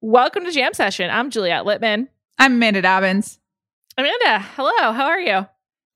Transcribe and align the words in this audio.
Welcome 0.00 0.44
to 0.44 0.52
Jam 0.52 0.74
Session. 0.74 1.10
I'm 1.10 1.28
Juliet 1.28 1.64
Litman. 1.64 2.06
I'm 2.38 2.52
Amanda 2.52 2.80
Dobbins. 2.80 3.40
Amanda, 3.96 4.38
hello. 4.54 4.92
How 4.92 5.06
are 5.06 5.18
you? 5.18 5.32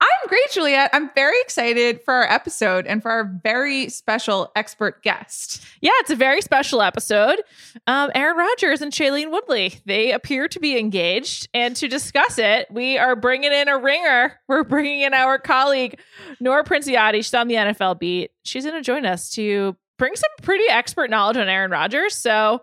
I'm 0.03 0.29
great, 0.29 0.51
Juliet. 0.51 0.91
I'm 0.93 1.09
very 1.15 1.41
excited 1.43 2.01
for 2.05 2.13
our 2.13 2.25
episode 2.25 2.89
and 2.89 3.01
for 3.01 3.13
our 3.13 3.31
very 3.45 3.89
special 3.89 4.51
expert 4.57 5.05
guest. 5.05 5.65
Yeah, 5.81 5.93
it's 6.01 6.11
a 6.11 6.17
very 6.17 6.41
special 6.43 6.83
episode. 6.83 7.43
Um, 7.87 8.11
Aaron 8.13 8.37
Rodgers 8.37 8.83
and 8.83 8.93
Shailene 8.93 9.31
Woodley, 9.31 9.75
they 9.87 10.11
appear 10.11 10.49
to 10.49 10.59
be 10.59 10.77
engaged. 10.77 11.49
And 11.55 11.77
to 11.77 11.87
discuss 11.87 12.39
it, 12.39 12.67
we 12.73 12.99
are 12.99 13.15
bringing 13.15 13.53
in 13.53 13.69
a 13.69 13.79
ringer. 13.79 14.37
We're 14.49 14.65
bringing 14.65 15.03
in 15.03 15.15
our 15.15 15.39
colleague, 15.39 16.01
Nora 16.41 16.65
Princiotti. 16.65 17.19
She's 17.19 17.35
on 17.35 17.47
the 17.47 17.55
NFL 17.55 18.01
beat. 18.01 18.33
She's 18.43 18.65
going 18.65 18.75
to 18.75 18.83
join 18.83 19.07
us 19.07 19.31
to 19.35 19.77
bring 19.97 20.17
some 20.17 20.31
pretty 20.43 20.69
expert 20.69 21.09
knowledge 21.09 21.37
on 21.37 21.49
Aaron 21.49 21.71
Rodgers. 21.71 22.17
So 22.17 22.63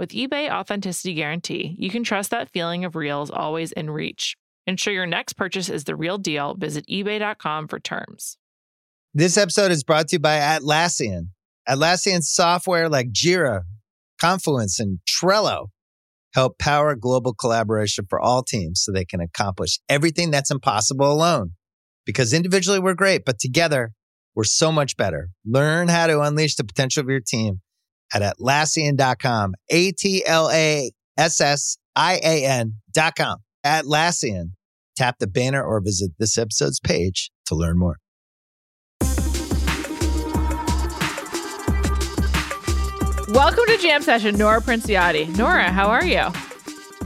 With 0.00 0.12
eBay 0.12 0.50
Authenticity 0.50 1.12
Guarantee, 1.12 1.76
you 1.78 1.90
can 1.90 2.04
trust 2.04 2.30
that 2.30 2.48
feeling 2.48 2.86
of 2.86 2.96
real 2.96 3.20
is 3.20 3.30
always 3.30 3.70
in 3.70 3.90
reach. 3.90 4.34
Ensure 4.66 4.94
your 4.94 5.04
next 5.04 5.34
purchase 5.34 5.68
is 5.68 5.84
the 5.84 5.94
real 5.94 6.16
deal. 6.16 6.54
Visit 6.54 6.86
eBay.com 6.86 7.68
for 7.68 7.78
terms. 7.78 8.38
This 9.12 9.36
episode 9.36 9.70
is 9.70 9.84
brought 9.84 10.08
to 10.08 10.16
you 10.16 10.18
by 10.18 10.38
Atlassian. 10.38 11.32
Atlassian 11.68 12.22
software 12.22 12.88
like 12.88 13.08
Jira, 13.12 13.60
Confluence, 14.18 14.80
and 14.80 15.00
Trello 15.06 15.66
help 16.32 16.58
power 16.58 16.96
global 16.96 17.34
collaboration 17.34 18.06
for 18.08 18.18
all 18.18 18.42
teams 18.42 18.82
so 18.82 18.92
they 18.92 19.04
can 19.04 19.20
accomplish 19.20 19.80
everything 19.86 20.30
that's 20.30 20.50
impossible 20.50 21.12
alone. 21.12 21.50
Because 22.06 22.32
individually 22.32 22.78
we're 22.78 22.94
great, 22.94 23.26
but 23.26 23.38
together 23.38 23.92
we're 24.34 24.44
so 24.44 24.72
much 24.72 24.96
better. 24.96 25.28
Learn 25.44 25.88
how 25.88 26.06
to 26.06 26.22
unleash 26.22 26.54
the 26.54 26.64
potential 26.64 27.02
of 27.02 27.10
your 27.10 27.20
team 27.20 27.60
at 28.12 28.22
Atlassian.com. 28.22 29.54
A 29.70 29.92
T 29.92 30.24
L 30.26 30.50
A 30.50 30.90
S 31.16 31.40
S 31.40 31.76
I 31.96 32.20
A 32.22 32.44
N.com. 32.44 33.38
Atlassian. 33.64 34.52
Tap 34.96 35.16
the 35.18 35.26
banner 35.26 35.62
or 35.62 35.80
visit 35.80 36.12
this 36.18 36.36
episode's 36.36 36.80
page 36.80 37.30
to 37.46 37.54
learn 37.54 37.78
more. 37.78 37.96
Welcome 43.32 43.64
to 43.66 43.78
Jam 43.80 44.02
Session, 44.02 44.36
Nora 44.36 44.60
Princiotti. 44.60 45.34
Nora, 45.36 45.70
how 45.70 45.88
are 45.88 46.04
you? 46.04 46.24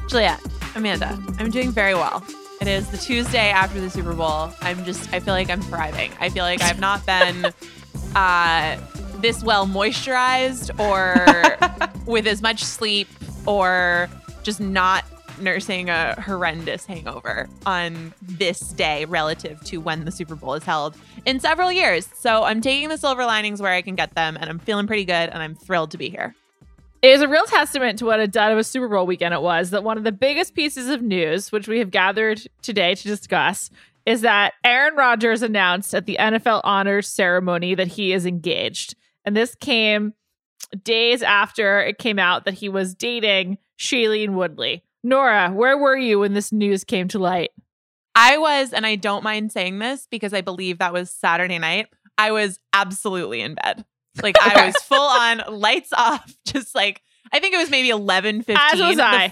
Juliet, 0.08 0.40
Amanda, 0.74 1.22
I'm 1.38 1.50
doing 1.50 1.70
very 1.70 1.94
well. 1.94 2.24
It 2.62 2.66
is 2.66 2.88
the 2.90 2.96
Tuesday 2.96 3.50
after 3.50 3.78
the 3.78 3.90
Super 3.90 4.14
Bowl. 4.14 4.50
I'm 4.62 4.86
just, 4.86 5.12
I 5.12 5.20
feel 5.20 5.34
like 5.34 5.50
I'm 5.50 5.60
thriving. 5.60 6.12
I 6.20 6.30
feel 6.30 6.44
like 6.44 6.62
I've 6.62 6.80
not 6.80 7.04
been 7.04 7.44
uh, 8.16 8.78
this 9.24 9.42
well 9.42 9.66
moisturized 9.66 10.78
or 10.78 11.96
with 12.06 12.26
as 12.26 12.42
much 12.42 12.62
sleep 12.62 13.08
or 13.46 14.06
just 14.42 14.60
not 14.60 15.02
nursing 15.40 15.88
a 15.88 16.14
horrendous 16.20 16.84
hangover 16.84 17.48
on 17.64 18.12
this 18.20 18.60
day 18.74 19.06
relative 19.06 19.58
to 19.64 19.78
when 19.78 20.04
the 20.04 20.10
Super 20.10 20.34
Bowl 20.34 20.52
is 20.52 20.62
held 20.62 20.94
in 21.24 21.40
several 21.40 21.72
years. 21.72 22.06
So 22.12 22.44
I'm 22.44 22.60
taking 22.60 22.90
the 22.90 22.98
silver 22.98 23.24
linings 23.24 23.62
where 23.62 23.72
I 23.72 23.80
can 23.80 23.94
get 23.94 24.14
them, 24.14 24.36
and 24.38 24.50
I'm 24.50 24.58
feeling 24.58 24.86
pretty 24.86 25.06
good, 25.06 25.30
and 25.30 25.42
I'm 25.42 25.54
thrilled 25.54 25.92
to 25.92 25.96
be 25.96 26.10
here. 26.10 26.34
It 27.00 27.08
is 27.08 27.22
a 27.22 27.28
real 27.28 27.46
testament 27.46 27.98
to 28.00 28.04
what 28.04 28.20
a 28.20 28.28
dud 28.28 28.52
of 28.52 28.58
a 28.58 28.64
Super 28.64 28.88
Bowl 28.88 29.06
weekend 29.06 29.32
it 29.32 29.40
was 29.40 29.70
that 29.70 29.82
one 29.82 29.96
of 29.96 30.04
the 30.04 30.12
biggest 30.12 30.54
pieces 30.54 30.90
of 30.90 31.00
news, 31.00 31.50
which 31.50 31.66
we 31.66 31.78
have 31.78 31.90
gathered 31.90 32.42
today 32.60 32.94
to 32.94 33.02
discuss, 33.08 33.70
is 34.04 34.20
that 34.20 34.52
Aaron 34.64 34.96
Rodgers 34.96 35.40
announced 35.40 35.94
at 35.94 36.04
the 36.04 36.18
NFL 36.20 36.60
honors 36.62 37.08
ceremony 37.08 37.74
that 37.74 37.88
he 37.88 38.12
is 38.12 38.26
engaged. 38.26 38.96
And 39.24 39.36
this 39.36 39.54
came 39.54 40.14
days 40.82 41.22
after 41.22 41.80
it 41.80 41.98
came 41.98 42.18
out 42.18 42.44
that 42.44 42.54
he 42.54 42.68
was 42.68 42.94
dating 42.94 43.58
Shailene 43.78 44.30
Woodley. 44.30 44.82
Nora, 45.02 45.50
where 45.50 45.76
were 45.76 45.96
you 45.96 46.20
when 46.20 46.32
this 46.32 46.52
news 46.52 46.84
came 46.84 47.08
to 47.08 47.18
light? 47.18 47.50
I 48.14 48.38
was, 48.38 48.72
and 48.72 48.86
I 48.86 48.96
don't 48.96 49.24
mind 49.24 49.52
saying 49.52 49.78
this 49.78 50.06
because 50.10 50.32
I 50.32 50.40
believe 50.40 50.78
that 50.78 50.92
was 50.92 51.10
Saturday 51.10 51.58
night. 51.58 51.88
I 52.16 52.30
was 52.30 52.60
absolutely 52.72 53.40
in 53.40 53.54
bed. 53.54 53.84
Like 54.22 54.36
I 54.40 54.66
was 54.66 54.76
full 54.82 54.98
on 54.98 55.42
lights 55.48 55.92
off, 55.92 56.34
just 56.46 56.74
like 56.74 57.02
I 57.32 57.40
think 57.40 57.54
it 57.54 57.58
was 57.58 57.70
maybe 57.70 57.90
11, 57.90 58.42
15. 58.42 58.56
As 58.56 58.80
was 58.80 58.98
I. 58.98 59.28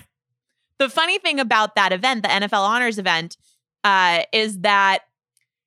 The, 0.78 0.86
the 0.86 0.88
funny 0.88 1.18
thing 1.18 1.38
about 1.38 1.76
that 1.76 1.92
event, 1.92 2.22
the 2.22 2.28
NFL 2.28 2.66
Honors 2.66 2.98
event, 2.98 3.36
uh, 3.84 4.24
is 4.32 4.60
that 4.60 5.00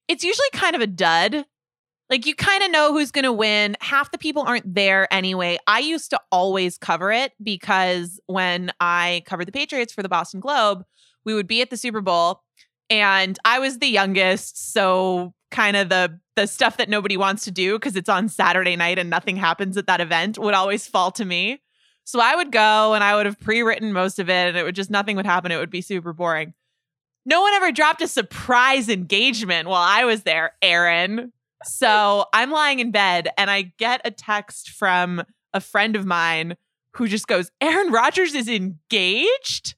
it's 0.08 0.24
usually 0.24 0.50
kind 0.54 0.76
of 0.76 0.82
a 0.82 0.88
dud. 0.88 1.46
Like 2.10 2.26
you 2.26 2.36
kind 2.36 2.64
of 2.64 2.72
know 2.72 2.94
who's 2.94 3.12
going 3.12 3.24
to 3.24 3.34
win. 3.34 3.76
Half 3.82 4.12
the 4.12 4.18
people 4.18 4.44
aren't 4.44 4.76
there 4.76 5.12
anyway. 5.12 5.58
I 5.66 5.80
used 5.80 6.12
to 6.12 6.20
always 6.32 6.78
cover 6.78 7.12
it 7.12 7.34
because 7.42 8.20
when 8.28 8.72
I 8.80 9.24
covered 9.26 9.48
the 9.48 9.52
Patriots 9.52 9.92
for 9.92 10.04
the 10.04 10.10
Boston 10.10 10.40
Globe, 10.40 10.86
we 11.24 11.34
would 11.34 11.48
be 11.48 11.62
at 11.62 11.72
the 11.72 11.78
Super 11.78 12.02
Bowl 12.02 12.44
and 12.90 13.38
I 13.46 13.60
was 13.60 13.80
the 13.80 13.88
youngest, 13.88 14.74
so 14.74 15.34
kind 15.52 15.76
of 15.78 15.90
the 15.90 16.20
the 16.36 16.48
stuff 16.48 16.78
that 16.78 16.90
nobody 16.90 17.16
wants 17.16 17.46
to 17.46 17.52
do 17.52 17.80
because 17.80 17.96
it's 17.96 18.10
on 18.10 18.28
Saturday 18.28 18.76
night 18.76 19.00
and 19.00 19.10
nothing 19.10 19.38
happens 19.38 19.78
at 19.78 19.88
that 19.88 20.02
event 20.02 20.38
would 20.38 20.54
always 20.54 20.86
fall 20.86 21.10
to 21.12 21.24
me. 21.24 21.62
So 22.04 22.20
I 22.20 22.36
would 22.36 22.52
go 22.52 22.94
and 22.94 23.04
I 23.06 23.16
would 23.16 23.26
have 23.26 23.40
pre-written 23.40 23.94
most 23.94 24.20
of 24.20 24.30
it 24.30 24.50
and 24.50 24.58
it 24.58 24.64
would 24.64 24.76
just 24.76 24.92
nothing 24.92 25.16
would 25.16 25.26
happen. 25.26 25.52
It 25.52 25.58
would 25.58 25.70
be 25.70 25.82
super 25.82 26.12
boring. 26.12 26.54
No 27.26 27.42
one 27.42 27.54
ever 27.54 27.72
dropped 27.72 28.02
a 28.02 28.08
surprise 28.08 28.90
engagement 28.90 29.70
while 29.70 29.82
I 29.82 30.04
was 30.04 30.24
there, 30.24 30.52
Aaron. 30.62 31.32
So 31.66 32.26
I'm 32.34 32.52
lying 32.52 32.80
in 32.80 32.92
bed 32.92 33.30
and 33.38 33.50
I 33.50 33.74
get 33.78 34.02
a 34.06 34.12
text 34.12 34.70
from 34.70 35.24
a 35.54 35.60
friend 35.60 35.96
of 35.96 36.06
mine 36.06 36.56
who 36.94 37.08
just 37.08 37.28
goes, 37.28 37.52
Aaron 37.62 37.92
Rodgers 37.92 38.34
is 38.34 38.48
engaged? 38.48 39.76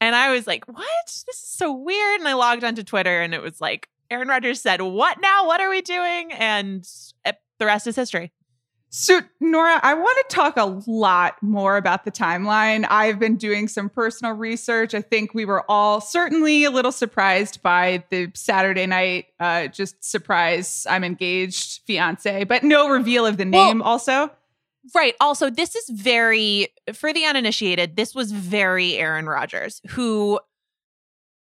And 0.00 0.14
I 0.14 0.32
was 0.32 0.46
like, 0.46 0.66
what? 0.66 0.86
This 1.06 1.24
is 1.28 1.38
so 1.38 1.72
weird. 1.72 2.20
And 2.20 2.28
I 2.28 2.34
logged 2.34 2.64
onto 2.64 2.82
Twitter 2.82 3.20
and 3.20 3.34
it 3.34 3.42
was 3.42 3.60
like, 3.60 3.88
Aaron 4.10 4.28
Rodgers 4.28 4.60
said, 4.60 4.82
What 4.82 5.20
now? 5.20 5.46
What 5.46 5.60
are 5.60 5.70
we 5.70 5.82
doing? 5.82 6.32
And 6.32 6.86
eh, 7.24 7.32
the 7.58 7.66
rest 7.66 7.86
is 7.86 7.96
history. 7.96 8.32
So, 8.92 9.20
Nora, 9.38 9.78
I 9.84 9.94
want 9.94 10.28
to 10.28 10.34
talk 10.34 10.56
a 10.56 10.64
lot 10.90 11.40
more 11.42 11.76
about 11.76 12.04
the 12.04 12.10
timeline. 12.10 12.84
I've 12.90 13.20
been 13.20 13.36
doing 13.36 13.68
some 13.68 13.88
personal 13.88 14.34
research. 14.34 14.94
I 14.94 15.00
think 15.00 15.32
we 15.32 15.44
were 15.44 15.64
all 15.70 16.00
certainly 16.00 16.64
a 16.64 16.72
little 16.72 16.90
surprised 16.90 17.62
by 17.62 18.02
the 18.10 18.32
Saturday 18.34 18.86
night, 18.86 19.26
uh, 19.38 19.68
just 19.68 20.02
surprise, 20.02 20.88
I'm 20.90 21.04
engaged 21.04 21.82
fiance, 21.86 22.42
but 22.44 22.64
no 22.64 22.88
reveal 22.88 23.24
of 23.26 23.36
the 23.36 23.44
name, 23.44 23.78
well, 23.78 23.88
also. 23.88 24.30
Right. 24.92 25.14
Also, 25.20 25.50
this 25.50 25.76
is 25.76 25.88
very, 25.90 26.68
for 26.92 27.12
the 27.12 27.24
uninitiated, 27.26 27.94
this 27.94 28.12
was 28.12 28.32
very 28.32 28.96
Aaron 28.96 29.26
Rodgers, 29.26 29.80
who 29.90 30.40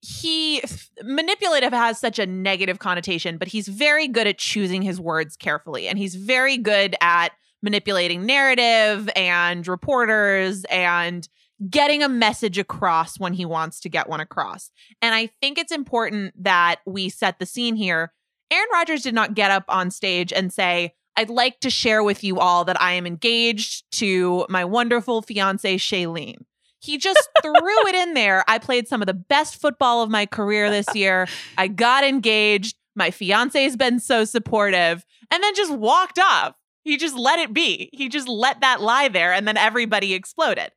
he 0.01 0.61
manipulative 1.03 1.73
has 1.73 1.99
such 1.99 2.19
a 2.19 2.25
negative 2.25 2.79
connotation, 2.79 3.37
but 3.37 3.49
he's 3.49 3.67
very 3.67 4.07
good 4.07 4.27
at 4.27 4.37
choosing 4.37 4.81
his 4.81 4.99
words 4.99 5.35
carefully. 5.35 5.87
And 5.87 5.97
he's 5.97 6.15
very 6.15 6.57
good 6.57 6.95
at 7.01 7.29
manipulating 7.61 8.25
narrative 8.25 9.09
and 9.15 9.67
reporters 9.67 10.63
and 10.65 11.27
getting 11.69 12.01
a 12.01 12.09
message 12.09 12.57
across 12.57 13.19
when 13.19 13.33
he 13.33 13.43
wants 13.45 13.81
to 13.81 13.89
get 13.89 14.07
one 14.07 14.21
across. 14.21 14.71
And 15.01 15.13
I 15.13 15.29
think 15.41 15.57
it's 15.57 15.73
important 15.73 16.33
that 16.41 16.77
we 16.85 17.09
set 17.09 17.39
the 17.39 17.45
scene 17.45 17.75
here. 17.75 18.13
Aaron 18.49 18.69
Rodgers 18.71 19.03
did 19.03 19.13
not 19.13 19.33
get 19.33 19.51
up 19.51 19.65
on 19.67 19.91
stage 19.91 20.31
and 20.31 20.53
say, 20.53 20.93
I'd 21.17 21.29
like 21.29 21.59
to 21.59 21.69
share 21.69 22.01
with 22.01 22.23
you 22.23 22.39
all 22.39 22.63
that 22.63 22.81
I 22.81 22.93
am 22.93 23.05
engaged 23.05 23.83
to 23.99 24.45
my 24.47 24.63
wonderful 24.63 25.21
fiance, 25.21 25.75
Shailene. 25.75 26.45
He 26.79 26.97
just 26.97 27.29
threw 27.41 27.87
it 27.87 27.95
in 27.95 28.13
there. 28.13 28.43
I 28.47 28.57
played 28.57 28.87
some 28.87 29.01
of 29.01 29.07
the 29.07 29.13
best 29.13 29.59
football 29.59 30.01
of 30.01 30.09
my 30.09 30.25
career 30.25 30.69
this 30.69 30.87
year. 30.95 31.27
I 31.57 31.67
got 31.67 32.03
engaged. 32.03 32.75
My 32.95 33.11
fiance's 33.11 33.77
been 33.77 33.99
so 33.99 34.25
supportive, 34.25 35.05
and 35.31 35.43
then 35.43 35.55
just 35.55 35.73
walked 35.73 36.19
off. 36.19 36.55
He 36.83 36.97
just 36.97 37.15
let 37.15 37.39
it 37.39 37.53
be. 37.53 37.89
He 37.93 38.09
just 38.09 38.27
let 38.27 38.61
that 38.61 38.81
lie 38.81 39.07
there, 39.07 39.31
and 39.31 39.47
then 39.47 39.57
everybody 39.57 40.13
exploded. 40.13 40.71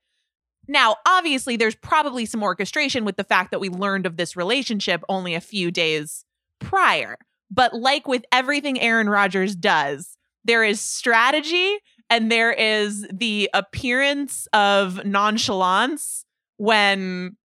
Now, 0.69 0.97
obviously, 1.07 1.57
there's 1.57 1.75
probably 1.75 2.27
some 2.27 2.43
orchestration 2.43 3.05
with 3.05 3.17
the 3.17 3.25
fact 3.25 3.51
that 3.51 3.61
we 3.61 3.69
learned 3.69 4.07
of 4.07 4.17
this 4.17 4.37
relationship 4.37 5.03
only 5.09 5.35
a 5.35 5.41
few 5.41 5.71
days 5.71 6.25
prior. 6.61 7.17
But 7.51 7.75
like 7.75 8.07
with 8.07 8.25
everything 8.31 8.81
Aaron 8.81 9.11
Rodgers 9.11 9.57
does, 9.57 10.17
there 10.45 10.65
is 10.65 10.81
strategy 10.81 11.79
and 12.12 12.31
there 12.31 12.53
is 12.53 13.06
the 13.11 13.49
appearance 13.55 14.47
of 14.53 15.03
nonchalance 15.06 16.26
when 16.59 17.38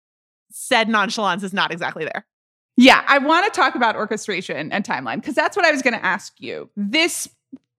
said 0.50 0.90
nonchalance 0.90 1.44
is 1.44 1.54
not 1.54 1.72
exactly 1.72 2.04
there. 2.04 2.26
Yeah, 2.76 3.06
I 3.08 3.20
want 3.20 3.46
to 3.46 3.56
talk 3.56 3.76
about 3.76 3.96
orchestration 3.96 4.72
and 4.72 4.84
timeline 4.84 5.18
because 5.18 5.36
that's 5.36 5.56
what 5.56 5.68
I 5.68 5.72
was 5.72 5.84
going 5.84 5.94
to 5.94 6.04
ask 6.04 6.34
you. 6.40 6.72
This 6.76 7.30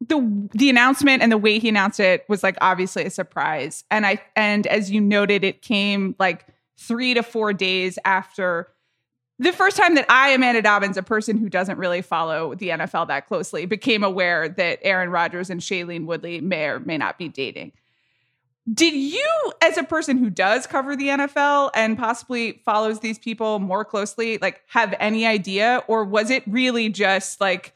the 0.01 0.49
the 0.53 0.71
announcement 0.71 1.25
and 1.25 1.33
the 1.33 1.39
way 1.39 1.59
he 1.59 1.69
announced 1.69 1.99
it 1.99 2.25
was 2.29 2.45
like 2.45 2.57
obviously 2.61 3.05
a 3.05 3.11
surprise. 3.11 3.83
And 3.91 4.07
I 4.07 4.23
and 4.37 4.69
as 4.69 4.89
you 4.89 5.01
noted 5.01 5.43
it 5.43 5.63
came 5.63 6.15
like 6.21 6.47
3 6.79 7.15
to 7.15 7.25
4 7.25 7.53
days 7.53 7.99
after 8.05 8.69
the 9.39 9.53
first 9.53 9.77
time 9.77 9.95
that 9.97 10.07
I, 10.09 10.31
Amanda 10.31 10.63
Dobbins, 10.63 10.97
a 10.97 11.03
person 11.03 11.37
who 11.37 11.49
doesn't 11.49 11.79
really 11.79 12.03
follow 12.03 12.55
the 12.55 12.71
NFL 12.71 13.09
that 13.09 13.27
closely, 13.27 13.67
became 13.67 14.03
aware 14.03 14.49
that 14.49 14.79
Aaron 14.83 15.11
Rodgers 15.11 15.51
and 15.51 15.61
Shailene 15.61 16.07
Woodley 16.07 16.41
may 16.41 16.67
or 16.67 16.81
may 16.81 16.97
not 16.97 17.19
be 17.19 17.29
dating. 17.29 17.73
Did 18.73 18.95
you, 18.95 19.53
as 19.63 19.77
a 19.79 19.85
person 19.85 20.19
who 20.19 20.29
does 20.29 20.67
cover 20.67 20.97
the 20.97 21.09
NFL 21.09 21.71
and 21.75 21.97
possibly 21.97 22.61
follows 22.65 22.99
these 22.99 23.19
people 23.19 23.61
more 23.61 23.85
closely, 23.85 24.39
like 24.39 24.63
have 24.69 24.93
any 24.99 25.25
idea? 25.25 25.85
Or 25.87 26.05
was 26.05 26.31
it 26.31 26.43
really 26.49 26.89
just 26.89 27.41
like 27.41 27.75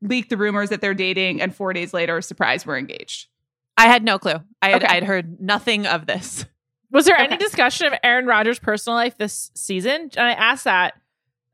leak 0.00 0.30
the 0.30 0.36
rumors 0.36 0.70
that 0.70 0.80
they're 0.80 0.94
dating 0.94 1.40
and 1.40 1.54
four 1.54 1.72
days 1.72 1.94
later, 1.94 2.20
surprise, 2.20 2.66
we're 2.66 2.78
engaged? 2.78 3.28
I 3.76 3.86
had 3.86 4.02
no 4.02 4.18
clue. 4.18 4.40
I 4.60 4.70
had, 4.70 4.82
Okay. 4.82 4.96
I'd 4.96 5.04
heard 5.04 5.40
nothing 5.40 5.86
of 5.86 6.06
this. 6.06 6.44
Was 6.90 7.06
there 7.06 7.16
any 7.18 7.36
discussion 7.38 7.86
of 7.86 7.94
Aaron 8.02 8.26
Rodgers' 8.26 8.58
personal 8.58 8.96
life 8.96 9.16
this 9.16 9.50
season? 9.54 10.10
And 10.14 10.26
I 10.26 10.32
asked 10.32 10.64
that 10.64 10.94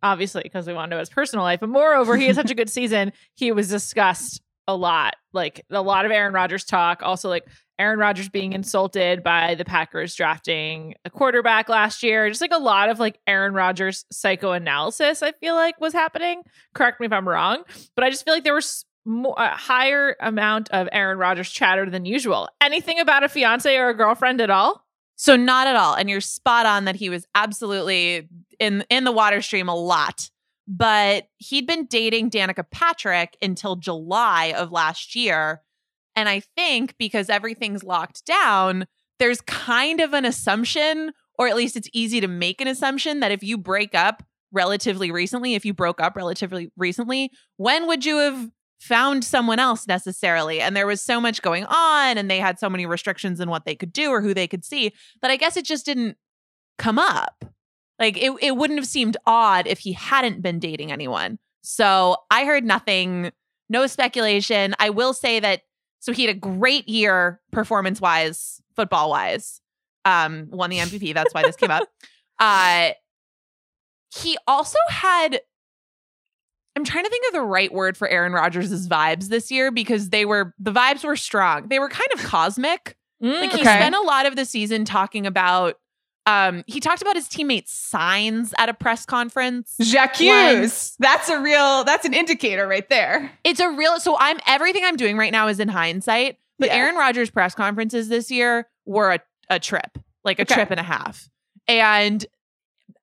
obviously 0.03 0.43
because 0.43 0.67
we 0.67 0.73
want 0.73 0.91
to 0.91 0.97
know 0.97 1.01
his 1.01 1.09
personal 1.09 1.45
life, 1.45 1.61
but 1.61 1.69
moreover, 1.69 2.17
he 2.17 2.27
had 2.27 2.37
such 2.37 2.51
a 2.51 2.55
good 2.55 2.71
season. 2.71 3.13
He 3.35 3.53
was 3.53 3.69
discussed 3.69 4.41
a 4.67 4.77
lot, 4.77 5.17
like 5.33 5.65
a 5.71 5.83
lot 5.83 6.05
of 6.05 6.13
Aaron 6.13 6.33
Rodgers 6.35 6.65
talk. 6.65 7.03
Also, 7.03 7.29
like 7.29 7.47
Aaron 7.79 7.99
Rodgers 7.99 8.29
being 8.29 8.53
insulted 8.53 9.23
by 9.23 9.55
the 9.55 9.65
Packers 9.65 10.15
drafting 10.15 10.95
a 11.05 11.11
quarterback 11.11 11.69
last 11.69 12.03
year. 12.03 12.29
Just 12.29 12.41
like 12.41 12.53
a 12.53 12.59
lot 12.59 12.91
of 12.91 12.99
like 12.99 13.19
Aaron 13.27 13.55
Rodgers 13.55 14.05
psychoanalysis. 14.13 15.23
I 15.23 15.33
feel 15.33 15.55
like 15.55 15.81
was 15.81 15.93
happening. 15.93 16.43
Correct 16.75 17.01
me 17.01 17.07
if 17.07 17.13
I'm 17.13 17.29
wrong, 17.29 17.63
but 17.95 18.05
I 18.05 18.11
just 18.11 18.25
feel 18.25 18.35
like 18.35 18.45
there 18.45 18.55
was. 18.55 18.85
More, 19.05 19.37
a 19.39 19.57
higher 19.57 20.17
amount 20.21 20.69
of 20.71 20.87
Aaron 20.93 21.17
Rodgers 21.17 21.49
chatter 21.49 21.89
than 21.89 22.05
usual. 22.05 22.47
Anything 22.61 23.01
about 23.01 23.25
a 23.25 23.29
fiance 23.31 23.75
or 23.75 23.89
a 23.89 23.95
girlfriend 23.95 24.39
at 24.39 24.51
all? 24.51 24.85
So 25.17 25.35
not 25.35 25.67
at 25.67 25.77
all. 25.77 25.95
And 25.95 26.11
you're 26.11 26.21
spot 26.21 26.67
on 26.67 26.85
that 26.85 26.97
he 26.97 27.09
was 27.09 27.27
absolutely 27.35 28.29
in 28.59 28.85
in 28.91 29.05
the 29.05 29.13
water 29.13 29.43
stream 29.43 29.69
a 29.69 29.75
lot. 29.75 30.31
But 30.67 31.29
he'd 31.39 31.67
been 31.67 31.87
dating 31.87 32.31
Danica 32.31 32.65
Patrick 32.71 33.37
until 33.41 33.77
July 33.77 34.53
of 34.57 34.71
last 34.71 35.15
year. 35.15 35.63
And 36.15 36.29
I 36.29 36.41
think 36.41 36.95
because 36.99 37.31
everything's 37.31 37.83
locked 37.83 38.27
down, 38.27 38.87
there's 39.19 39.41
kind 39.41 40.01
of 40.01 40.13
an 40.13 40.25
assumption, 40.25 41.13
or 41.39 41.49
at 41.49 41.57
least 41.57 41.77
it's 41.77 41.89
easy 41.93 42.21
to 42.21 42.29
make 42.29 42.61
an 42.61 42.69
assumption 42.69 43.21
that 43.21 43.33
if 43.33 43.43
you 43.43 43.57
break 43.57 43.95
up 43.95 44.23
relatively 44.53 45.11
recently, 45.11 45.55
if 45.55 45.65
you 45.65 45.73
broke 45.73 46.01
up 46.01 46.17
relatively 46.17 46.71
recently, 46.77 47.31
when 47.57 47.87
would 47.87 48.05
you 48.05 48.19
have 48.19 48.51
found 48.81 49.25
someone 49.25 49.59
else 49.59 49.87
necessarily? 49.87 50.61
And 50.61 50.77
there 50.77 50.87
was 50.87 51.03
so 51.03 51.21
much 51.21 51.43
going 51.43 51.65
on, 51.65 52.19
and 52.19 52.31
they 52.31 52.39
had 52.39 52.59
so 52.59 52.69
many 52.69 52.87
restrictions 52.87 53.41
in 53.41 53.49
what 53.49 53.65
they 53.65 53.75
could 53.75 53.93
do 53.93 54.11
or 54.11 54.21
who 54.21 54.35
they 54.35 54.47
could 54.47 54.65
see 54.65 54.93
that 55.23 55.31
I 55.31 55.37
guess 55.37 55.57
it 55.57 55.65
just 55.65 55.87
didn't 55.87 56.17
come 56.79 56.99
up. 56.99 57.45
Like 57.99 58.17
it, 58.17 58.33
it 58.41 58.57
wouldn't 58.57 58.79
have 58.79 58.87
seemed 58.87 59.17
odd 59.27 59.67
if 59.67 59.79
he 59.81 59.93
hadn't 59.93 60.41
been 60.43 60.59
dating 60.59 60.93
anyone. 60.93 61.39
So 61.63 62.17
I 62.31 62.45
heard 62.45 62.65
nothing, 62.65 63.33
no 63.69 63.87
speculation. 63.87 64.75
I 64.79 64.91
will 64.91 65.13
say 65.13 65.41
that 65.41 65.63
so 66.01 66.13
he 66.13 66.25
had 66.25 66.35
a 66.37 66.39
great 66.39 66.89
year 66.89 67.41
performance 67.51 68.01
wise, 68.01 68.61
football 68.77 69.11
wise. 69.11 69.61
Um, 70.05 70.47
won 70.51 70.71
the 70.71 70.79
MVP. 70.79 71.13
That's 71.13 71.35
why 71.35 71.43
this 71.43 71.57
came 71.57 71.71
up. 71.71 71.89
Uh 72.41 72.91
he 74.15 74.39
also 74.47 74.79
had 74.89 75.41
I'm 76.77 76.85
trying 76.85 77.03
to 77.05 77.11
think 77.11 77.27
of 77.27 77.33
the 77.33 77.43
right 77.43 77.73
word 77.73 77.97
for 77.97 78.07
Aaron 78.09 78.33
Rodgers' 78.33 78.87
vibes 78.87 79.27
this 79.29 79.51
year 79.51 79.73
because 79.73 80.11
they 80.11 80.25
were 80.25 80.55
the 80.61 80.71
vibes 80.73 81.03
were 81.05 81.17
strong. 81.17 81.67
They 81.69 81.81
were 81.81 81.89
kind 81.89 82.09
of 82.15 82.23
cosmic. 82.23 82.97
Like 83.21 83.51
he 83.51 83.63
Okay. 83.63 83.65
spent 83.65 83.97
a 83.97 84.01
lot 84.01 84.27
of 84.27 84.37
the 84.37 84.45
season 84.45 84.85
talking 84.85 85.27
about 85.27 85.75
um 86.29 86.65
he 86.67 86.81
talked 86.81 87.01
about 87.03 87.17
his 87.17 87.29
teammates' 87.29 87.73
signs 87.73 88.55
at 88.59 88.69
a 88.69 88.75
press 88.75 89.07
conference. 89.07 89.75
Jacques, 89.81 90.19
that's 90.99 91.29
a 91.29 91.41
real, 91.41 91.85
that's 91.85 92.05
an 92.05 92.15
indicator 92.15 92.67
right 92.67 92.89
there. 92.89 93.31
It's 93.45 93.61
a 93.61 93.71
real 93.71 93.99
so 94.01 94.17
I'm 94.19 94.39
everything 94.47 94.83
I'm 94.85 94.97
doing 94.97 95.17
right 95.17 95.33
now 95.33 95.49
is 95.49 95.59
in 95.61 95.69
hindsight, 95.69 96.39
but 96.59 96.69
Yeah. 96.69 96.77
Aaron 96.77 96.97
Rodgers 96.97 97.31
press 97.31 97.55
conferences 97.55 98.09
this 98.09 98.31
year 98.31 98.69
were 98.85 99.13
a, 99.15 99.21
a 99.51 99.59
trip, 99.59 99.99
like 100.25 100.39
a 100.39 100.43
Okay. 100.43 100.55
trip 100.55 100.71
and 100.71 100.81
a 100.81 100.85
half. 100.85 101.29
And 101.67 102.25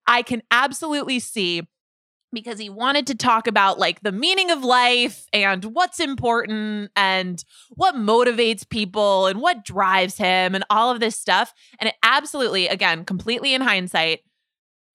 I 0.07 0.21
can 0.21 0.41
absolutely 0.51 1.19
see 1.19 1.67
because 2.33 2.59
he 2.59 2.69
wanted 2.69 3.07
to 3.07 3.15
talk 3.15 3.47
about 3.47 3.79
like 3.79 4.01
the 4.01 4.11
meaning 4.11 4.51
of 4.51 4.63
life 4.63 5.25
and 5.31 5.63
what's 5.65 5.99
important 5.99 6.91
and 6.95 7.43
what 7.71 7.95
motivates 7.95 8.67
people 8.67 9.27
and 9.27 9.41
what 9.41 9.63
drives 9.63 10.17
him 10.17 10.53
and 10.53 10.63
all 10.69 10.91
of 10.91 10.99
this 10.99 11.15
stuff. 11.15 11.53
And 11.79 11.89
it 11.89 11.95
absolutely, 12.03 12.67
again, 12.67 13.05
completely 13.05 13.53
in 13.53 13.61
hindsight, 13.61 14.19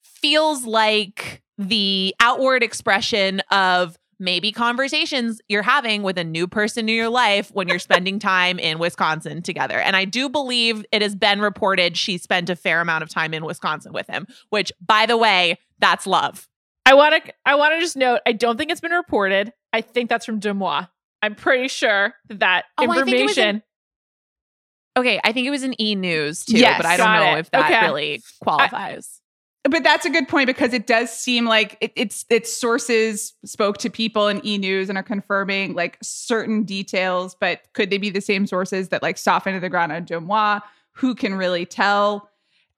feels 0.02 0.64
like 0.64 1.42
the 1.56 2.14
outward 2.20 2.62
expression 2.62 3.40
of 3.50 3.96
maybe 4.20 4.52
conversations 4.52 5.40
you're 5.48 5.62
having 5.62 6.02
with 6.02 6.18
a 6.18 6.24
new 6.24 6.46
person 6.46 6.88
in 6.88 6.94
your 6.94 7.08
life 7.08 7.50
when 7.52 7.66
you're 7.66 7.78
spending 7.78 8.18
time 8.18 8.58
in 8.58 8.78
Wisconsin 8.78 9.42
together. 9.42 9.80
And 9.80 9.96
I 9.96 10.04
do 10.04 10.28
believe 10.28 10.84
it 10.92 11.02
has 11.02 11.16
been 11.16 11.40
reported 11.40 11.96
she 11.96 12.18
spent 12.18 12.50
a 12.50 12.56
fair 12.56 12.80
amount 12.80 13.02
of 13.02 13.08
time 13.08 13.32
in 13.34 13.44
Wisconsin 13.44 13.92
with 13.92 14.06
him, 14.08 14.26
which, 14.50 14.70
by 14.86 15.06
the 15.06 15.16
way, 15.16 15.58
that's 15.78 16.06
love. 16.06 16.50
I 16.86 16.94
want 16.94 17.24
to 17.24 17.32
I 17.46 17.54
want 17.54 17.74
to 17.74 17.80
just 17.80 17.96
note 17.96 18.20
I 18.26 18.32
don't 18.32 18.56
think 18.56 18.70
it's 18.70 18.80
been 18.80 18.90
reported. 18.92 19.52
I 19.72 19.80
think 19.80 20.08
that's 20.08 20.26
from 20.26 20.40
DeuxMoi. 20.40 20.88
I'm 21.22 21.34
pretty 21.34 21.68
sure 21.68 22.14
that 22.28 22.40
that 22.40 22.64
Oh, 22.78 22.90
I 22.90 23.04
think 23.04 23.08
it 23.18 23.22
was 23.22 23.38
in- 23.38 23.44
information. 23.44 23.62
Okay, 24.99 25.20
I 25.22 25.32
think 25.32 25.46
it 25.46 25.50
was 25.50 25.62
an 25.62 25.80
E 25.80 25.94
News 25.94 26.44
too, 26.44 26.58
Yes, 26.58 26.76
but 26.76 26.87
I 26.87 26.96
don't 26.96 27.12
know 27.12 27.37
it. 27.37 27.40
if 27.40 27.50
that 27.52 27.70
Okay. 27.70 27.87
really 27.87 28.22
qualifies. 28.42 29.20
But 29.64 29.84
that's 29.84 30.06
a 30.06 30.10
good 30.10 30.26
point 30.26 30.46
because 30.46 30.72
it 30.72 30.87
does 30.87 31.10
seem 31.10 31.44
like 31.44 31.76
it, 31.80 31.92
it's 31.94 32.25
its 32.30 32.54
sources 32.56 33.34
spoke 33.44 33.76
to 33.78 33.90
people 33.90 34.26
in 34.26 34.44
E 34.44 34.58
News 34.58 34.88
and 34.88 34.96
are 34.99 35.02
confirming 35.04 35.75
like 35.75 35.99
certain 36.02 36.64
details. 36.64 37.37
But 37.38 37.60
could 37.75 37.90
they 37.90 37.99
be 37.99 38.10
the 38.10 38.22
same 38.22 38.46
sources 38.46 38.88
that 38.88 39.02
like 39.02 39.16
soften 39.18 39.54
to 39.54 39.60
the 39.60 39.68
ground 39.68 39.92
on 39.92 40.04
DeuxMoi? 40.06 40.60
Who 40.94 41.14
can 41.14 41.34
really 41.34 41.66
tell? 41.66 42.30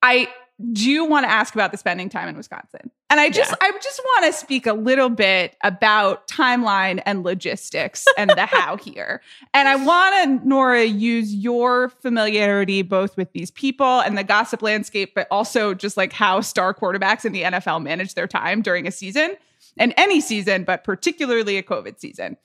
I 0.02 0.28
do 0.72 1.04
want 1.04 1.24
to 1.24 1.30
ask 1.30 1.54
about 1.54 1.70
the 1.72 1.78
spending 1.78 2.08
time 2.08 2.28
in 2.28 2.36
Wisconsin, 2.36 2.90
and 3.12 3.20
I 3.20 3.28
just 3.28 3.50
Yeah. 3.50 3.68
I 3.68 3.72
just 3.72 4.00
want 4.00 4.32
to 4.32 4.32
speak 4.32 4.66
a 4.66 4.72
little 4.72 5.10
bit 5.10 5.54
about 5.62 6.26
timeline 6.28 7.02
and 7.04 7.22
logistics 7.22 8.06
and 8.16 8.30
the 8.30 8.46
how 8.50 8.78
here. 8.78 9.20
And 9.52 9.68
I 9.68 9.76
want 9.76 10.42
to 10.42 10.48
Nora 10.48 10.84
use 10.84 11.34
your 11.34 11.90
familiarity 11.90 12.80
both 12.80 13.18
with 13.18 13.30
these 13.34 13.50
people 13.50 14.00
and 14.00 14.16
the 14.16 14.24
gossip 14.24 14.62
landscape, 14.62 15.14
but 15.14 15.28
also 15.30 15.74
just 15.74 15.98
like 15.98 16.14
how 16.14 16.40
star 16.40 16.72
quarterbacks 16.72 17.26
in 17.26 17.32
the 17.32 17.42
NFL 17.42 17.82
manage 17.82 18.14
their 18.14 18.26
time 18.26 18.62
during 18.62 18.86
a 18.86 18.90
season 18.90 19.36
and 19.76 19.92
any 19.98 20.22
season, 20.22 20.64
but 20.64 20.82
particularly 20.82 21.58
a 21.58 21.62
COVID 21.62 22.00
season. 22.00 22.38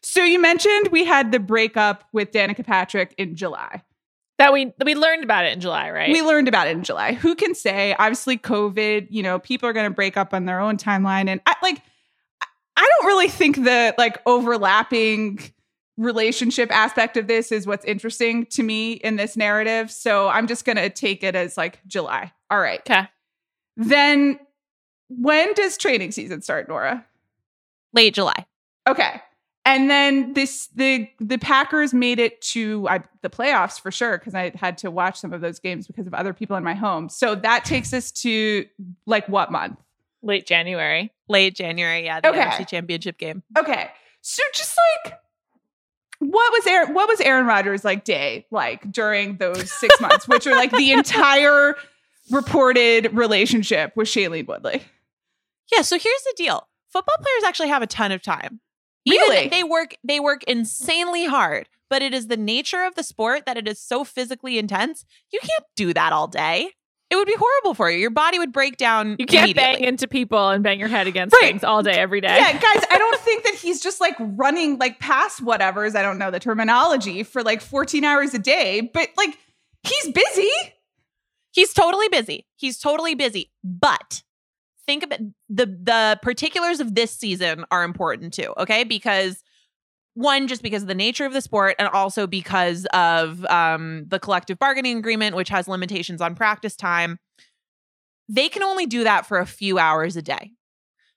So 0.00 0.24
you 0.24 0.40
mentioned 0.40 0.88
we 0.90 1.04
had 1.04 1.32
the 1.32 1.38
breakup 1.38 2.04
with 2.12 2.30
Danica 2.30 2.64
Patrick 2.64 3.14
in 3.18 3.36
July. 3.36 3.82
That 4.38 4.52
we 4.52 4.72
we 4.84 4.94
learned 4.94 5.24
about 5.24 5.44
it 5.44 5.52
in 5.52 5.60
July, 5.60 5.90
right? 5.90 6.10
We 6.10 6.22
learned 6.22 6.48
about 6.48 6.66
it 6.66 6.76
in 6.76 6.82
July. 6.84 7.12
Who 7.14 7.34
can 7.34 7.54
say? 7.54 7.94
Obviously, 7.98 8.36
COVID. 8.38 9.08
You 9.10 9.22
know, 9.22 9.38
people 9.38 9.68
are 9.68 9.72
going 9.72 9.88
to 9.90 9.94
break 9.94 10.16
up 10.16 10.34
on 10.34 10.44
their 10.44 10.60
own 10.60 10.76
timeline, 10.76 11.28
and 11.28 11.40
I 11.46 11.54
like. 11.62 11.78
I- 12.40 12.46
I 12.76 12.88
don't 12.98 13.06
really 13.06 13.28
think 13.28 13.54
the 13.62 13.94
like 13.98 14.18
overlapping 14.26 15.38
relationship 15.96 16.72
aspect 16.72 17.16
of 17.16 17.28
this 17.28 17.52
is 17.52 17.68
what's 17.68 17.84
interesting 17.84 18.46
to 18.46 18.64
me 18.64 18.94
in 18.94 19.14
this 19.14 19.36
narrative. 19.36 19.92
So 19.92 20.28
I'm 20.28 20.48
just 20.48 20.64
going 20.64 20.74
to 20.76 20.90
take 20.90 21.22
it 21.22 21.36
as 21.36 21.56
like 21.56 21.78
July. 21.86 22.32
All 22.50 22.58
right. 22.58 22.80
okay. 22.80 23.06
Then 23.76 24.40
when 25.08 25.54
does 25.54 25.78
training 25.78 26.10
season 26.10 26.42
start, 26.42 26.68
Nora? 26.68 27.06
Late 27.92 28.12
July. 28.12 28.44
Okay. 28.88 29.22
And 29.66 29.88
then 29.90 30.32
this 30.34 30.68
the 30.74 31.08
the 31.20 31.38
Packers 31.38 31.94
made 31.94 32.18
it 32.18 32.40
to 32.42 32.86
I, 32.88 33.00
the 33.22 33.30
playoffs 33.30 33.80
for 33.80 33.90
sure 33.90 34.18
because 34.18 34.34
I 34.34 34.52
had 34.54 34.78
to 34.78 34.90
watch 34.90 35.18
some 35.18 35.32
of 35.32 35.40
those 35.40 35.58
games 35.58 35.86
because 35.86 36.06
of 36.06 36.14
other 36.14 36.32
people 36.32 36.56
in 36.56 36.64
my 36.64 36.74
home. 36.74 37.08
So 37.08 37.34
that 37.36 37.64
takes 37.64 37.92
us 37.92 38.10
to 38.22 38.66
like 39.06 39.28
what 39.28 39.50
month? 39.50 39.78
Late 40.22 40.46
January. 40.46 41.12
Late 41.28 41.54
January, 41.54 42.04
yeah, 42.04 42.20
the 42.20 42.28
Okay. 42.28 42.40
NFC 42.40 42.68
Championship 42.68 43.18
game. 43.18 43.42
Okay, 43.58 43.90
so 44.20 44.42
just 44.54 44.76
like 45.04 45.18
what 46.20 46.52
was 46.52 46.66
Aaron 46.66 46.94
what 46.94 47.08
was 47.08 47.20
Aaron 47.20 47.46
Rodgers 47.46 47.84
like 47.84 48.04
day 48.04 48.46
like 48.50 48.90
during 48.92 49.36
those 49.36 49.70
six 49.72 50.00
months, 50.00 50.28
which 50.28 50.46
are 50.46 50.54
like 50.54 50.70
the 50.70 50.92
entire 50.92 51.74
reported 52.30 53.12
relationship 53.12 53.92
with 53.96 54.08
Shailene 54.08 54.46
Woodley. 54.46 54.82
Yeah, 55.72 55.82
so 55.82 55.98
here's 55.98 56.22
the 56.22 56.34
deal. 56.36 56.66
Football 56.90 57.16
players 57.16 57.44
actually 57.46 57.68
have 57.68 57.82
a 57.82 57.86
ton 57.86 58.12
of 58.12 58.22
time. 58.22 58.60
Even 59.04 59.20
Really? 59.28 59.48
they 59.48 59.62
work 59.62 59.96
they 60.02 60.20
work 60.20 60.42
insanely 60.44 61.26
hard, 61.26 61.68
but 61.90 62.02
it 62.02 62.14
is 62.14 62.28
the 62.28 62.36
nature 62.36 62.84
of 62.84 62.94
the 62.94 63.02
sport 63.02 63.44
that 63.46 63.56
it 63.56 63.68
is 63.68 63.80
so 63.80 64.04
physically 64.04 64.58
intense. 64.58 65.04
You 65.32 65.40
can't 65.40 65.64
do 65.76 65.92
that 65.94 66.12
all 66.12 66.26
day. 66.28 66.70
It 67.10 67.16
would 67.16 67.26
be 67.26 67.36
horrible 67.38 67.74
for 67.74 67.90
you. 67.90 67.98
Your 67.98 68.10
body 68.10 68.38
would 68.38 68.52
break 68.52 68.76
down. 68.78 69.16
You 69.18 69.26
can't 69.26 69.54
bang 69.54 69.84
into 69.84 70.08
people 70.08 70.48
and 70.48 70.64
bang 70.64 70.80
your 70.80 70.88
head 70.88 71.06
against 71.06 71.34
Right. 71.40 71.50
things 71.50 71.62
all 71.62 71.82
day, 71.82 71.92
every 71.92 72.20
day. 72.20 72.34
Yeah, 72.34 72.52
guys, 72.54 72.82
I 72.90 72.96
don't 72.98 73.20
think 73.20 73.44
that 73.44 73.54
he's 73.54 73.80
just 73.80 74.00
like 74.00 74.16
running 74.18 74.78
like 74.78 74.98
past 75.00 75.40
whatever's, 75.42 75.94
I 75.94 76.02
don't 76.02 76.18
know 76.18 76.30
the 76.30 76.40
terminology 76.40 77.22
for 77.22 77.42
like 77.42 77.60
14 77.60 78.02
hours 78.04 78.32
a 78.34 78.38
day, 78.38 78.80
but 78.92 79.10
like 79.16 79.38
he's 79.84 80.12
busy. 80.12 80.50
He's 81.52 81.72
totally 81.72 82.08
busy. 82.08 82.46
He's 82.56 82.78
totally 82.78 83.14
busy. 83.14 83.52
But 83.62 84.22
think 84.86 85.02
about 85.02 85.20
the 85.48 85.66
the 85.66 86.18
particulars 86.22 86.80
of 86.80 86.94
this 86.94 87.10
season 87.10 87.64
are 87.70 87.84
important 87.84 88.34
too, 88.34 88.52
okay? 88.58 88.84
Because 88.84 89.42
one, 90.14 90.46
just 90.46 90.62
because 90.62 90.82
of 90.82 90.88
the 90.88 90.94
nature 90.94 91.24
of 91.26 91.32
the 91.32 91.40
sport, 91.40 91.74
and 91.78 91.88
also 91.88 92.26
because 92.26 92.86
of 92.92 93.44
um, 93.46 94.04
the 94.08 94.20
collective 94.20 94.58
bargaining 94.58 94.96
agreement, 94.98 95.34
which 95.34 95.48
has 95.48 95.66
limitations 95.66 96.20
on 96.20 96.34
practice 96.36 96.76
time, 96.76 97.18
they 98.28 98.48
can 98.48 98.62
only 98.62 98.86
do 98.86 99.02
that 99.04 99.26
for 99.26 99.38
a 99.38 99.46
few 99.46 99.76
hours 99.78 100.16
a 100.16 100.22
day. 100.22 100.52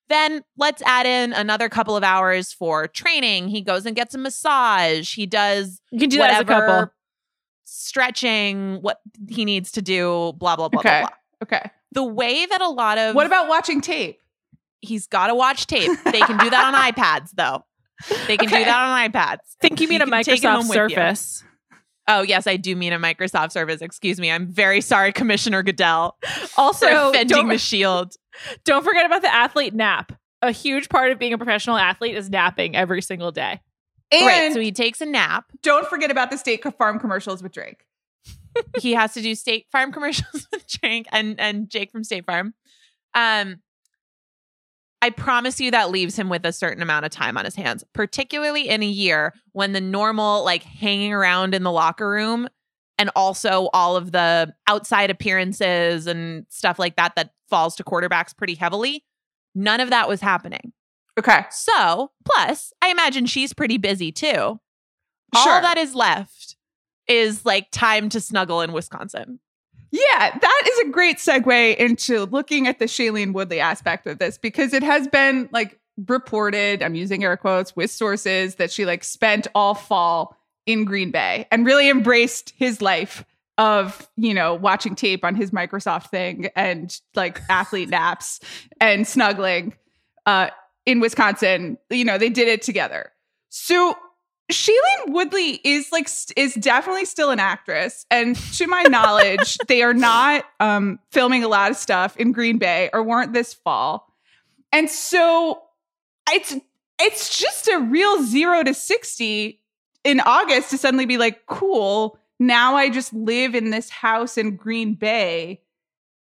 Then 0.10 0.42
let's 0.58 0.82
add 0.84 1.06
in 1.06 1.34
another 1.34 1.70
couple 1.70 1.96
of 1.96 2.04
hours 2.04 2.52
for 2.54 2.88
training. 2.88 3.50
He 3.50 3.62
goes 3.62 3.86
and 3.86 3.96
gets 3.96 4.16
a 4.16 4.18
massage. 4.18 5.14
He 5.14 5.26
does 5.26 5.80
You 5.92 6.00
can 6.00 6.10
do 6.10 6.18
that 6.18 6.32
as 6.32 6.40
a 6.40 6.44
whatever 6.46 6.66
couple. 6.66 6.94
stretching, 7.66 8.78
what 8.82 9.00
he 9.28 9.46
needs 9.46 9.72
to 9.74 9.82
do, 9.82 10.34
blah, 10.38 10.56
blah, 10.56 10.70
blah, 10.70 10.80
Okay. 10.80 10.90
blah, 11.02 11.10
blah. 11.10 11.10
Okay. 11.44 11.72
The 11.94 12.04
way 12.04 12.46
that 12.46 12.62
a 12.62 12.70
lot 12.70 12.98
of 12.98 13.16
What 13.16 13.26
about 13.26 13.48
watching 13.48 13.82
tape? 13.82 14.20
he's 14.80 15.08
got 15.08 15.28
to 15.28 15.36
watch 15.36 15.66
tape. 15.68 15.90
They 16.06 16.20
can 16.22 16.38
do 16.38 16.50
that 16.52 16.66
on 16.66 16.74
iPads, 16.94 17.32
though. 17.34 17.66
They 18.28 18.38
can 18.38 18.48
Okay. 18.48 18.60
do 18.60 18.66
that 18.66 18.78
on 18.80 19.10
iPads. 19.12 19.38
think 19.60 19.82
you 19.82 19.88
mean 19.88 20.02
a 20.02 20.06
it 20.06 20.10
home 20.10 20.66
Microsoft. 20.66 20.74
Surface. 20.74 21.44
Oh, 22.08 22.22
yes, 22.22 22.46
I 22.48 22.56
do 22.58 22.76
mean 22.76 22.94
a 22.94 23.00
Microsoft 23.00 23.52
Surface. 23.54 23.82
Excuse 23.82 24.20
me. 24.20 24.30
I'm 24.32 24.48
very 24.48 24.80
sorry, 24.82 25.12
Commissioner 25.12 25.64
Goodell, 25.64 26.16
Also, 26.58 27.10
offending 27.10 27.36
don't, 27.38 27.48
the 27.50 27.58
shield. 27.58 28.14
don't 28.66 28.84
forget 28.86 29.06
about 29.06 29.24
the 29.24 29.34
athlete 29.34 29.74
nap. 29.74 30.12
A 30.44 30.52
huge 30.52 30.90
part 30.90 31.12
of 31.12 31.18
being 31.18 31.34
a 31.34 31.38
professional 31.40 31.76
athlete 31.78 32.16
is 32.16 32.30
napping 32.30 32.76
every 32.76 33.02
single 33.02 33.32
day. 33.32 33.60
And 34.12 34.26
right. 34.28 34.54
So 34.54 34.60
he 34.60 34.72
takes 34.72 35.02
a 35.02 35.06
nap. 35.08 35.46
don't 35.64 35.88
forget 35.88 36.12
about 36.12 36.30
the 36.30 36.38
State 36.38 36.64
Farm 36.78 37.00
commercials 37.00 37.42
with 37.42 37.52
Drake. 37.52 37.87
He 38.80 38.94
has 38.94 39.14
to 39.14 39.22
do 39.22 39.36
State 39.36 39.68
Farm 39.72 39.92
commercials 39.92 40.48
with 40.52 40.68
Jake 40.68 41.08
and 41.12 41.40
and 41.40 41.70
Jake 41.70 41.92
from 41.92 42.04
State 42.04 42.26
Farm. 42.26 42.54
Um, 43.14 43.62
I 45.02 45.12
promise 45.12 45.60
you 45.60 45.72
that 45.72 45.92
leaves 45.92 46.18
him 46.18 46.28
with 46.28 46.46
a 46.46 46.52
certain 46.52 46.82
amount 46.82 47.06
of 47.06 47.12
time 47.12 47.38
on 47.38 47.46
his 47.46 47.56
hands, 47.56 47.84
particularly 47.94 48.68
in 48.68 48.82
a 48.82 48.88
year 48.88 49.34
when 49.52 49.74
the 49.74 49.82
normal 49.82 50.44
like 50.44 50.64
hanging 50.64 51.14
around 51.14 51.54
in 51.54 51.64
the 51.64 51.72
locker 51.72 52.10
room 52.10 52.48
and 52.98 53.12
also 53.16 53.70
all 53.74 53.96
of 53.96 54.12
the 54.12 54.54
outside 54.66 55.12
appearances 55.12 56.08
and 56.08 56.46
stuff 56.50 56.80
like 56.80 56.96
that 56.96 57.16
that 57.16 57.32
falls 57.48 57.76
to 57.76 57.84
quarterbacks 57.84 58.36
pretty 58.36 58.56
heavily. 58.56 59.04
None 59.54 59.80
of 59.80 59.92
that 59.92 60.08
was 60.08 60.22
happening. 60.22 60.74
Okay. 61.18 61.46
So, 61.52 62.12
plus, 62.26 62.74
I 62.82 62.90
imagine 62.90 63.26
she's 63.26 63.54
pretty 63.54 63.78
busy 63.78 64.12
too. 64.12 64.60
Sure. 65.36 65.54
All 65.54 65.62
that 65.62 65.78
is 65.78 65.94
left 65.94 66.47
is 67.08 67.46
like 67.46 67.72
time 67.72 68.10
to 68.10 68.20
snuggle 68.20 68.62
in 68.62 68.74
Wisconsin. 68.74 69.40
Yeah, 69.92 70.38
that 70.38 70.64
is 70.72 70.80
a 70.88 70.92
great 70.92 71.18
segue 71.18 71.78
into 71.78 72.26
looking 72.26 72.68
at 72.68 72.80
the 72.80 72.86
Shailene 72.86 73.34
Woodley 73.34 73.60
aspect 73.60 74.06
of 74.06 74.20
this 74.20 74.38
because 74.38 74.74
it 74.74 74.84
has 74.84 75.08
been 75.08 75.50
like 75.52 75.80
reported, 76.08 76.84
I'm 76.84 76.96
using 76.96 77.24
air 77.24 77.38
quotes 77.38 77.76
with 77.76 77.90
sources 77.90 78.56
that 78.56 78.72
she 78.72 78.86
like 78.86 79.04
spent 79.04 79.48
all 79.56 79.74
fall 79.74 80.38
in 80.66 80.84
Green 80.84 81.12
Bay 81.12 81.48
and 81.52 81.66
really 81.66 81.90
embraced 81.90 82.54
his 82.58 82.82
life 82.82 83.24
of, 83.58 84.08
you 84.18 84.34
know, 84.34 84.54
watching 84.54 84.94
tape 84.94 85.24
on 85.24 85.34
his 85.34 85.52
Microsoft 85.52 86.10
thing 86.10 86.50
and 86.56 87.00
like 87.16 87.42
athlete 87.50 87.90
naps 87.90 88.40
and 88.80 89.08
snuggling 89.08 89.74
uh 90.26 90.50
in 90.86 91.00
Wisconsin. 91.00 91.78
You 91.90 92.06
know, 92.06 92.18
they 92.18 92.30
did 92.30 92.48
it 92.48 92.62
together. 92.62 93.12
So 93.50 93.96
Shailene 94.52 95.10
Woodley 95.10 95.60
is 95.64 95.92
like 95.92 96.08
st- 96.08 96.38
is 96.38 96.54
definitely 96.54 97.06
still 97.06 97.32
an 97.32 97.40
actress, 97.40 98.06
and 98.10 98.36
to 98.54 98.68
my 98.68 98.84
knowledge, 98.84 99.58
they 99.68 99.82
are 99.82 99.94
not 99.94 100.46
um, 100.60 101.00
filming 101.12 101.44
a 101.44 101.48
lot 101.48 101.70
of 101.70 101.78
stuff 101.78 102.16
in 102.18 102.32
Green 102.32 102.58
Bay 102.58 102.90
or 102.94 103.04
weren't 103.04 103.34
this 103.34 103.54
fall, 103.54 104.14
and 104.72 104.90
so 104.90 105.62
it's 106.30 106.56
it's 107.00 107.38
just 107.38 107.68
a 107.68 107.80
real 107.80 108.24
zero 108.24 108.64
to 108.64 108.74
sixty 108.74 109.62
in 110.06 110.22
August 110.22 110.70
to 110.70 110.78
suddenly 110.78 111.06
be 111.06 111.18
like, 111.18 111.46
cool. 111.48 112.18
Now 112.40 112.76
I 112.76 112.90
just 112.90 113.14
live 113.14 113.56
in 113.56 113.72
this 113.72 113.90
house 113.90 114.38
in 114.38 114.56
Green 114.56 114.94
Bay 114.94 115.62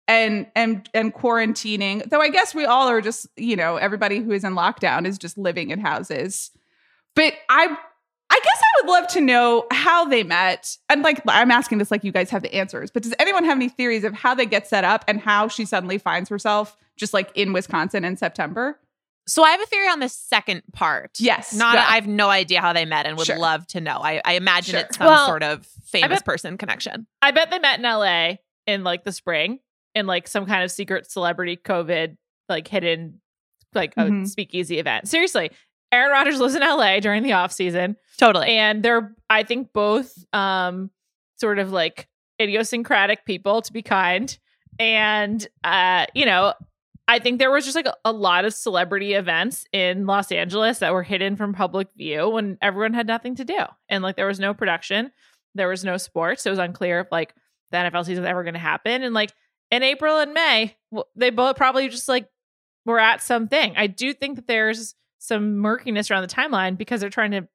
and 0.08 0.46
and 0.56 0.88
and 0.94 1.14
quarantining. 1.14 2.08
Though 2.08 2.20
I 2.20 2.30
guess 2.30 2.54
we 2.54 2.64
all 2.64 2.88
are 2.88 3.00
just 3.00 3.28
you 3.36 3.54
know 3.54 3.76
everybody 3.76 4.18
who 4.18 4.32
is 4.32 4.42
in 4.42 4.54
lockdown 4.54 5.06
is 5.06 5.16
just 5.16 5.38
living 5.38 5.70
in 5.70 5.78
houses. 5.78 6.50
But 7.14 7.34
I 7.48 7.76
would 8.82 8.90
love 8.90 9.06
to 9.08 9.20
know 9.20 9.66
how 9.70 10.04
they 10.06 10.22
met. 10.22 10.76
And 10.88 11.02
like 11.02 11.20
I'm 11.28 11.50
asking 11.50 11.78
this 11.78 11.90
like 11.90 12.04
you 12.04 12.12
guys 12.12 12.30
have 12.30 12.42
the 12.42 12.54
answers, 12.54 12.90
but 12.90 13.02
does 13.02 13.14
anyone 13.18 13.44
have 13.44 13.56
any 13.56 13.68
theories 13.68 14.04
of 14.04 14.14
how 14.14 14.34
they 14.34 14.46
get 14.46 14.66
set 14.66 14.84
up 14.84 15.04
and 15.08 15.20
how 15.20 15.48
she 15.48 15.64
suddenly 15.64 15.98
finds 15.98 16.28
herself 16.28 16.76
just 16.96 17.12
like 17.14 17.30
in 17.34 17.52
Wisconsin 17.52 18.04
in 18.04 18.16
September? 18.16 18.78
So 19.28 19.42
I 19.42 19.50
have 19.50 19.60
a 19.60 19.66
theory 19.66 19.88
on 19.88 19.98
the 20.00 20.08
second 20.08 20.62
part. 20.72 21.12
Yes. 21.18 21.52
Not 21.52 21.74
go. 21.74 21.80
I 21.80 21.96
have 21.96 22.06
no 22.06 22.28
idea 22.28 22.60
how 22.60 22.72
they 22.72 22.84
met 22.84 23.06
and 23.06 23.16
would 23.18 23.26
Sure. 23.26 23.38
love 23.38 23.66
to 23.68 23.80
know. 23.80 23.98
I, 24.00 24.22
I 24.24 24.34
imagine 24.34 24.72
Sure. 24.74 24.80
it's 24.80 24.96
some 24.98 25.06
Well, 25.08 25.26
sort 25.26 25.42
of 25.42 25.66
famous 25.84 26.18
bet- 26.20 26.24
person 26.24 26.56
connection. 26.56 27.06
I 27.22 27.32
bet 27.32 27.50
they 27.50 27.58
met 27.58 27.78
in 27.80 27.84
LA 27.84 28.36
in 28.68 28.84
like 28.84 29.02
the 29.04 29.10
spring 29.12 29.58
in 29.96 30.06
like 30.06 30.28
some 30.28 30.46
kind 30.46 30.62
of 30.62 30.70
secret 30.70 31.10
celebrity 31.10 31.56
COVID 31.56 32.16
like 32.48 32.68
hidden 32.68 33.20
like 33.74 33.94
a 33.96 34.02
Mhm. 34.04 34.28
speakeasy 34.28 34.78
event. 34.78 35.08
Seriously, 35.08 35.50
Aaron 35.96 36.12
Rodgers 36.12 36.38
lives 36.40 36.54
in 36.54 36.62
LA 36.62 37.00
during 37.00 37.22
the 37.22 37.32
off 37.32 37.52
season, 37.52 37.96
Totally. 38.18 38.48
and 38.48 38.82
they're 38.82 39.14
I 39.30 39.42
think 39.42 39.72
both 39.72 40.12
um 40.32 40.90
sort 41.36 41.58
of 41.58 41.72
like 41.72 42.08
idiosyncratic 42.40 43.24
people 43.24 43.62
to 43.62 43.72
be 43.72 43.82
kind, 43.82 44.36
and 44.78 45.46
uh 45.64 46.06
you 46.14 46.26
know. 46.26 46.54
I 47.08 47.20
think 47.20 47.38
there 47.38 47.52
was 47.52 47.64
just 47.64 47.76
like 47.76 47.86
a, 47.86 47.94
a 48.04 48.10
lot 48.10 48.44
of 48.44 48.52
celebrity 48.52 49.14
events 49.14 49.64
in 49.72 50.06
Los 50.06 50.32
Angeles 50.32 50.80
that 50.80 50.92
were 50.92 51.04
hidden 51.04 51.36
from 51.36 51.52
public 51.52 51.86
view 51.96 52.28
when 52.30 52.58
everyone 52.60 52.94
had 52.94 53.06
nothing 53.06 53.36
to 53.36 53.44
do. 53.44 53.60
And 53.88 54.02
like 54.02 54.16
there 54.16 54.26
was 54.26 54.40
no 54.40 54.52
production, 54.54 55.12
there 55.54 55.68
was 55.68 55.84
no 55.84 55.98
sports. 55.98 56.44
It 56.44 56.50
was 56.50 56.58
unclear 56.58 56.98
if 56.98 57.06
like 57.12 57.32
the 57.70 57.76
NFL 57.76 58.06
season 58.06 58.24
was 58.24 58.28
ever 58.28 58.42
going 58.42 58.54
to 58.54 58.58
happen. 58.58 59.04
And 59.04 59.14
like 59.14 59.32
in 59.70 59.84
April 59.84 60.18
and 60.18 60.34
May, 60.34 60.74
they 61.14 61.30
both 61.30 61.54
probably 61.54 61.88
just 61.88 62.08
like 62.08 62.28
were 62.84 62.98
at 62.98 63.22
something. 63.22 63.74
I 63.76 63.86
do 63.86 64.12
think 64.12 64.34
that 64.34 64.48
there's 64.48 64.96
some 65.18 65.58
murkiness 65.58 66.10
around 66.10 66.22
the 66.22 66.28
timeline 66.34 66.76
because 66.78 67.00
they're 67.00 67.10
trying 67.10 67.30
to 67.32 67.48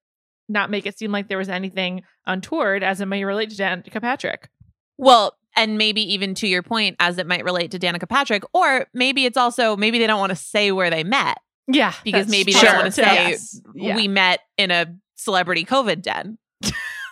not 0.49 0.69
make 0.69 0.85
it 0.85 0.97
seem 0.97 1.11
like 1.11 1.27
there 1.29 1.37
was 1.37 1.49
anything 1.49 2.03
untoward 2.25 2.83
as 2.83 2.99
it 3.01 3.05
may 3.05 3.23
relate 3.23 3.49
to 3.51 3.55
Danica 3.55 4.01
Patrick. 4.01 4.49
well, 4.97 5.35
and 5.57 5.77
maybe 5.77 6.01
even 6.13 6.33
to 6.35 6.47
your 6.47 6.63
point, 6.63 6.95
as 6.99 7.17
it 7.17 7.27
might 7.27 7.43
relate 7.43 7.71
to 7.71 7.79
Danica 7.79 8.07
Patrick, 8.07 8.43
or 8.53 8.87
maybe 8.93 9.25
it's 9.25 9.35
also 9.35 9.75
maybe 9.75 9.99
they 9.99 10.07
don't 10.07 10.19
want 10.19 10.29
to 10.29 10.35
say 10.35 10.71
where 10.71 10.89
they 10.89 11.03
met 11.03 11.39
Yeah, 11.67 11.93
because 12.05 12.29
maybe 12.29 12.53
they 12.53 12.61
don't 12.61 12.75
want 12.75 12.85
to 12.85 12.91
say 12.91 13.01
Yes. 13.03 13.59
Yeah. 13.75 13.95
we 13.97 14.07
met 14.07 14.39
in 14.57 14.71
a 14.71 14.95
celebrity 15.15 15.65
COVID 15.65 16.01
den. 16.01 16.37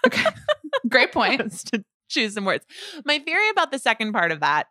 Okay. 0.06 0.24
Great 0.90 1.12
point. 1.12 1.42
To 1.74 1.84
choose 2.10 2.34
some 2.34 2.46
words. 2.46 2.66
My 3.06 3.20
theory 3.20 3.50
about 3.50 3.72
the 3.72 3.78
second 3.78 4.14
part 4.14 4.32
of 4.32 4.40
that 4.40 4.68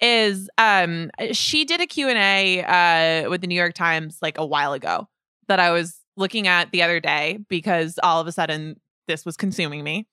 is 0.00 0.48
um 0.58 1.10
she 1.32 1.64
did 1.64 1.80
a 1.80 1.86
Q&A 1.86 2.64
uh 2.64 3.28
with 3.30 3.40
the 3.40 3.46
New 3.46 3.54
York 3.54 3.74
Times 3.74 4.18
like 4.22 4.38
a 4.38 4.46
while 4.46 4.72
ago 4.72 5.08
that 5.48 5.60
I 5.60 5.70
was 5.70 5.98
looking 6.16 6.46
at 6.46 6.70
the 6.72 6.82
other 6.82 7.00
day 7.00 7.38
because 7.48 7.98
all 8.02 8.20
of 8.20 8.26
a 8.26 8.32
sudden 8.32 8.80
this 9.08 9.24
was 9.24 9.36
consuming 9.36 9.84
me. 9.84 10.06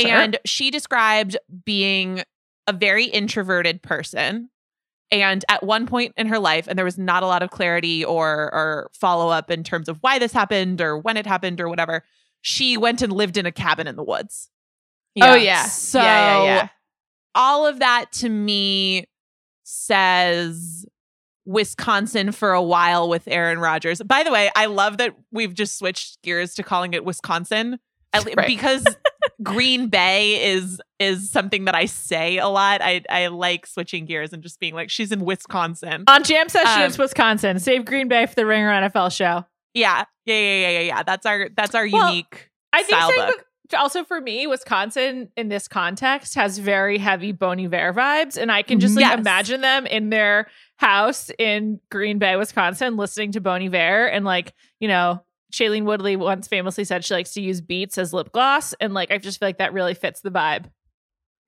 Sure. 0.00 0.10
And 0.10 0.38
she 0.44 0.70
described 0.70 1.36
being 1.64 2.22
a 2.66 2.72
very 2.72 3.04
introverted 3.06 3.82
person 3.82 4.50
And 5.10 5.44
at 5.48 5.62
one 5.62 5.86
point 5.86 6.14
in 6.16 6.26
her 6.28 6.38
life, 6.38 6.66
and 6.66 6.76
there 6.78 6.84
was 6.84 6.98
not 6.98 7.22
a 7.22 7.26
lot 7.26 7.42
of 7.42 7.50
clarity 7.50 8.04
or 8.04 8.50
or 8.52 8.90
follow 8.94 9.28
up 9.28 9.50
in 9.50 9.62
terms 9.62 9.88
of 9.88 9.98
why 10.00 10.18
this 10.18 10.32
happened 10.32 10.80
or 10.80 10.98
when 10.98 11.16
it 11.16 11.26
happened 11.26 11.60
or 11.60 11.68
whatever, 11.68 12.02
she 12.40 12.76
went 12.76 13.02
and 13.02 13.12
lived 13.12 13.36
in 13.36 13.46
a 13.46 13.52
cabin 13.52 13.86
in 13.86 13.96
the 13.96 14.02
woods. 14.02 14.50
Oh 15.20 15.34
yeah. 15.34 15.70
So 15.70 16.00
yeah, 16.00 16.20
yeah, 16.20 16.44
yeah. 16.44 16.68
all 17.34 17.66
of 17.66 17.80
that 17.80 18.12
to 18.12 18.28
me 18.28 19.06
says 19.64 20.86
Wisconsin 21.46 22.32
for 22.32 22.52
a 22.52 22.62
while 22.62 23.08
with 23.08 23.28
Aaron 23.28 23.58
Rodgers. 23.58 24.00
By 24.02 24.22
the 24.22 24.30
way, 24.32 24.50
I 24.56 24.66
love 24.66 24.98
that 24.98 25.14
we've 25.30 25.52
just 25.54 25.78
switched 25.78 26.22
gears 26.22 26.54
to 26.54 26.62
calling 26.62 26.94
it 26.94 27.04
Wisconsin 27.04 27.78
Right. 28.14 28.46
because 28.46 28.84
Green 29.42 29.88
Bay 29.88 30.52
is 30.52 30.80
is 31.00 31.30
something 31.30 31.64
that 31.64 31.74
I 31.74 31.86
say 31.86 32.38
a 32.38 32.46
lot. 32.46 32.80
I 32.80 33.02
I 33.10 33.26
like 33.26 33.66
switching 33.66 34.04
gears 34.06 34.32
and 34.32 34.40
just 34.40 34.60
being 34.60 34.72
like 34.74 34.88
she's 34.88 35.10
in 35.10 35.24
Wisconsin. 35.24 36.04
On 36.06 36.22
Jam 36.22 36.48
Sessions, 36.48 36.96
Um, 36.96 37.02
Wisconsin. 37.02 37.58
Save 37.58 37.84
Green 37.84 38.06
Bay 38.06 38.26
for 38.26 38.36
the 38.36 38.46
Ringer 38.46 38.70
NFL 38.70 39.10
show. 39.14 39.44
Yeah. 39.74 40.04
Yeah, 40.26 40.34
yeah, 40.38 40.60
yeah, 40.60 40.68
yeah, 40.70 40.80
yeah. 40.80 41.02
That's 41.02 41.26
our 41.26 41.48
that's 41.56 41.74
our 41.74 41.88
Well, 41.90 42.08
unique 42.08 42.50
I 42.72 42.84
think 42.84 42.96
style 42.98 43.08
saying 43.10 43.32
also 43.76 44.04
for 44.04 44.20
me, 44.20 44.46
Wisconsin 44.46 45.30
in 45.36 45.48
this 45.48 45.68
context 45.68 46.34
has 46.34 46.58
very 46.58 46.98
heavy 46.98 47.32
Bon 47.32 47.58
Iver 47.58 47.92
vibes, 47.94 48.36
and 48.36 48.52
I 48.52 48.62
can 48.62 48.78
just 48.80 48.94
like 48.96 49.02
Yes. 49.04 49.18
imagine 49.18 49.60
them 49.62 49.86
in 49.86 50.10
their 50.10 50.48
house 50.76 51.30
in 51.38 51.80
Green 51.90 52.18
Bay, 52.18 52.36
Wisconsin, 52.36 52.96
listening 52.96 53.32
to 53.32 53.40
Bon 53.40 53.62
Iver, 53.62 54.06
and 54.06 54.24
like 54.24 54.52
you 54.80 54.88
know, 54.88 55.24
Shailene 55.52 55.84
Woodley 55.84 56.16
once 56.16 56.46
famously 56.48 56.84
said 56.84 57.04
she 57.04 57.14
likes 57.14 57.32
to 57.34 57.40
use 57.40 57.60
beets 57.60 57.96
as 57.96 58.12
lip 58.12 58.32
gloss, 58.32 58.74
and 58.80 58.92
like 58.92 59.10
I 59.10 59.18
just 59.18 59.38
feel 59.38 59.48
like 59.48 59.58
that 59.58 59.72
really 59.72 59.94
fits 59.94 60.20
the 60.20 60.30
vibe. 60.30 60.66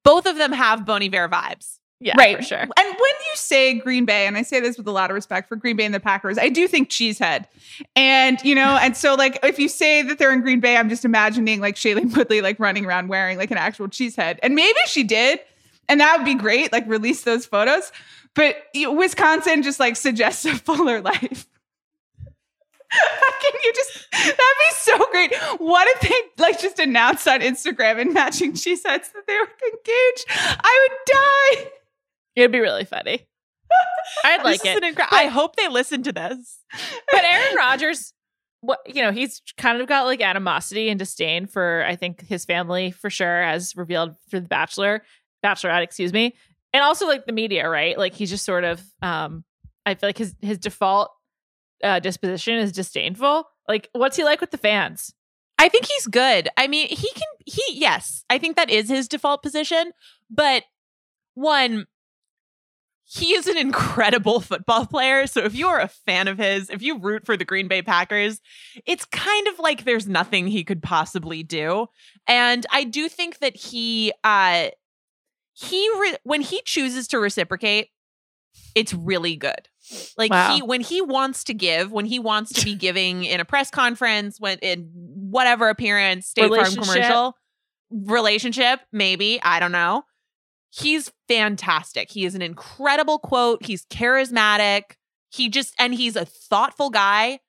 Both 0.04 0.26
of 0.26 0.36
them 0.36 0.52
have 0.52 0.86
Bon 0.86 1.02
Iver 1.02 1.28
vibes. 1.28 1.78
Yeah, 1.98 2.14
right 2.18 2.36
for 2.36 2.42
sure. 2.42 2.58
And 2.58 2.70
when 2.74 2.94
you 2.94 3.36
say 3.36 3.74
Green 3.74 4.04
Bay, 4.04 4.26
and 4.26 4.36
I 4.36 4.42
say 4.42 4.60
this 4.60 4.76
with 4.76 4.86
a 4.86 4.90
lot 4.90 5.10
of 5.10 5.14
respect 5.14 5.48
for 5.48 5.56
Green 5.56 5.76
Bay 5.76 5.84
and 5.86 5.94
the 5.94 6.00
Packers, 6.00 6.36
I 6.36 6.50
do 6.50 6.68
think 6.68 6.90
cheesehead. 6.90 7.46
And 7.94 8.38
you 8.44 8.54
know, 8.54 8.78
and 8.80 8.94
so 8.94 9.14
like 9.14 9.38
if 9.42 9.58
you 9.58 9.68
say 9.68 10.02
that 10.02 10.18
they're 10.18 10.32
in 10.32 10.42
Green 10.42 10.60
Bay, 10.60 10.76
I'm 10.76 10.90
just 10.90 11.06
imagining 11.06 11.60
like 11.60 11.76
Shailene 11.76 12.14
Woodley 12.16 12.42
like 12.42 12.60
running 12.60 12.84
around 12.84 13.08
wearing 13.08 13.38
like 13.38 13.50
an 13.50 13.56
actual 13.56 13.88
cheesehead. 13.88 14.38
And 14.42 14.54
maybe 14.54 14.78
she 14.86 15.04
did, 15.04 15.40
and 15.88 16.00
that 16.00 16.18
would 16.18 16.26
be 16.26 16.34
great. 16.34 16.70
Like 16.70 16.86
release 16.86 17.22
those 17.22 17.46
photos. 17.46 17.90
But 18.34 18.56
you 18.74 18.88
know, 18.88 18.92
Wisconsin 18.92 19.62
just 19.62 19.80
like 19.80 19.96
suggests 19.96 20.44
a 20.44 20.54
fuller 20.54 21.00
life. 21.00 21.46
Can 22.90 23.52
you 23.64 23.72
just 23.74 24.06
that'd 24.12 24.36
be 24.36 24.74
so 24.74 24.98
great. 25.10 25.34
What 25.58 25.88
if 25.96 26.08
they 26.08 26.42
like 26.42 26.60
just 26.60 26.78
announced 26.78 27.26
on 27.26 27.40
Instagram 27.40 28.00
and 28.00 28.12
matching 28.12 28.52
cheeseheads 28.52 29.12
that 29.12 29.26
they 29.26 29.34
were 29.34 29.48
engaged? 29.72 30.26
I 30.28 30.88
would 30.88 31.64
die. 31.64 31.70
It'd 32.36 32.52
be 32.52 32.60
really 32.60 32.84
funny. 32.84 33.26
I'd 34.24 34.44
like 34.44 34.64
it. 34.64 34.82
incre- 34.82 35.08
I 35.10 35.26
hope 35.26 35.56
they 35.56 35.68
listen 35.68 36.02
to 36.04 36.12
this. 36.12 36.60
but 37.10 37.24
Aaron 37.24 37.56
Rodgers, 37.56 38.12
what 38.60 38.78
you 38.86 39.02
know, 39.02 39.10
he's 39.10 39.42
kind 39.56 39.80
of 39.80 39.88
got 39.88 40.04
like 40.04 40.20
animosity 40.20 40.88
and 40.88 40.98
disdain 40.98 41.46
for 41.46 41.84
I 41.86 41.96
think 41.96 42.26
his 42.26 42.44
family 42.44 42.90
for 42.90 43.10
sure, 43.10 43.42
as 43.42 43.74
revealed 43.76 44.14
through 44.30 44.40
the 44.40 44.48
Bachelor, 44.48 45.02
Bachelorette, 45.44 45.82
excuse 45.82 46.12
me, 46.12 46.34
and 46.72 46.82
also 46.82 47.06
like 47.06 47.26
the 47.26 47.32
media, 47.32 47.68
right? 47.68 47.98
Like 47.98 48.14
he's 48.14 48.30
just 48.30 48.44
sort 48.44 48.64
of, 48.64 48.82
um, 49.02 49.44
I 49.84 49.94
feel 49.94 50.08
like 50.08 50.18
his 50.18 50.34
his 50.40 50.58
default 50.58 51.10
uh, 51.82 52.00
disposition 52.00 52.58
is 52.58 52.72
disdainful. 52.72 53.44
Like, 53.68 53.88
what's 53.92 54.16
he 54.16 54.24
like 54.24 54.40
with 54.40 54.50
the 54.50 54.58
fans? 54.58 55.12
I 55.58 55.68
think 55.68 55.86
he's 55.86 56.06
good. 56.06 56.48
I 56.56 56.68
mean, 56.68 56.88
he 56.88 57.10
can 57.12 57.28
he 57.44 57.62
yes, 57.70 58.24
I 58.28 58.38
think 58.38 58.56
that 58.56 58.70
is 58.70 58.88
his 58.88 59.08
default 59.08 59.42
position, 59.42 59.92
but 60.30 60.64
one 61.34 61.86
he 63.08 63.34
is 63.34 63.46
an 63.46 63.56
incredible 63.56 64.40
football 64.40 64.84
player. 64.84 65.26
So 65.28 65.44
if 65.44 65.54
you 65.54 65.68
are 65.68 65.80
a 65.80 65.86
fan 65.88 66.26
of 66.26 66.38
his, 66.38 66.68
if 66.70 66.82
you 66.82 66.98
root 66.98 67.24
for 67.24 67.36
the 67.36 67.44
Green 67.44 67.68
Bay 67.68 67.80
Packers, 67.80 68.40
it's 68.84 69.04
kind 69.04 69.46
of 69.46 69.58
like 69.60 69.84
there's 69.84 70.08
nothing 70.08 70.48
he 70.48 70.64
could 70.64 70.82
possibly 70.82 71.42
do. 71.44 71.86
And 72.26 72.66
I 72.72 72.82
do 72.84 73.08
think 73.08 73.38
that 73.38 73.56
he 73.56 74.12
uh 74.24 74.68
he 75.52 75.88
re- 76.00 76.16
when 76.24 76.40
he 76.40 76.60
chooses 76.64 77.06
to 77.08 77.18
reciprocate, 77.18 77.90
it's 78.74 78.92
really 78.92 79.36
good. 79.36 79.68
Like 80.18 80.32
Wow. 80.32 80.54
he 80.56 80.62
when 80.62 80.80
he 80.80 81.00
wants 81.00 81.44
to 81.44 81.54
give, 81.54 81.92
when 81.92 82.06
he 82.06 82.18
wants 82.18 82.52
to 82.54 82.64
be 82.64 82.74
giving 82.86 83.24
in 83.24 83.38
a 83.38 83.44
press 83.44 83.70
conference, 83.70 84.40
when 84.40 84.58
in 84.58 84.90
whatever 84.92 85.68
appearance, 85.68 86.26
State 86.26 86.48
Farm 86.50 86.64
commercial, 86.74 87.36
relationship, 87.90 88.80
maybe, 88.92 89.40
I 89.42 89.60
don't 89.60 89.72
know. 89.72 90.04
He's 90.78 91.10
fantastic. 91.28 92.10
He 92.10 92.24
is 92.24 92.34
an 92.34 92.42
incredible 92.42 93.18
quote. 93.18 93.64
He's 93.64 93.86
charismatic. 93.86 94.82
He 95.30 95.48
just 95.48 95.74
and 95.78 95.94
he's 95.94 96.16
a 96.16 96.24
thoughtful 96.24 96.90
guy. 96.90 97.40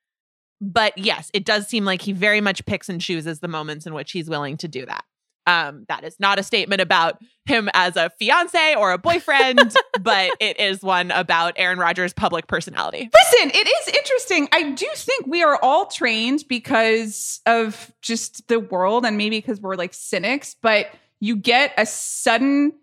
But 0.62 0.98
yes, 0.98 1.30
it 1.34 1.46
does 1.46 1.68
seem 1.68 1.86
like 1.86 2.02
he 2.02 2.14
very 2.14 2.42
much 2.42 2.66
picks 2.66 2.90
and 2.90 3.02
chooses 3.02 3.40
the 3.40 3.48
moments 3.48 3.86
in 3.86 3.94
which 3.94 4.12
he's 4.12 4.30
willing 4.30 4.58
to 4.58 4.68
do 4.68 4.86
that. 4.86 5.04
Um, 5.46 5.86
that 5.88 6.04
is 6.04 6.20
not 6.20 6.40
a 6.40 6.44
statement 6.44 6.82
about 6.82 7.20
him 7.46 7.70
as 7.74 7.96
a 7.96 8.12
fiance 8.20 8.76
or 8.76 8.92
a 8.92 8.98
boyfriend, 8.98 9.74
but 10.02 10.32
it 10.42 10.60
is 10.60 10.82
one 10.82 11.12
about 11.12 11.54
Aaron 11.56 11.80
Rodgers' 11.80 12.14
public 12.14 12.48
personality. 12.48 13.10
Listen, 13.14 13.52
it 13.54 13.68
is 13.68 13.96
interesting. 13.96 14.50
I 14.52 14.72
do 14.72 14.88
think 14.96 15.28
we 15.28 15.44
are 15.44 15.58
all 15.62 15.86
trained 15.86 16.44
because 16.50 17.40
of 17.46 17.94
just 18.02 18.48
the 18.48 18.60
world 18.60 19.06
and 19.06 19.16
maybe 19.16 19.38
because 19.38 19.62
we're 19.62 19.76
like 19.76 19.94
cynics, 19.94 20.56
but 20.62 20.88
you 21.20 21.38
get 21.38 21.74
a 21.78 21.86
sudden 21.86 22.74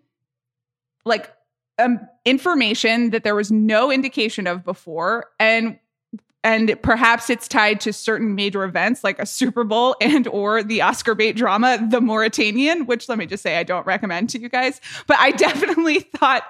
like 1.05 1.31
um, 1.77 1.99
information 2.25 3.11
that 3.11 3.23
there 3.23 3.35
was 3.35 3.51
no 3.51 3.91
indication 3.91 4.47
of 4.47 4.63
before 4.63 5.27
and 5.39 5.79
and 6.43 6.79
perhaps 6.83 7.31
it's 7.31 7.47
tied 7.47 7.81
to 7.81 7.91
certain 7.91 8.35
major 8.35 8.63
events 8.63 9.03
like 9.03 9.17
a 9.17 9.25
Super 9.25 9.63
Bowl 9.63 9.95
and 10.01 10.27
or 10.27 10.61
the 10.61 10.81
Oscar 10.81 11.15
bait 11.15 11.33
drama 11.33 11.79
The 11.89 11.99
Mauritanian, 11.99 12.85
which 12.85 13.09
let 13.09 13.17
me 13.17 13.25
just 13.25 13.41
say 13.41 13.57
I 13.57 13.63
don't 13.63 13.85
recommend 13.85 14.29
to 14.31 14.39
you 14.39 14.47
guys, 14.47 14.79
but 15.07 15.17
I 15.19 15.31
definitely 15.31 16.01
thought 16.01 16.43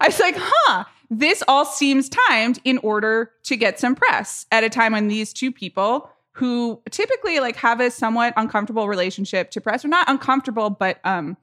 I 0.00 0.08
was 0.08 0.20
like, 0.20 0.36
"Huh, 0.36 0.84
this 1.10 1.42
all 1.48 1.64
seems 1.64 2.08
timed 2.08 2.60
in 2.64 2.78
order 2.78 3.30
to 3.44 3.56
get 3.56 3.78
some 3.78 3.94
press 3.94 4.46
at 4.50 4.64
a 4.64 4.68
time 4.68 4.92
when 4.92 5.08
these 5.08 5.32
two 5.32 5.52
people 5.52 6.10
who 6.32 6.82
typically 6.90 7.40
like 7.40 7.56
have 7.56 7.80
a 7.80 7.90
somewhat 7.90 8.34
uncomfortable 8.36 8.88
relationship 8.88 9.50
to 9.52 9.60
press 9.60 9.84
or 9.84 9.88
not 9.88 10.08
uncomfortable 10.08 10.68
but 10.68 10.98
um 11.04 11.36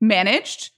managed 0.00 0.70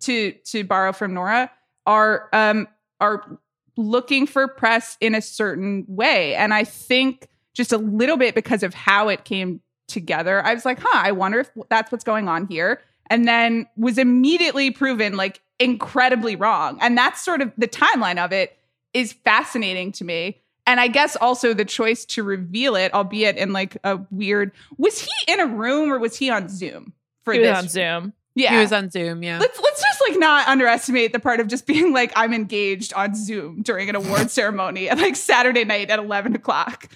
to 0.00 0.32
to 0.32 0.64
borrow 0.64 0.92
from 0.92 1.14
Nora 1.14 1.50
are 1.86 2.28
um 2.32 2.68
are 3.00 3.38
looking 3.76 4.26
for 4.26 4.48
press 4.48 4.96
in 5.00 5.14
a 5.14 5.22
certain 5.22 5.84
way 5.88 6.34
and 6.34 6.54
I 6.54 6.64
think 6.64 7.28
just 7.54 7.72
a 7.72 7.78
little 7.78 8.16
bit 8.16 8.34
because 8.34 8.62
of 8.62 8.74
how 8.74 9.08
it 9.08 9.24
came 9.24 9.60
together 9.88 10.44
I 10.44 10.54
was 10.54 10.64
like 10.64 10.78
huh 10.80 10.88
I 10.94 11.12
wonder 11.12 11.40
if 11.40 11.50
that's 11.68 11.92
what's 11.92 12.04
going 12.04 12.28
on 12.28 12.46
here 12.46 12.80
and 13.08 13.26
then 13.26 13.66
was 13.76 13.98
immediately 13.98 14.70
proven 14.70 15.16
like 15.16 15.40
incredibly 15.58 16.36
wrong 16.36 16.78
and 16.80 16.96
that's 16.96 17.24
sort 17.24 17.40
of 17.40 17.52
the 17.56 17.68
timeline 17.68 18.22
of 18.22 18.32
it 18.32 18.58
is 18.94 19.12
fascinating 19.12 19.92
to 19.92 20.04
me 20.04 20.40
and 20.66 20.80
I 20.80 20.88
guess 20.88 21.16
also 21.16 21.54
the 21.54 21.64
choice 21.64 22.04
to 22.06 22.24
reveal 22.24 22.74
it, 22.74 22.92
albeit 22.92 23.36
in 23.36 23.52
like 23.52 23.76
a 23.84 24.00
weird. 24.10 24.50
Was 24.78 25.00
he 25.00 25.32
in 25.32 25.40
a 25.40 25.46
room 25.46 25.92
or 25.92 25.98
was 25.98 26.16
he 26.16 26.28
on 26.28 26.48
Zoom 26.48 26.92
for 27.24 27.34
this? 27.34 27.42
He 27.42 27.48
was 27.48 27.48
this? 27.48 27.58
on 27.58 27.68
Zoom. 28.02 28.12
Yeah, 28.34 28.50
He 28.52 28.58
was 28.58 28.72
on 28.72 28.90
Zoom, 28.90 29.22
yeah. 29.22 29.38
let's 29.38 29.58
let's 29.60 29.82
like 30.08 30.18
not 30.18 30.48
underestimate 30.48 31.12
the 31.12 31.18
part 31.20 31.40
of 31.40 31.48
just 31.48 31.66
being 31.66 31.92
like 31.92 32.12
I'm 32.16 32.32
engaged 32.32 32.92
on 32.94 33.14
Zoom 33.14 33.62
during 33.62 33.88
an 33.88 33.96
award 33.96 34.30
ceremony 34.40 34.88
at 34.88 34.98
like 34.98 35.16
Saturday 35.16 35.64
night 35.64 35.90
at 35.90 35.98
eleven 35.98 36.34
o'clock. 36.34 36.88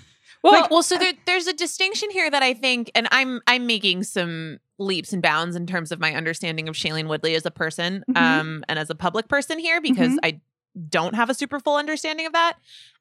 Well, 0.42 0.52
Like- 0.62 0.70
well, 0.70 0.82
so 0.82 0.96
there, 0.96 1.12
there's 1.26 1.46
a 1.46 1.52
distinction 1.52 2.10
here 2.10 2.30
that 2.30 2.42
I 2.42 2.54
think, 2.54 2.90
and 2.94 3.06
I'm 3.10 3.40
I'm 3.46 3.66
making 3.66 4.04
some 4.04 4.58
leaps 4.78 5.12
and 5.12 5.20
bounds 5.22 5.56
in 5.56 5.66
terms 5.66 5.92
of 5.92 6.00
my 6.00 6.14
understanding 6.14 6.66
of 6.68 6.74
Shailene 6.74 7.08
Woodley 7.08 7.34
as 7.34 7.44
a 7.44 7.50
person, 7.50 8.02
Mhm. 8.10 8.16
um, 8.16 8.64
and 8.68 8.78
as 8.78 8.88
a 8.88 8.94
public 8.94 9.28
person 9.28 9.58
here 9.58 9.80
because 9.82 10.12
Mhm. 10.12 10.18
I 10.22 10.40
don't 10.88 11.14
have 11.14 11.28
a 11.28 11.34
super 11.34 11.60
full 11.60 11.76
understanding 11.76 12.24
of 12.26 12.32
that. 12.32 12.54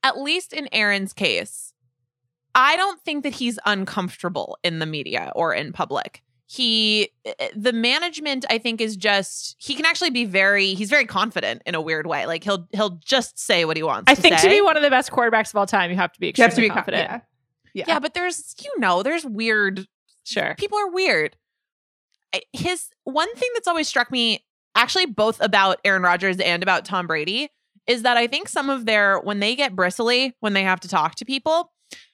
At 0.04 0.20
least 0.20 0.52
in 0.52 0.68
Aaron's 0.74 1.14
case, 1.14 1.74
I 2.56 2.76
don't 2.76 3.00
think 3.06 3.24
that 3.24 3.36
he's 3.36 3.58
uncomfortable 3.66 4.58
in 4.64 4.80
the 4.80 4.86
media 4.86 5.32
or 5.36 5.54
in 5.54 5.72
public. 5.72 6.22
He, 6.52 7.12
eh, 7.26 7.50
the 7.56 7.72
management, 7.72 8.44
I 8.50 8.58
think, 8.58 8.82
is 8.82 8.98
just 8.98 9.56
he 9.60 9.76
can 9.76 9.86
actually 9.86 10.10
be 10.10 10.26
very. 10.26 10.74
He's 10.74 10.90
very 10.90 11.06
confident 11.06 11.62
in 11.68 11.76
a 11.76 11.82
weird 11.82 12.08
way. 12.08 12.26
Like 12.26 12.44
he'll 12.44 12.68
he'll 12.72 12.98
just 13.06 13.38
say 13.38 13.66
what 13.66 13.78
he 13.78 13.84
wants. 13.84 14.12
I 14.12 14.16
to 14.16 14.22
think 14.22 14.38
to 14.38 14.50
be 14.50 14.60
one 14.60 14.76
of 14.76 14.82
the 14.82 14.90
best 14.90 15.12
quarterbacks 15.12 15.50
of 15.52 15.58
all 15.58 15.68
time, 15.68 15.92
you 15.92 15.98
have 15.98 16.12
to 16.14 16.20
be 16.20 16.34
You 16.36 16.44
have 16.44 16.56
to 16.56 16.62
be 16.62 16.70
confident. 16.70 17.08
confident. 17.08 17.24
Yeah. 17.76 17.84
yeah, 17.88 18.00
but 18.00 18.16
there's 18.16 18.56
you 18.64 18.72
know 18.80 19.04
there's 19.04 19.26
weird 19.26 19.86
Sure. 20.24 20.56
people 20.58 20.80
are 20.80 20.90
weird. 20.90 21.36
His 22.54 22.90
one 23.04 23.34
thing 23.36 23.50
that's 23.54 23.68
always 23.68 23.88
struck 23.88 24.12
me, 24.12 24.44
actually, 24.76 25.06
both 25.06 25.40
about 25.42 25.80
Aaron 25.86 26.02
Rodgers 26.04 26.40
and 26.40 26.62
about 26.64 26.84
Tom 26.86 27.06
Brady, 27.08 27.50
is 27.88 28.02
that 28.04 28.18
I 28.18 28.26
think 28.28 28.50
some 28.50 28.72
of 28.72 28.86
their 28.86 29.20
when 29.20 29.40
they 29.40 29.56
get 29.56 29.76
bristly 29.76 30.36
when 30.40 30.54
they 30.54 30.64
have 30.64 30.80
to 30.80 30.88
talk 30.88 31.14
to 31.16 31.26
people, 31.26 31.72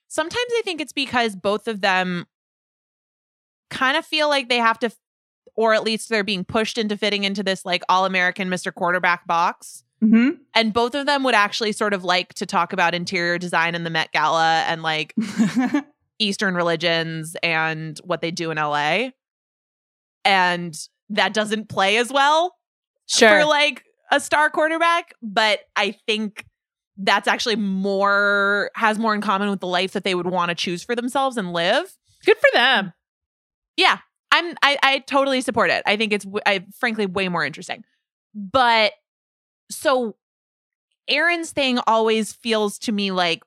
sometimes 0.10 0.52
I 0.58 0.62
think 0.66 0.82
it's 0.82 0.94
because 0.94 1.38
both 1.38 1.68
of 1.70 1.80
them 1.82 2.26
kind 3.76 3.98
of 3.98 4.06
feel 4.06 4.30
like 4.30 4.50
they 4.50 4.58
have 4.58 4.80
to, 4.80 4.92
or 5.56 5.74
at 5.74 5.84
least 5.84 6.10
they're 6.10 6.24
being 6.24 6.44
pushed 6.46 6.78
into 6.78 6.98
fitting 6.98 7.24
into 7.24 7.44
this 7.44 7.66
like 7.66 7.84
all 7.90 8.06
American 8.06 8.50
Mr. 8.50 8.74
Quarterback 8.74 9.28
box. 9.28 9.84
hmm 10.00 10.30
and 10.54 10.72
both 10.74 10.96
of 10.96 11.06
them 11.06 11.24
would 11.24 11.36
actually 11.36 11.74
sort 11.74 11.94
of 11.94 12.04
like 12.04 12.34
to 12.36 12.46
talk 12.46 12.72
about 12.72 12.96
interior 12.96 13.38
design 13.38 13.76
in 13.76 13.84
the 13.84 13.90
Met 13.90 14.12
Gala 14.14 14.64
and 14.68 14.82
like 14.82 15.14
Eastern 16.20 16.56
religions 16.56 17.36
and 17.44 18.00
what 18.06 18.22
they 18.22 18.32
do 18.32 18.52
in 18.52 18.58
LA. 18.58 19.10
And 20.24 20.76
that 21.10 21.34
doesn't 21.34 21.70
play 21.70 21.98
as 21.98 22.12
well 22.12 22.56
for 23.42 23.46
like 23.46 23.84
a 24.12 24.20
star 24.20 24.50
quarterback, 24.50 25.14
but 25.22 25.60
I 25.76 25.92
think 26.08 26.46
that's 26.98 27.28
actually 27.28 27.58
more 27.58 28.72
has 28.76 28.98
more 28.98 29.14
in 29.14 29.20
common 29.22 29.50
with 29.50 29.60
the 29.60 29.68
life 29.68 29.92
that 29.92 30.04
they 30.06 30.16
would 30.16 30.28
want 30.28 30.50
to 30.50 30.56
choose 30.56 30.84
for 30.84 30.96
themselves 30.96 31.36
and 31.38 31.52
live. 31.52 31.98
Good 32.26 32.38
for 32.38 32.50
them. 32.54 32.94
Yeah, 33.78 33.98
I'm 34.32 34.56
I, 34.62 34.78
I 34.84 35.00
totally 35.00 35.42
support 35.42 35.70
it. 35.70 35.84
I 35.86 35.98
think 35.98 36.14
it's 36.14 36.26
I 36.46 36.66
frankly 36.78 37.06
way 37.06 37.28
more 37.30 37.46
interesting. 37.46 37.84
But 38.34 38.94
so 39.70 40.16
Aaron's 41.08 41.52
thing 41.52 41.80
always 41.88 42.34
feels 42.34 42.78
to 42.80 42.92
me 42.92 43.12
like 43.12 43.44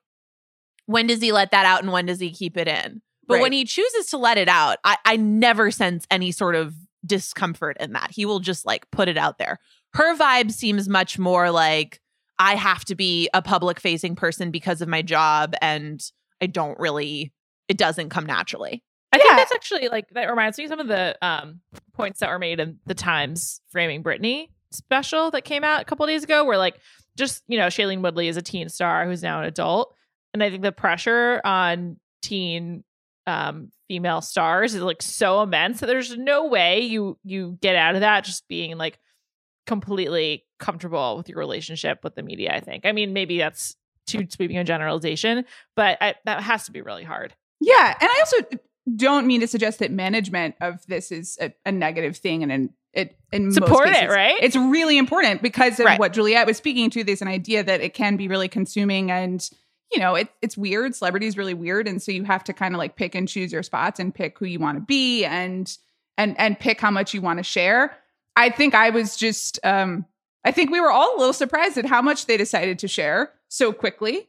when 0.85 1.07
does 1.07 1.21
he 1.21 1.31
let 1.31 1.51
that 1.51 1.65
out 1.65 1.83
and 1.83 1.91
when 1.91 2.07
does 2.07 2.19
he 2.19 2.31
keep 2.31 2.57
it 2.57 2.67
in? 2.67 3.01
But 3.27 3.41
when 3.41 3.51
he 3.51 3.63
chooses 3.63 4.07
to 4.07 4.17
let 4.17 4.39
it 4.39 4.47
out, 4.47 4.79
I, 4.83 4.97
I 5.05 5.15
never 5.15 5.69
sense 5.69 6.07
any 6.09 6.31
sort 6.31 6.55
of 6.55 6.73
discomfort 7.05 7.77
in 7.79 7.93
that. 7.93 8.09
He 8.09 8.25
will 8.25 8.39
just 8.39 8.65
like 8.65 8.89
put 8.89 9.07
it 9.07 9.17
out 9.17 9.37
there. 9.37 9.59
Her 9.93 10.15
vibe 10.17 10.51
seems 10.51 10.89
much 10.89 11.19
more 11.19 11.51
like 11.51 12.01
I 12.39 12.55
have 12.55 12.85
to 12.85 12.95
be 12.95 13.29
a 13.33 13.41
public 13.43 13.79
facing 13.79 14.15
person 14.15 14.49
because 14.49 14.81
of 14.81 14.87
my 14.87 15.03
job 15.03 15.53
and 15.61 16.01
I 16.41 16.47
don't 16.47 16.79
really 16.79 17.31
it 17.67 17.77
doesn't 17.77 18.09
come 18.09 18.25
naturally. 18.25 18.83
I 19.11 19.17
think 19.17 19.29
that's 19.37 19.51
actually 19.51 19.87
like 19.87 20.09
that 20.11 20.29
reminds 20.29 20.57
me 20.57 20.65
of 20.65 20.69
some 20.69 20.79
of 20.79 20.87
the 20.87 21.17
um 21.21 21.61
points 21.93 22.19
that 22.19 22.29
were 22.29 22.39
made 22.39 22.59
in 22.59 22.79
the 22.85 22.93
Times 22.93 23.61
framing 23.71 24.03
Britney 24.03 24.49
special 24.71 25.31
that 25.31 25.43
came 25.43 25.63
out 25.63 25.81
a 25.81 25.85
couple 25.85 26.05
days 26.05 26.23
ago, 26.23 26.45
where 26.45 26.57
like 26.57 26.79
just 27.17 27.43
you 27.47 27.57
know 27.57 27.67
Shailene 27.67 28.01
Woodley 28.01 28.27
is 28.27 28.37
a 28.37 28.41
teen 28.41 28.69
star 28.69 29.05
who's 29.05 29.23
now 29.23 29.39
an 29.39 29.45
adult, 29.45 29.93
and 30.33 30.43
I 30.43 30.49
think 30.49 30.63
the 30.63 30.71
pressure 30.71 31.41
on 31.43 31.97
teen 32.21 32.83
um 33.27 33.69
female 33.87 34.21
stars 34.21 34.75
is 34.75 34.81
like 34.81 35.01
so 35.01 35.41
immense 35.41 35.79
that 35.79 35.87
there's 35.87 36.15
no 36.17 36.47
way 36.47 36.81
you 36.81 37.17
you 37.23 37.57
get 37.61 37.75
out 37.75 37.95
of 37.95 38.01
that 38.01 38.23
just 38.23 38.47
being 38.47 38.77
like 38.77 38.99
completely 39.65 40.45
comfortable 40.59 41.17
with 41.17 41.29
your 41.29 41.37
relationship 41.37 41.99
with 42.03 42.15
the 42.15 42.23
media. 42.23 42.53
I 42.53 42.59
think. 42.59 42.85
I 42.85 42.91
mean, 42.91 43.13
maybe 43.13 43.37
that's 43.37 43.75
too 44.07 44.25
sweeping 44.29 44.57
a 44.57 44.63
generalization, 44.63 45.45
but 45.75 45.97
I, 46.01 46.15
that 46.25 46.41
has 46.41 46.65
to 46.65 46.71
be 46.71 46.81
really 46.81 47.03
hard. 47.03 47.33
Yeah, 47.59 47.95
and 47.99 48.09
I 48.09 48.15
also 48.19 48.37
don't 48.95 49.27
mean 49.27 49.41
to 49.41 49.47
suggest 49.47 49.79
that 49.79 49.91
management 49.91 50.55
of 50.61 50.85
this 50.87 51.11
is 51.11 51.37
a, 51.41 51.53
a 51.65 51.71
negative 51.71 52.17
thing, 52.17 52.43
and 52.43 52.51
in 52.51 52.69
it 52.93 53.15
in 53.31 53.51
Support 53.51 53.87
it, 53.89 54.09
right? 54.09 54.37
It's 54.41 54.55
really 54.55 54.97
important 54.97 55.41
because 55.43 55.79
of 55.79 55.85
Right. 55.85 55.99
what 55.99 56.13
Juliet 56.13 56.47
was 56.47 56.57
speaking 56.57 56.89
to. 56.91 57.03
There's 57.03 57.21
an 57.21 57.27
idea 57.27 57.63
that 57.63 57.81
it 57.81 57.93
can 57.93 58.17
be 58.17 58.27
really 58.27 58.47
consuming, 58.47 59.11
and 59.11 59.47
you 59.91 59.99
know, 59.99 60.15
it, 60.15 60.29
it's 60.41 60.57
weird. 60.57 60.95
Celebrity 60.95 61.27
is 61.27 61.37
really 61.37 61.53
weird, 61.53 61.87
and 61.87 62.01
so 62.01 62.11
you 62.11 62.23
have 62.23 62.43
to 62.45 62.53
kind 62.53 62.73
of 62.73 62.79
like 62.79 62.95
pick 62.95 63.15
and 63.15 63.27
choose 63.27 63.51
your 63.51 63.63
spots 63.63 63.99
and 63.99 64.13
pick 64.13 64.37
who 64.39 64.45
you 64.45 64.59
want 64.59 64.77
to 64.77 64.81
be, 64.81 65.23
and 65.25 65.77
and 66.17 66.39
and 66.39 66.59
pick 66.59 66.81
how 66.81 66.91
much 66.91 67.13
you 67.13 67.21
want 67.21 67.37
to 67.37 67.43
share. 67.43 67.95
I 68.35 68.49
think 68.49 68.73
I 68.73 68.89
was 68.89 69.15
just, 69.15 69.59
um 69.63 70.05
I 70.45 70.51
think 70.51 70.71
we 70.71 70.79
were 70.79 70.91
all 70.91 71.15
a 71.15 71.19
little 71.19 71.33
surprised 71.33 71.77
at 71.77 71.85
how 71.85 72.01
much 72.01 72.25
they 72.25 72.37
decided 72.37 72.79
to 72.79 72.87
share 72.87 73.33
so 73.49 73.73
quickly 73.73 74.27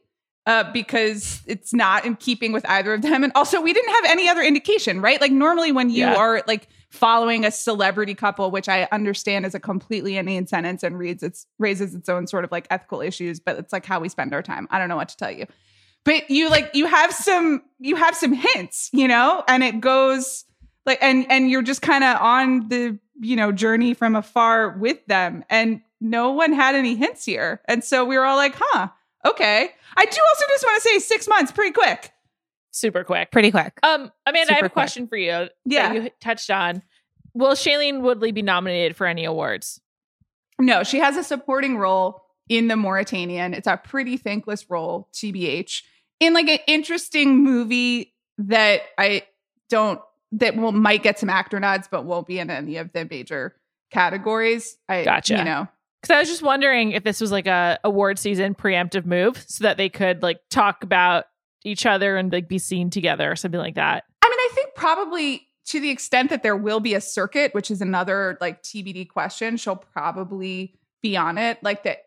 uh, 0.51 0.71
because 0.73 1.41
it's 1.47 1.73
not 1.73 2.03
in 2.05 2.15
keeping 2.17 2.51
with 2.51 2.65
either 2.69 2.93
of 2.93 3.01
them. 3.01 3.23
And 3.23 3.31
also, 3.35 3.61
we 3.61 3.71
didn't 3.73 3.93
have 3.93 4.05
any 4.07 4.27
other 4.27 4.41
indication, 4.41 4.99
right? 5.01 5.19
Like, 5.21 5.31
normally, 5.31 5.71
when 5.71 5.89
you 5.89 6.05
Yeah. 6.05 6.15
are 6.15 6.43
like 6.45 6.67
following 6.89 7.45
a 7.45 7.51
celebrity 7.51 8.13
couple, 8.13 8.51
which 8.51 8.67
I 8.67 8.87
understand 8.91 9.45
is 9.45 9.55
a 9.55 9.59
completely 9.59 10.17
inane 10.17 10.47
sentence 10.47 10.83
and 10.83 10.97
reads 10.99 11.23
its 11.23 11.45
raises 11.57 11.95
its 11.95 12.09
own 12.09 12.27
sort 12.27 12.43
of 12.43 12.51
like 12.51 12.67
ethical 12.69 13.01
issues, 13.01 13.39
but 13.39 13.57
it's 13.57 13.71
like 13.71 13.85
how 13.85 13.99
we 14.01 14.09
spend 14.09 14.33
our 14.33 14.41
time. 14.41 14.67
I 14.71 14.77
don't 14.77 14.89
know 14.89 14.97
what 14.97 15.09
to 15.09 15.17
tell 15.17 15.31
you. 15.31 15.45
But 16.03 16.29
you 16.29 16.49
like 16.49 16.71
you 16.73 16.85
have 16.85 17.13
some 17.13 17.61
you 17.79 17.95
have 17.95 18.15
some 18.15 18.33
hints, 18.33 18.89
you 18.91 19.07
know, 19.07 19.43
and 19.47 19.63
it 19.63 19.79
goes 19.79 20.43
like 20.85 20.99
and 21.01 21.25
and 21.31 21.49
you're 21.49 21.61
just 21.61 21.81
kind 21.81 22.03
of 22.03 22.19
on 22.19 22.67
the 22.67 22.99
you 23.21 23.35
know 23.37 23.51
journey 23.53 23.93
from 23.93 24.15
afar 24.15 24.71
with 24.77 25.05
them 25.05 25.45
and 25.49 25.81
no 26.01 26.31
one 26.31 26.51
had 26.53 26.73
any 26.75 26.95
hints 26.95 27.23
here 27.23 27.61
and 27.65 27.83
so 27.83 28.03
we 28.03 28.17
were 28.17 28.25
all 28.25 28.35
like 28.35 28.55
huh 28.57 28.87
okay 29.25 29.69
i 29.97 30.05
do 30.05 30.17
also 30.29 30.45
just 30.49 30.63
want 30.63 30.81
to 30.83 30.89
say 30.89 30.99
six 30.99 31.27
months 31.27 31.51
pretty 31.51 31.71
quick 31.73 32.11
Super 32.73 33.03
quick. 33.03 33.31
Pretty 33.33 33.51
quick. 33.51 33.77
Um, 33.83 34.13
Amanda, 34.25 34.53
I 34.53 34.55
have 34.55 34.59
a 34.59 34.69
quick. 34.69 34.71
question 34.71 35.05
for 35.05 35.17
you. 35.17 35.49
Yeah. 35.65 35.91
that 35.91 35.93
you 35.93 36.09
touched 36.21 36.49
on. 36.49 36.81
Will 37.33 37.51
Shailene 37.51 37.99
Woodley 37.99 38.31
be 38.31 38.41
nominated 38.41 38.95
for 38.95 39.05
any 39.07 39.25
awards? 39.25 39.81
no 40.59 40.83
she 40.83 40.99
has 40.99 41.17
a 41.17 41.23
supporting 41.23 41.77
role 41.77 42.21
in 42.47 42.67
the 42.67 42.75
mauritanian 42.75 43.53
it's 43.53 43.67
a 43.67 43.77
pretty 43.77 44.15
thankless 44.15 44.69
role 44.69 45.09
tbh 45.13 45.81
in 46.19 46.33
like 46.33 46.47
an 46.47 46.59
interesting 46.67 47.43
movie 47.43 48.13
that 48.37 48.81
i 48.97 49.23
don't 49.69 49.99
that 50.31 50.55
will 50.55 50.71
might 50.71 51.03
get 51.03 51.17
some 51.19 51.29
actor 51.29 51.59
nods 51.59 51.87
but 51.89 52.05
won't 52.05 52.27
be 52.27 52.39
in 52.39 52.49
any 52.49 52.77
of 52.77 52.91
the 52.93 53.07
major 53.09 53.55
categories 53.89 54.77
i 54.87 55.03
Gotcha. 55.03 55.37
you 55.37 55.43
know 55.43 55.67
Because 56.01 56.15
I 56.15 56.19
was 56.19 56.29
just 56.29 56.41
wondering 56.41 56.91
if 56.93 57.03
this 57.03 57.21
was 57.21 57.31
like 57.31 57.45
a 57.47 57.79
award 57.83 58.17
season 58.17 58.55
preemptive 58.55 59.05
move, 59.05 59.43
so 59.47 59.63
that 59.63 59.77
they 59.77 59.89
could 59.89 60.23
like 60.23 60.39
talk 60.49 60.83
about 60.83 61.25
each 61.63 61.85
other 61.85 62.17
and 62.17 62.31
like 62.31 62.47
be 62.47 62.57
seen 62.57 62.89
together 62.89 63.31
or 63.31 63.35
something 63.35 63.59
like 63.59 63.75
that. 63.75 64.03
I 64.23 64.27
mean, 64.29 64.39
I 64.39 64.49
think 64.55 64.73
probably 64.75 65.47
to 65.67 65.79
the 65.79 65.91
extent 65.91 66.31
that 66.31 66.41
there 66.41 66.57
will 66.57 66.79
be 66.79 66.95
a 66.95 67.01
circuit, 67.01 67.53
which 67.53 67.69
is 67.69 67.81
another 67.81 68.37
like 68.41 68.63
TBD 68.63 69.07
question, 69.09 69.57
she'll 69.57 69.75
probably 69.75 70.73
be 71.03 71.15
on 71.15 71.37
it. 71.37 71.59
Like 71.61 71.83
that, 71.83 71.99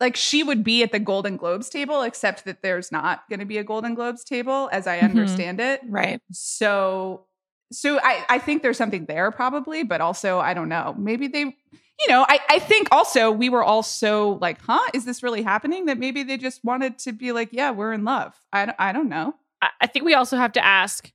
like 0.00 0.16
she 0.16 0.42
would 0.42 0.64
be 0.64 0.82
at 0.82 0.90
the 0.90 0.98
Golden 0.98 1.36
Globes 1.36 1.68
table, 1.68 2.02
except 2.02 2.44
that 2.46 2.62
there's 2.62 2.90
not 2.90 3.28
going 3.28 3.38
to 3.40 3.46
be 3.46 3.58
a 3.58 3.64
Golden 3.64 3.94
Globes 3.94 4.24
table, 4.24 4.68
as 4.72 4.88
I 4.88 4.98
Mhm. 4.98 5.04
understand 5.04 5.60
it. 5.60 5.80
Right. 5.88 6.20
So, 6.32 7.26
so 7.70 8.00
I 8.02 8.24
I 8.28 8.38
think 8.38 8.62
there's 8.62 8.76
something 8.78 9.04
there 9.06 9.30
probably, 9.30 9.84
but 9.84 10.00
also 10.00 10.40
I 10.40 10.52
don't 10.54 10.68
know. 10.68 10.96
Maybe 10.98 11.28
they. 11.28 11.54
You 12.00 12.08
know, 12.08 12.24
I, 12.28 12.38
I 12.48 12.58
think 12.60 12.88
also 12.92 13.30
we 13.30 13.48
were 13.50 13.62
all 13.62 13.82
so 13.82 14.38
like, 14.40 14.58
huh, 14.62 14.80
is 14.94 15.04
this 15.04 15.22
really 15.22 15.42
happening? 15.42 15.86
That 15.86 15.98
maybe 15.98 16.22
they 16.22 16.36
just 16.38 16.64
wanted 16.64 16.98
to 17.00 17.12
be 17.12 17.32
like, 17.32 17.50
yeah, 17.52 17.70
we're 17.72 17.92
in 17.92 18.04
love. 18.04 18.34
I, 18.52 18.66
don't- 18.66 18.76
I 18.78 18.92
don't 18.92 19.08
know. 19.08 19.34
I, 19.60 19.68
I 19.82 19.86
think 19.86 20.04
we 20.06 20.14
also 20.14 20.36
have 20.38 20.52
to 20.52 20.64
ask: 20.64 21.12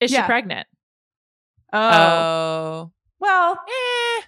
Is 0.00 0.10
Yeah. 0.12 0.22
she 0.22 0.26
pregnant? 0.26 0.66
Oh, 1.72 1.78
Oh. 1.80 2.90
well, 3.20 3.52
Eh, 3.52 4.22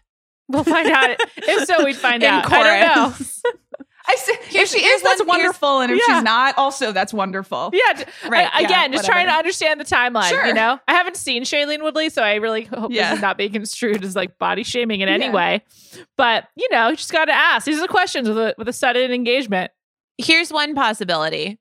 we'll 0.48 0.64
find 0.64 0.88
out. 0.90 1.10
if 1.36 1.66
so, 1.66 1.84
we'd 1.84 1.96
find 1.96 2.22
In 2.22 2.28
out. 2.30 2.52
I 2.52 2.84
don't 2.84 2.96
know. 3.20 3.26
I 4.08 4.14
see, 4.16 4.32
if 4.32 4.46
Here's- 4.46 4.72
she 4.72 4.80
here's 4.80 4.96
is, 4.96 5.02
that's 5.02 5.20
one- 5.20 5.28
wonderful, 5.38 5.80
and 5.80 5.92
if 5.92 6.00
yeah. 6.06 6.16
she's 6.16 6.24
not, 6.24 6.56
also 6.58 6.90
that's 6.92 7.12
wonderful. 7.12 7.70
Yeah, 7.72 8.04
Right, 8.28 8.48
I- 8.52 8.60
yeah, 8.60 8.66
again, 8.66 8.92
just 8.92 9.04
trying 9.06 9.26
to 9.26 9.32
understand 9.32 9.78
the 9.80 9.84
timeline. 9.84 10.46
You 10.46 10.54
know, 10.54 10.80
I 10.88 10.92
haven't 10.94 11.16
seen 11.16 11.44
Shailene 11.44 11.82
Woodley, 11.82 12.08
so 12.08 12.22
I 12.22 12.36
really 12.36 12.62
hope 12.64 12.90
Yeah. 12.92 13.10
this 13.10 13.16
is 13.18 13.22
not 13.22 13.36
being 13.38 13.52
construed 13.52 14.02
as 14.04 14.16
like 14.16 14.38
body 14.38 14.62
shaming 14.64 15.00
in 15.00 15.08
any 15.08 15.26
Yeah. 15.26 15.32
way. 15.32 15.62
But 16.16 16.48
you 16.56 16.68
know, 16.70 16.88
you 16.88 16.96
just 16.96 17.12
got 17.12 17.26
to 17.26 17.32
ask. 17.34 17.66
These 17.66 17.78
are 17.78 17.82
the 17.82 17.88
questions 17.88 18.28
with 18.28 18.38
a 18.38 18.54
with 18.58 18.68
a 18.68 18.72
sudden 18.72 19.12
engagement. 19.12 19.70
Here's 20.18 20.52
one 20.52 20.74
possibility. 20.74 21.58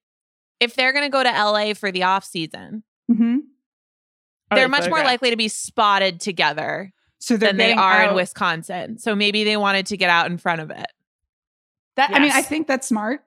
If 0.60 0.76
they're 0.76 0.92
going 0.94 1.06
to 1.06 1.10
go 1.10 1.24
to 1.24 1.30
LA 1.30 1.74
for 1.74 1.92
the 1.92 2.04
off 2.04 2.24
season, 2.26 2.84
Mm-hmm. 3.12 3.38
They're 4.52 4.60
they 4.62 4.68
much 4.68 4.80
more 4.82 4.98
photographed? 4.98 5.06
likely 5.08 5.30
to 5.32 5.36
be 5.38 5.48
spotted 5.48 6.20
together 6.20 6.92
So 7.20 7.38
than 7.38 7.58
they 7.58 7.74
are 7.74 8.04
in 8.04 8.16
Wisconsin. 8.16 8.98
So 8.98 9.16
maybe 9.16 9.44
they 9.44 9.58
wanted 9.58 9.86
to 9.88 9.98
get 9.98 10.10
out 10.10 10.26
in 10.32 10.38
front 10.38 10.62
of 10.62 10.72
it. 10.72 10.88
That 12.00 12.16
I 12.16 12.20
mean, 12.20 12.32
I 12.32 12.42
think 12.42 12.66
that's 12.66 12.88
smart. 12.88 13.26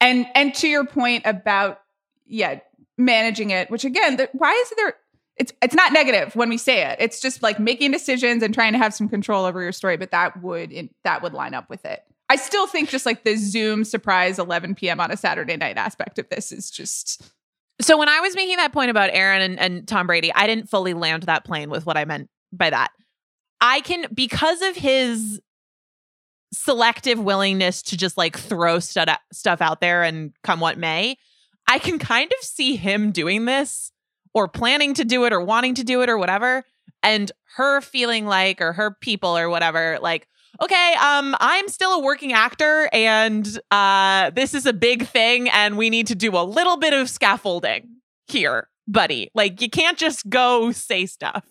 And 0.00 0.26
and 0.34 0.52
to 0.56 0.66
your 0.66 0.84
point 0.84 1.22
about 1.26 1.80
yeah, 2.26 2.58
managing 2.98 3.50
it, 3.50 3.70
which 3.70 3.84
again, 3.84 4.16
the, 4.16 4.28
why 4.32 4.52
is 4.52 4.72
there? 4.76 4.94
It's 5.36 5.52
it's 5.62 5.76
not 5.76 5.92
negative 5.92 6.34
when 6.34 6.48
we 6.48 6.58
say 6.58 6.84
it. 6.90 6.96
It's 6.98 7.20
just 7.20 7.40
like 7.40 7.60
making 7.60 7.92
decisions 7.92 8.42
and 8.42 8.52
trying 8.52 8.72
to 8.72 8.78
have 8.78 8.92
some 8.92 9.08
control 9.08 9.44
over 9.44 9.62
your 9.62 9.70
story. 9.70 9.96
But 9.96 10.10
that 10.10 10.42
would 10.42 10.72
in, 10.72 10.90
that 11.04 11.22
would 11.22 11.34
line 11.34 11.54
up 11.54 11.70
with 11.70 11.84
it. 11.84 12.02
I 12.28 12.34
still 12.34 12.66
think 12.66 12.88
just 12.88 13.06
like 13.06 13.22
the 13.22 13.36
Zoom 13.36 13.84
surprise 13.84 14.40
11 14.40 14.74
p.m. 14.74 14.98
on 14.98 15.12
a 15.12 15.16
Saturday 15.16 15.56
night 15.56 15.76
aspect 15.76 16.18
of 16.18 16.28
this 16.30 16.50
is 16.50 16.68
just 16.68 17.22
So 17.80 17.96
when 17.96 18.08
I 18.08 18.18
was 18.18 18.34
making 18.34 18.56
that 18.56 18.72
point 18.72 18.90
about 18.90 19.10
Aaron 19.12 19.40
and, 19.40 19.60
and 19.60 19.86
Tom 19.86 20.08
Brady, 20.08 20.32
I 20.34 20.48
didn't 20.48 20.68
fully 20.68 20.94
land 20.94 21.22
that 21.24 21.44
plane 21.44 21.70
with 21.70 21.86
what 21.86 21.96
I 21.96 22.04
meant 22.06 22.28
by 22.52 22.70
that. 22.70 22.90
I 23.60 23.82
can 23.82 24.06
because 24.12 24.62
of 24.62 24.74
his 24.74 25.40
selective 26.52 27.18
willingness 27.18 27.82
to 27.82 27.96
just 27.96 28.16
like 28.16 28.38
throw 28.38 28.78
stuff 28.80 29.60
out 29.60 29.80
there 29.80 30.02
and 30.02 30.32
come 30.42 30.60
what 30.60 30.78
may, 30.78 31.16
I 31.68 31.78
can 31.78 31.98
kind 31.98 32.30
of 32.38 32.44
see 32.44 32.76
him 32.76 33.12
doing 33.12 33.44
this 33.44 33.92
or 34.34 34.48
planning 34.48 34.94
to 34.94 35.04
do 35.04 35.24
it 35.24 35.32
or 35.32 35.40
wanting 35.40 35.74
to 35.76 35.84
do 35.84 36.02
it 36.02 36.08
or 36.08 36.18
whatever 36.18 36.64
and 37.02 37.30
her 37.56 37.80
feeling 37.80 38.26
like 38.26 38.60
or 38.60 38.72
her 38.72 38.96
people 39.00 39.36
or 39.36 39.48
whatever 39.48 39.98
like 40.02 40.28
okay 40.60 40.94
um 41.00 41.34
i'm 41.40 41.66
still 41.68 41.94
a 41.94 42.00
working 42.00 42.32
actor 42.32 42.88
and 42.92 43.58
uh 43.70 44.30
this 44.30 44.52
is 44.52 44.66
a 44.66 44.72
big 44.72 45.06
thing 45.06 45.48
and 45.48 45.78
we 45.78 45.88
need 45.88 46.06
to 46.06 46.14
do 46.14 46.36
a 46.36 46.44
little 46.44 46.76
bit 46.76 46.92
of 46.92 47.08
scaffolding 47.08 47.88
here 48.28 48.68
buddy. 48.90 49.30
Like 49.34 49.60
you 49.62 49.70
can't 49.70 49.96
just 49.98 50.28
go 50.28 50.72
say 50.72 51.06
stuff 51.06 51.44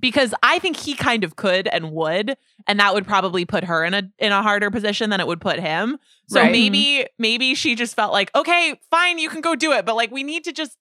because 0.00 0.34
I 0.42 0.58
think 0.58 0.76
he 0.76 0.94
kind 0.94 1.24
of 1.24 1.36
could 1.36 1.66
and 1.68 1.90
would, 1.92 2.36
and 2.66 2.78
that 2.80 2.94
would 2.94 3.06
probably 3.06 3.44
put 3.44 3.64
her 3.64 3.84
in 3.84 3.94
a 3.94 4.02
in 4.18 4.32
a 4.32 4.42
harder 4.42 4.70
position 4.70 5.10
than 5.10 5.20
it 5.20 5.26
would 5.26 5.40
put 5.40 5.58
him. 5.58 5.98
So 6.26 6.40
Right. 6.40 6.52
maybe 6.52 7.06
maybe 7.18 7.54
she 7.54 7.74
just 7.74 7.94
felt 7.96 8.12
like, 8.12 8.34
okay, 8.34 8.78
fine, 8.90 9.18
you 9.18 9.28
can 9.28 9.40
go 9.40 9.54
do 9.54 9.72
it, 9.72 9.84
but 9.86 9.96
like 9.96 10.10
we 10.10 10.22
need 10.22 10.44
to 10.44 10.52
just 10.52 10.76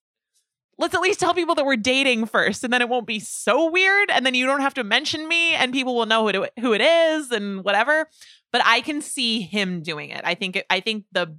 let's 0.78 0.94
at 0.94 1.00
least 1.00 1.22
tell 1.22 1.34
people 1.34 1.56
that 1.56 1.66
we're 1.66 1.78
dating 1.78 2.26
first, 2.26 2.64
and 2.64 2.74
then 2.74 2.82
it 2.82 2.90
won't 2.90 3.08
be 3.08 3.20
so 3.20 3.70
weird, 3.72 4.12
and 4.12 4.26
then 4.26 4.34
you 4.34 4.46
don't 4.46 4.60
have 4.60 4.74
to 4.74 4.84
mention 4.84 5.28
me, 5.28 5.54
and 5.54 5.72
people 5.72 5.96
will 5.96 6.06
know 6.06 6.28
who 6.28 6.44
it, 6.44 6.52
who 6.60 6.74
it 6.74 6.82
is 6.82 7.32
and 7.32 7.64
whatever. 7.64 8.10
But 8.52 8.62
I 8.66 8.82
can 8.82 9.02
see 9.02 9.42
him 9.42 9.82
doing 9.82 10.10
it. 10.10 10.22
I 10.26 10.36
think 10.36 10.58
it, 10.58 10.66
I 10.70 10.82
think 10.82 11.06
the 11.12 11.38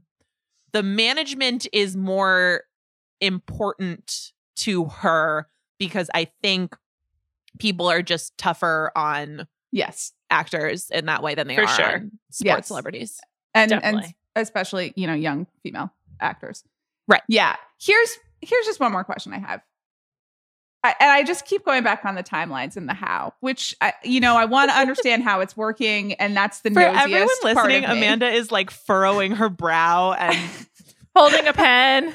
the 0.72 0.82
management 0.82 1.66
is 1.72 1.96
more 1.96 2.62
important 3.20 4.32
to 4.56 4.86
her 4.86 5.48
because 5.78 6.10
I 6.14 6.28
think 6.42 6.74
people 7.58 7.88
are 7.88 8.02
just 8.02 8.36
tougher 8.38 8.90
on 8.96 9.46
Yes. 9.72 10.12
actors 10.30 10.88
in 10.90 11.06
that 11.06 11.22
way 11.22 11.34
than 11.34 11.48
they 11.48 11.56
For 11.56 11.62
are 11.64 11.68
sure. 11.68 11.94
on 11.96 12.10
sports 12.30 12.44
Yes. 12.44 12.66
celebrities. 12.68 13.20
and 13.54 13.72
and 13.72 14.14
especially 14.34 14.92
you 14.96 15.06
know 15.06 15.14
young 15.14 15.46
female 15.62 15.90
actors 16.20 16.62
Right. 17.08 17.22
yeah 17.28 17.56
here's 17.80 18.18
here's 18.42 18.66
just 18.66 18.80
one 18.80 18.92
more 18.92 19.04
question 19.04 19.32
i 19.32 19.38
have 19.38 19.60
I, 20.84 20.94
and 21.00 21.10
i 21.10 21.22
just 21.24 21.46
keep 21.46 21.64
going 21.64 21.82
back 21.82 22.04
on 22.04 22.14
the 22.14 22.22
timelines 22.22 22.76
and 22.76 22.88
the 22.88 22.94
how 22.94 23.32
which 23.40 23.74
I, 23.80 23.92
you 24.04 24.20
know 24.20 24.36
i 24.36 24.44
want 24.44 24.70
to 24.70 24.76
understand 24.78 25.22
how 25.24 25.40
it's 25.40 25.56
working 25.56 26.12
and 26.14 26.36
that's 26.36 26.60
the 26.60 26.70
For 26.70 26.80
nosiest 26.80 27.02
everyone 27.04 27.28
part 27.28 27.42
listening, 27.56 27.84
of 27.84 27.90
me. 27.92 27.98
Amanda 27.98 28.28
is 28.28 28.52
like 28.52 28.70
furrowing 28.70 29.32
her 29.32 29.48
brow 29.48 30.12
and 30.12 30.36
Holding 31.16 31.46
a 31.48 31.52
pen. 31.54 32.14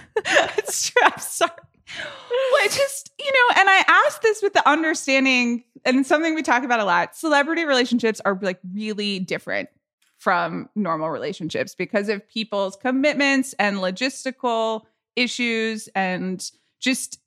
it's 0.58 0.90
true 0.90 1.02
i'm 1.04 1.20
sorry 1.20 1.52
well, 1.98 2.66
just 2.66 3.12
you 3.20 3.32
know 3.32 3.60
and 3.60 3.70
i 3.70 3.84
asked 3.88 4.22
this 4.22 4.42
with 4.42 4.54
the 4.54 4.68
understanding 4.70 5.64
and 5.86 6.06
something 6.06 6.36
we 6.36 6.42
talk 6.42 6.64
about 6.64 6.80
a 6.80 6.86
lot 6.86 7.16
celebrity 7.16 7.66
relationships 7.66 8.22
are 8.26 8.38
like 8.42 8.60
really 8.74 9.20
different 9.20 9.70
from 10.18 10.70
normal 10.76 11.10
relationships 11.10 11.74
because 11.74 12.08
of 12.08 12.28
people's 12.30 12.76
commitments 12.76 13.54
and 13.58 13.78
logistical 13.78 14.82
issues 15.16 15.90
and 15.96 16.52
just 16.80 17.20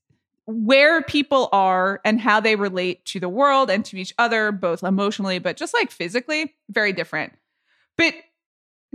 where 0.47 1.03
people 1.03 1.49
are 1.53 2.01
and 2.05 2.21
how 2.21 2.39
they 2.39 2.55
relate 2.55 3.05
to 3.07 3.19
the 3.19 3.29
world 3.29 3.71
and 3.71 3.85
to 3.85 3.97
each 3.97 4.15
other 4.19 4.53
both 4.53 4.83
emotionally 4.83 5.39
but 5.39 5.57
just 5.57 5.75
like 5.75 5.91
physically 5.91 6.55
very 6.69 6.93
different. 6.93 7.33
But 7.97 8.15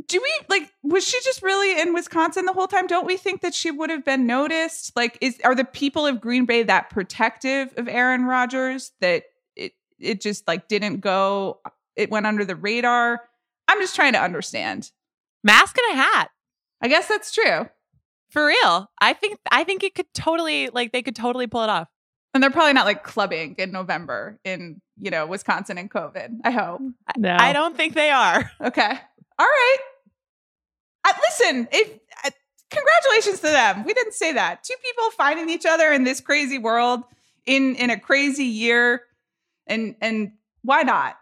do 0.08 0.20
we 0.22 0.46
like 0.50 0.72
was 0.84 1.06
she 1.06 1.20
just 1.24 1.42
really 1.42 1.80
in 1.82 1.94
Wisconsin 1.94 2.46
the 2.46 2.54
whole 2.54 2.68
time? 2.68 2.88
Don't 2.88 3.06
we 3.06 3.18
think 3.18 3.42
that 3.42 3.54
she 3.54 3.72
would 3.72 3.90
have 3.90 4.06
been 4.06 4.26
noticed? 4.28 4.96
Like 4.96 5.18
is 5.22 5.40
are 5.44 5.56
the 5.56 5.66
people 5.66 6.06
of 6.06 6.22
Green 6.22 6.46
Bay 6.46 6.64
that 6.64 6.90
protective 6.90 7.74
of 7.78 7.88
Aaron 7.88 8.26
Rodgers 8.26 8.92
that 9.02 9.24
it 9.56 9.74
it 10.00 10.22
just 10.22 10.48
like 10.48 10.68
didn't 10.68 11.00
go 11.00 11.60
it 11.96 12.10
went 12.10 12.26
under 12.26 12.46
the 12.46 12.56
radar? 12.56 13.22
I'm 13.68 13.80
just 13.82 13.96
trying 13.96 14.14
to 14.14 14.22
understand. 14.22 14.92
mask 15.44 15.78
and 15.78 16.00
a 16.00 16.02
hat. 16.02 16.30
I 16.82 16.88
guess 16.88 17.08
that's 17.08 17.32
true. 17.32 17.68
For 18.30 18.46
real. 18.46 18.90
I 19.02 19.14
think 19.14 19.40
I 19.52 19.64
think 19.64 19.84
it 19.84 19.96
could 19.96 20.14
totally 20.14 20.70
like 20.70 20.92
they 20.92 21.02
could 21.02 21.16
totally 21.16 21.48
pull 21.48 21.64
it 21.64 21.70
off. 21.70 21.88
And 22.34 22.44
they're 22.44 22.52
probably 22.52 22.74
not 22.74 22.86
like 22.86 23.04
clubbing 23.04 23.56
in 23.58 23.72
November 23.72 24.40
in, 24.44 24.82
you 25.02 25.10
know, 25.10 25.26
Wisconsin 25.26 25.80
and 25.80 25.90
COVID. 25.90 26.30
I 26.44 26.52
hope. 26.52 26.80
No. 27.18 27.36
I 27.40 27.54
don't 27.54 27.76
think 27.76 27.96
they 27.96 28.12
are. 28.12 28.52
Okay. 28.62 28.92
All 29.40 29.46
right. 29.46 29.78
Uh, 31.06 31.14
listen, 31.30 31.68
if 31.72 32.00
uh, 32.26 32.30
congratulations 32.70 33.40
to 33.42 33.48
them. 33.48 33.84
We 33.84 33.94
didn't 33.94 34.14
say 34.14 34.34
that. 34.34 34.64
Two 34.64 34.76
people 34.84 35.12
finding 35.12 35.50
each 35.50 35.66
other 35.66 35.92
in 35.92 36.04
this 36.04 36.22
crazy 36.22 36.58
world 36.58 37.02
in 37.46 37.76
in 37.76 37.90
a 37.90 38.00
crazy 38.00 38.46
year, 38.46 39.04
and 39.68 39.96
and 40.02 40.34
why 40.64 40.84
not? 40.84 41.18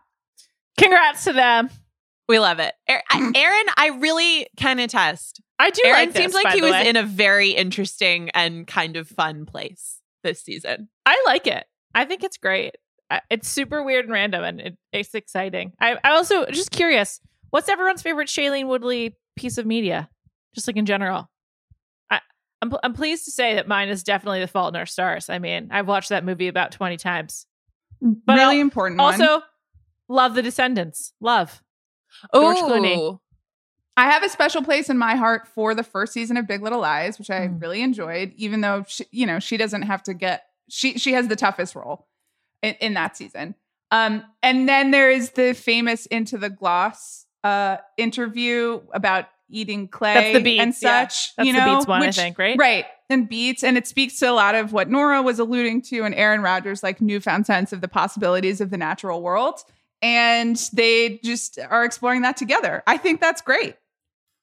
Congrats 0.78 1.24
to 1.26 1.34
them. 1.34 1.70
We 2.28 2.40
love 2.40 2.60
it. 2.60 2.74
Aaron, 2.90 3.66
I 3.78 3.98
really 4.00 4.48
can 4.58 4.80
attest. 4.80 5.42
I 5.60 5.70
do 5.70 5.82
Aaron 5.86 6.00
like 6.00 6.14
this, 6.14 6.22
seems 6.22 6.34
like 6.34 6.44
by 6.44 6.52
he 6.52 6.62
was 6.62 6.72
way. 6.72 6.88
in 6.88 6.98
a 6.98 7.04
very 7.04 7.52
interesting 7.52 8.30
and 8.32 8.68
kind 8.68 8.98
of 8.98 9.08
fun 9.08 9.46
place 9.46 10.02
this 10.24 10.42
season. 10.42 10.90
I 11.06 11.24
like 11.26 11.48
it. 11.48 11.66
I 11.96 12.06
think 12.06 12.24
it's 12.24 12.38
great. 12.38 12.76
It's 13.30 13.48
super 13.48 13.82
weird 13.82 14.06
and 14.06 14.14
random, 14.14 14.44
and 14.44 14.60
it, 14.60 14.78
it's 14.92 15.16
exciting. 15.16 15.72
I, 15.80 15.96
I 16.04 16.12
also 16.12 16.46
just 16.48 16.72
curious. 16.72 17.22
What's 17.50 17.70
everyone's 17.70 18.02
favorite 18.02 18.28
Shailene 18.28 18.68
Woodley 18.68 19.16
piece 19.38 19.58
of 19.58 19.66
media? 19.66 20.10
Just 20.54 20.68
like 20.68 20.76
in 20.78 20.86
general. 20.86 21.30
I, 22.10 22.20
I'm 22.62 22.70
pl- 22.70 22.80
I'm 22.84 22.94
pleased 22.94 23.26
to 23.26 23.32
say 23.32 23.56
that 23.56 23.68
mine 23.68 23.90
is 23.90 24.04
definitely 24.04 24.40
The 24.42 24.48
Fault 24.48 24.74
in 24.74 24.80
Our 24.80 24.86
Stars. 24.86 25.30
I 25.30 25.40
mean, 25.40 25.70
I've 25.72 25.88
watched 25.88 26.10
that 26.10 26.26
movie 26.26 26.48
about 26.48 26.72
20 26.72 26.98
times. 26.98 27.46
But 28.02 28.34
really 28.38 28.56
I'll- 28.58 28.62
important. 28.62 29.00
one. 29.00 29.22
Also, 29.22 29.44
love 30.10 30.34
The 30.36 30.42
Descendants. 30.42 31.14
Love. 31.22 31.62
George 32.34 32.58
Clooney. 32.58 33.20
I 33.96 34.12
have 34.12 34.24
a 34.24 34.30
special 34.30 34.62
place 34.64 34.90
in 34.90 34.98
my 34.98 35.16
heart 35.16 35.48
for 35.48 35.74
the 35.74 35.84
first 35.84 36.14
season 36.14 36.38
of 36.38 36.48
Big 36.48 36.62
Little 36.62 36.80
Lies, 36.82 37.18
which 37.18 37.30
I 37.32 37.48
Mm. 37.48 37.62
really 37.62 37.82
enjoyed, 37.82 38.32
even 38.36 38.62
though 38.62 38.86
she, 38.88 39.06
you 39.12 39.26
know 39.26 39.40
she 39.40 39.58
doesn't 39.58 39.84
have 39.84 40.04
to 40.04 40.14
get 40.14 40.44
she 40.70 40.98
she 41.00 41.14
has 41.14 41.28
the 41.28 41.36
toughest 41.36 41.76
role 41.76 42.08
in, 42.62 42.76
in 42.80 42.94
that 42.96 43.18
season. 43.18 43.56
Um, 43.92 44.24
and 44.44 44.68
then 44.70 44.92
there 44.92 45.10
is 45.10 45.32
the 45.32 45.54
famous 45.54 46.06
Into 46.08 46.38
the 46.38 46.50
Gloss 46.50 47.26
uh, 47.44 47.78
interview 47.98 48.82
about 48.94 49.26
eating 49.50 49.88
clay 49.88 50.14
That's 50.14 50.34
the 50.38 50.44
beets, 50.44 50.62
and 50.62 50.76
yeah. 50.82 51.04
such. 51.04 51.36
That's 51.36 51.48
you 51.48 51.54
the 51.54 51.60
know, 51.60 51.76
beets 51.76 51.88
one, 51.88 52.02
which- 52.02 52.18
I 52.18 52.22
think, 52.22 52.38
right? 52.38 52.58
Right. 52.58 52.86
And 53.10 53.30
beets. 53.30 53.64
And 53.64 53.78
it 53.78 53.88
speaks 53.88 54.20
to 54.20 54.30
a 54.30 54.34
lot 54.34 54.54
of 54.56 54.74
what 54.74 54.90
Nora 54.90 55.22
was 55.22 55.40
alluding 55.40 55.82
to 55.84 56.02
and 56.04 56.14
Aaron 56.14 56.42
Rodgers' 56.42 56.84
like 56.84 57.00
newfound 57.00 57.46
sense 57.46 57.72
of 57.72 57.80
the 57.80 57.88
possibilities 57.88 58.60
of 58.60 58.70
the 58.70 58.78
natural 58.78 59.22
world. 59.22 59.62
And 60.02 60.58
they 60.74 61.20
just 61.24 61.58
are 61.70 61.86
exploring 61.86 62.22
that 62.24 62.36
together. 62.36 62.84
I 62.86 62.98
think 62.98 63.22
that's 63.22 63.42
great. 63.42 63.76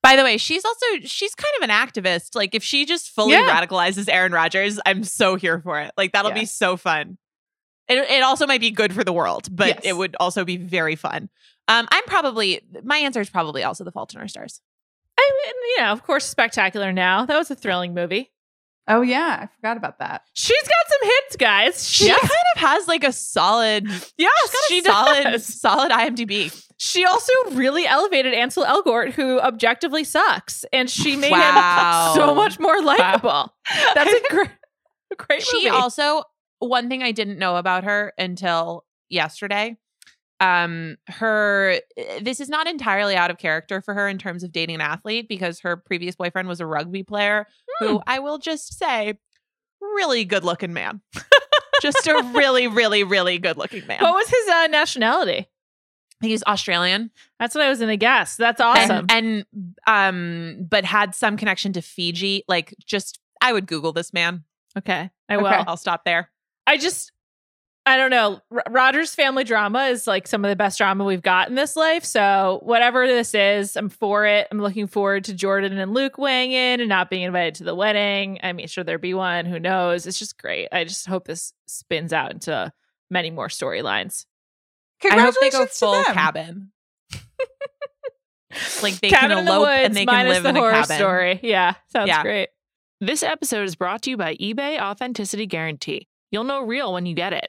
By 0.02 0.16
the 0.16 0.22
way, 0.22 0.38
she's 0.38 0.64
also 0.64 0.86
she's 1.04 1.34
kind 1.34 1.52
of 1.62 1.68
an 1.68 1.70
activist. 1.70 2.34
Like 2.34 2.54
if 2.54 2.64
she 2.64 2.86
just 2.86 3.10
fully 3.10 3.32
Yeah. 3.32 3.48
radicalizes 3.48 4.08
Aaron 4.10 4.32
Rodgers, 4.32 4.80
I'm 4.86 5.04
so 5.04 5.36
here 5.36 5.60
for 5.60 5.80
it. 5.80 5.92
Like 5.98 6.12
that'll 6.12 6.32
be 6.32 6.46
so 6.46 6.76
fun. 6.78 7.18
It 7.88 7.98
it 7.98 8.22
also 8.22 8.46
might 8.46 8.60
be 8.62 8.70
good 8.70 8.94
for 8.94 9.04
the 9.04 9.12
world, 9.12 9.48
but 9.54 9.68
Yes. 9.68 9.80
it 9.84 9.96
would 9.96 10.16
also 10.18 10.44
be 10.46 10.56
very 10.56 10.96
fun. 10.96 11.28
Um, 11.68 11.88
I'm 11.90 12.04
probably 12.04 12.60
my 12.82 12.98
answer 12.98 13.20
is 13.20 13.30
probably 13.30 13.62
also 13.64 13.84
the 13.84 13.92
Fault 13.92 14.14
in 14.14 14.20
Our 14.20 14.28
Stars. 14.28 14.60
I 15.18 15.30
mean, 15.44 15.54
you 15.76 15.82
know, 15.82 15.92
of 15.92 16.02
course, 16.02 16.24
Spectacular 16.26 16.92
Now. 16.92 17.24
That 17.24 17.36
was 17.38 17.50
a 17.50 17.54
thrilling 17.54 17.94
movie. 17.94 18.30
Oh, 18.86 19.00
yeah. 19.00 19.38
I 19.42 19.46
forgot 19.56 19.78
about 19.78 19.98
that. 20.00 20.22
She's 20.34 20.62
got 20.62 20.92
some 21.00 21.08
hits, 21.08 21.36
guys. 21.36 21.88
She 21.88 22.04
She, 22.04 22.10
kind 22.10 22.22
of 22.54 22.60
has 22.60 22.86
like 22.86 23.02
a 23.02 23.12
solid, 23.12 23.86
yes, 24.18 24.54
she 24.68 24.80
she 24.80 24.82
solid, 24.82 25.22
does. 25.22 25.46
solid 25.46 25.90
IMDb. 25.90 26.52
She 26.76 27.06
also 27.06 27.32
really 27.52 27.86
elevated 27.86 28.34
Ansel 28.34 28.64
Elgort, 28.66 29.12
who 29.12 29.40
objectively 29.40 30.04
sucks, 30.04 30.66
and 30.70 30.90
she 30.90 31.16
made 31.16 31.30
Wow. 31.30 32.12
him 32.14 32.20
so 32.20 32.34
much 32.34 32.60
more 32.60 32.82
likable. 32.82 33.54
That's 33.94 34.12
a 34.12 34.20
great, 34.28 34.50
a 35.12 35.16
great 35.16 35.42
She 35.42 35.56
movie. 35.64 35.68
also 35.70 36.24
one 36.58 36.90
thing 36.90 37.02
I 37.02 37.12
didn't 37.12 37.38
know 37.38 37.56
about 37.56 37.84
her 37.84 38.12
until 38.18 38.84
yesterday. 39.08 39.78
Um, 40.44 40.96
her 41.08 41.78
this 42.20 42.40
is 42.40 42.48
not 42.48 42.66
entirely 42.66 43.16
out 43.16 43.30
of 43.30 43.38
character 43.38 43.80
for 43.80 43.94
her 43.94 44.08
in 44.08 44.18
terms 44.18 44.42
of 44.42 44.52
dating 44.52 44.74
an 44.76 44.80
athlete 44.80 45.28
because 45.28 45.60
her 45.60 45.76
previous 45.76 46.16
boyfriend 46.16 46.48
was 46.48 46.60
a 46.60 46.66
rugby 46.66 47.02
player 47.02 47.46
who 47.80 48.00
I 48.06 48.18
will 48.18 48.38
just 48.38 48.76
say, 48.78 49.18
really 49.80 50.24
good 50.24 50.44
looking 50.44 50.72
man. 50.72 51.00
just 51.82 52.06
a 52.06 52.30
really, 52.34 52.66
really, 52.66 53.04
really 53.04 53.38
good 53.38 53.56
looking 53.56 53.86
man. 53.86 54.00
what 54.00 54.14
was 54.14 54.28
his 54.28 54.48
uh, 54.48 54.66
nationality? 54.68 55.48
He's 56.20 56.42
Australian. 56.44 57.10
That's 57.38 57.54
what 57.54 57.64
I 57.64 57.68
was 57.68 57.78
going 57.78 57.90
to 57.90 57.96
guess. 57.96 58.36
That's 58.36 58.60
awesome. 58.60 59.06
And, 59.10 59.44
and 59.56 59.74
um, 59.86 60.66
but 60.70 60.84
had 60.84 61.14
some 61.14 61.36
connection 61.36 61.72
to 61.74 61.82
Fiji. 61.82 62.44
Like 62.48 62.74
just 62.86 63.18
I 63.42 63.52
would 63.52 63.66
Google 63.66 63.92
this 63.92 64.12
man. 64.12 64.44
okay, 64.78 65.10
I 65.28 65.34
Okay. 65.36 65.42
will. 65.42 65.64
I'll 65.66 65.76
stop 65.76 66.04
there. 66.04 66.30
I 66.66 66.78
just, 66.78 67.12
I 67.86 67.98
don't 67.98 68.08
know. 68.10 68.40
R- 68.50 68.62
Rodgers' 68.70 69.14
family 69.14 69.44
drama 69.44 69.84
is 69.88 70.06
like 70.06 70.26
some 70.26 70.42
of 70.44 70.48
the 70.48 70.56
best 70.56 70.78
drama 70.78 71.04
we've 71.04 71.20
got 71.20 71.48
in 71.50 71.54
this 71.54 71.76
life. 71.76 72.02
So 72.04 72.60
whatever 72.62 73.06
this 73.06 73.34
is, 73.34 73.76
I'm 73.76 73.90
for 73.90 74.24
it. 74.24 74.48
I'm 74.50 74.58
looking 74.58 74.86
forward 74.86 75.24
to 75.24 75.34
Jordan 75.34 75.76
and 75.76 75.92
Luke 75.92 76.16
weighing 76.16 76.52
in 76.52 76.80
and 76.80 76.88
not 76.88 77.10
being 77.10 77.22
invited 77.24 77.56
to 77.56 77.64
the 77.64 77.74
wedding. 77.74 78.38
I 78.42 78.54
mean, 78.54 78.68
sure 78.68 78.84
there 78.84 78.98
be 78.98 79.12
one. 79.12 79.44
Who 79.44 79.60
knows? 79.60 80.06
It's 80.06 80.18
just 80.18 80.38
great. 80.38 80.68
I 80.72 80.84
just 80.84 81.06
hope 81.06 81.26
this 81.26 81.52
spins 81.66 82.14
out 82.14 82.32
into 82.32 82.72
many 83.10 83.30
more 83.30 83.48
storylines. 83.48 84.24
I 85.04 85.20
hope 85.20 85.34
they 85.40 85.50
go 85.50 85.58
Congratulations 85.58 85.70
to 85.78 85.78
full 85.84 85.92
them. 86.04 86.14
cabin. 86.14 86.72
like 88.82 88.94
they 89.00 89.10
Cabin 89.10 89.30
can 89.30 89.38
in 89.40 89.44
the 89.44 89.60
woods 89.60 89.84
and 89.84 89.94
they 89.94 90.06
can 90.06 90.14
minus 90.14 90.34
live 90.34 90.42
the 90.44 90.48
in 90.50 90.56
a 90.56 90.60
horror 90.60 90.72
cabin. 90.72 90.96
story. 90.96 91.40
Yeah, 91.42 91.74
sounds 91.92 92.08
Yeah. 92.08 92.22
great. 92.22 92.48
This 93.00 93.22
episode 93.22 93.64
is 93.64 93.74
brought 93.74 94.02
to 94.02 94.10
you 94.10 94.16
by 94.16 94.36
eBay 94.36 94.80
Authenticity 94.80 95.46
Guarantee. 95.46 96.08
You'll 96.30 96.44
know 96.44 96.62
real 96.62 96.92
when 96.92 97.04
you 97.04 97.14
get 97.14 97.32
it. 97.32 97.48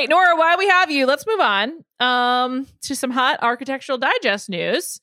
Right, 0.00 0.08
Nora, 0.08 0.34
while 0.34 0.56
we 0.56 0.66
have 0.66 0.90
you, 0.90 1.04
let's 1.04 1.26
move 1.26 1.40
on 1.40 1.84
um, 2.00 2.66
to 2.84 2.96
some 2.96 3.10
hot 3.10 3.38
architectural 3.42 3.98
digest 3.98 4.48
news. 4.48 4.98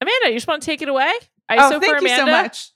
Amanda, 0.00 0.28
you 0.28 0.34
just 0.34 0.46
want 0.46 0.62
to 0.62 0.66
take 0.66 0.80
it 0.80 0.88
away? 0.88 1.10
oh, 1.58 1.80
thank 1.80 2.00
you 2.00 2.08
so 2.08 2.26
much. 2.26 2.70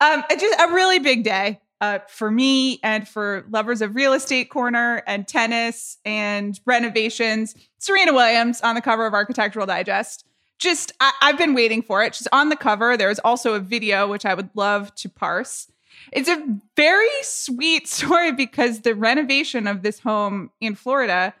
Um, 0.00 0.24
it's 0.30 0.40
just 0.40 0.58
a 0.58 0.72
really 0.72 0.98
big 0.98 1.24
day 1.24 1.60
uh, 1.82 1.98
for 2.08 2.30
me 2.30 2.80
and 2.82 3.06
for 3.06 3.44
lovers 3.50 3.82
of 3.82 3.96
real 3.96 4.14
estate 4.14 4.48
corner 4.48 5.02
and 5.06 5.28
tennis 5.28 5.98
and 6.06 6.58
renovations. 6.64 7.54
Serena 7.76 8.14
Williams 8.14 8.62
on 8.62 8.74
the 8.74 8.80
cover 8.80 9.04
of 9.04 9.12
Architectural 9.12 9.66
Digest. 9.66 10.24
Just, 10.58 10.92
I, 11.00 11.12
I've 11.20 11.36
been 11.36 11.52
waiting 11.52 11.82
for 11.82 12.02
it. 12.02 12.14
She's 12.14 12.28
on 12.32 12.48
the 12.48 12.56
cover. 12.56 12.96
There's 12.96 13.18
also 13.18 13.52
a 13.52 13.60
video, 13.60 14.08
which 14.08 14.24
I 14.24 14.32
would 14.32 14.48
love 14.54 14.94
to 14.94 15.10
parse. 15.10 15.70
It's 16.12 16.28
a 16.28 16.58
very 16.76 17.08
sweet 17.22 17.86
story 17.88 18.32
because 18.32 18.80
the 18.80 18.94
renovation 18.94 19.66
of 19.66 19.82
this 19.82 20.00
home 20.00 20.50
in 20.60 20.74
Florida 20.74 21.34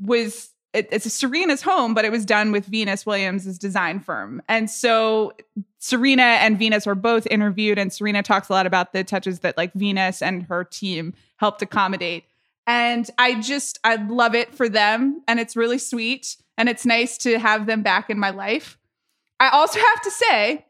was 0.00 0.50
it, 0.72 0.88
it's 0.90 1.10
Serena's 1.12 1.62
home, 1.62 1.94
but 1.94 2.04
it 2.04 2.10
was 2.10 2.24
done 2.24 2.50
with 2.50 2.66
Venus 2.66 3.06
Williams' 3.06 3.58
design 3.58 4.00
firm. 4.00 4.42
And 4.48 4.68
so 4.68 5.32
Serena 5.78 6.22
and 6.22 6.58
Venus 6.58 6.86
are 6.88 6.96
both 6.96 7.28
interviewed, 7.28 7.78
and 7.78 7.92
Serena 7.92 8.24
talks 8.24 8.48
a 8.48 8.52
lot 8.52 8.66
about 8.66 8.92
the 8.92 9.04
touches 9.04 9.40
that 9.40 9.56
like 9.56 9.72
Venus 9.74 10.20
and 10.20 10.42
her 10.44 10.64
team 10.64 11.14
helped 11.36 11.62
accommodate. 11.62 12.24
And 12.66 13.08
I 13.18 13.40
just, 13.40 13.78
I 13.84 13.96
love 13.96 14.34
it 14.34 14.54
for 14.54 14.68
them. 14.68 15.22
And 15.28 15.38
it's 15.38 15.54
really 15.54 15.78
sweet. 15.78 16.36
And 16.56 16.68
it's 16.68 16.86
nice 16.86 17.18
to 17.18 17.38
have 17.38 17.66
them 17.66 17.82
back 17.82 18.10
in 18.10 18.18
my 18.18 18.30
life. 18.30 18.78
I 19.38 19.50
also 19.50 19.78
have 19.78 20.02
to 20.02 20.10
say, 20.10 20.66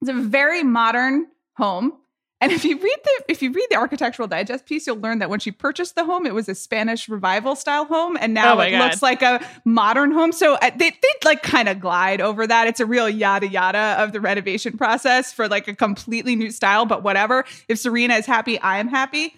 it's 0.00 0.10
a 0.10 0.14
very 0.14 0.62
modern 0.62 1.28
home. 1.56 1.94
And 2.42 2.50
if 2.52 2.64
you 2.64 2.76
read 2.76 2.96
the 3.04 3.24
if 3.28 3.40
you 3.40 3.52
read 3.52 3.66
the 3.70 3.76
architectural 3.76 4.26
digest 4.26 4.66
piece, 4.66 4.86
you'll 4.86 4.98
learn 5.00 5.20
that 5.20 5.30
when 5.30 5.38
she 5.40 5.52
purchased 5.52 5.94
the 5.94 6.04
home, 6.04 6.26
it 6.26 6.34
was 6.34 6.48
a 6.48 6.54
Spanish 6.54 7.08
revival 7.08 7.54
style 7.54 7.84
home, 7.84 8.18
and 8.20 8.34
now 8.34 8.58
Oh 8.58 8.60
it 8.60 8.72
God. 8.72 8.84
looks 8.84 9.00
like 9.00 9.22
a 9.22 9.40
modern 9.64 10.10
home. 10.10 10.32
So 10.32 10.54
uh, 10.54 10.70
they 10.76 10.90
they 10.90 11.08
like 11.24 11.42
kind 11.42 11.68
of 11.68 11.78
glide 11.80 12.20
over 12.20 12.44
that. 12.46 12.66
It's 12.66 12.80
a 12.80 12.86
real 12.86 13.08
yada 13.08 13.46
yada 13.46 13.94
of 13.98 14.12
the 14.12 14.20
renovation 14.20 14.76
process 14.76 15.32
for 15.32 15.48
like 15.48 15.68
a 15.68 15.74
completely 15.74 16.34
new 16.36 16.50
style. 16.50 16.84
But 16.84 17.02
whatever. 17.04 17.44
If 17.68 17.78
Serena 17.78 18.14
is 18.16 18.26
happy, 18.26 18.58
I 18.60 18.78
am 18.78 18.88
happy. 18.88 19.36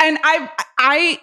And 0.00 0.16
I 0.22 0.48
I 0.78 1.20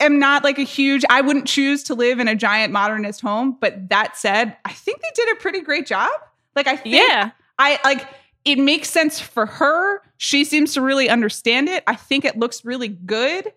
am 0.00 0.18
not 0.18 0.42
like 0.44 0.58
a 0.58 0.62
huge. 0.62 1.04
I 1.10 1.20
wouldn't 1.20 1.46
choose 1.46 1.82
to 1.84 1.94
live 1.94 2.18
in 2.20 2.26
a 2.26 2.34
giant 2.34 2.72
modernist 2.72 3.20
home. 3.20 3.58
But 3.60 3.90
that 3.90 4.16
said, 4.16 4.56
I 4.64 4.72
think 4.72 5.02
they 5.02 5.10
did 5.14 5.36
a 5.36 5.40
pretty 5.40 5.60
great 5.60 5.86
job. 5.86 6.10
Like 6.54 6.66
I 6.66 6.76
think 6.76 6.94
Yeah. 6.96 7.32
I 7.58 7.78
like 7.84 8.06
it 8.46 8.58
makes 8.58 8.88
sense 8.88 9.20
for 9.20 9.44
her. 9.44 10.00
She 10.16 10.44
seems 10.44 10.72
to 10.74 10.80
really 10.80 11.10
understand 11.10 11.68
it. 11.68 11.82
I 11.86 11.96
think 11.96 12.24
it 12.24 12.38
looks 12.38 12.64
really 12.64 12.88
good. 12.88 13.52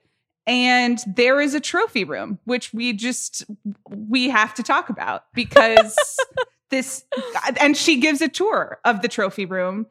And 0.47 0.99
there 1.05 1.39
is 1.39 1.53
a 1.53 1.59
trophy 1.59 2.03
room, 2.03 2.39
which 2.45 2.73
we 2.73 2.93
just 2.93 3.45
we 3.87 4.29
have 4.29 4.55
to 4.55 4.63
talk 4.63 4.89
about 4.89 5.25
because 5.35 5.95
this 6.71 7.05
and 7.61 7.77
she 7.77 7.99
gives 7.99 8.19
a 8.21 8.27
tour 8.27 8.79
of 8.83 9.03
the 9.03 9.07
trophy 9.07 9.45
room. 9.45 9.85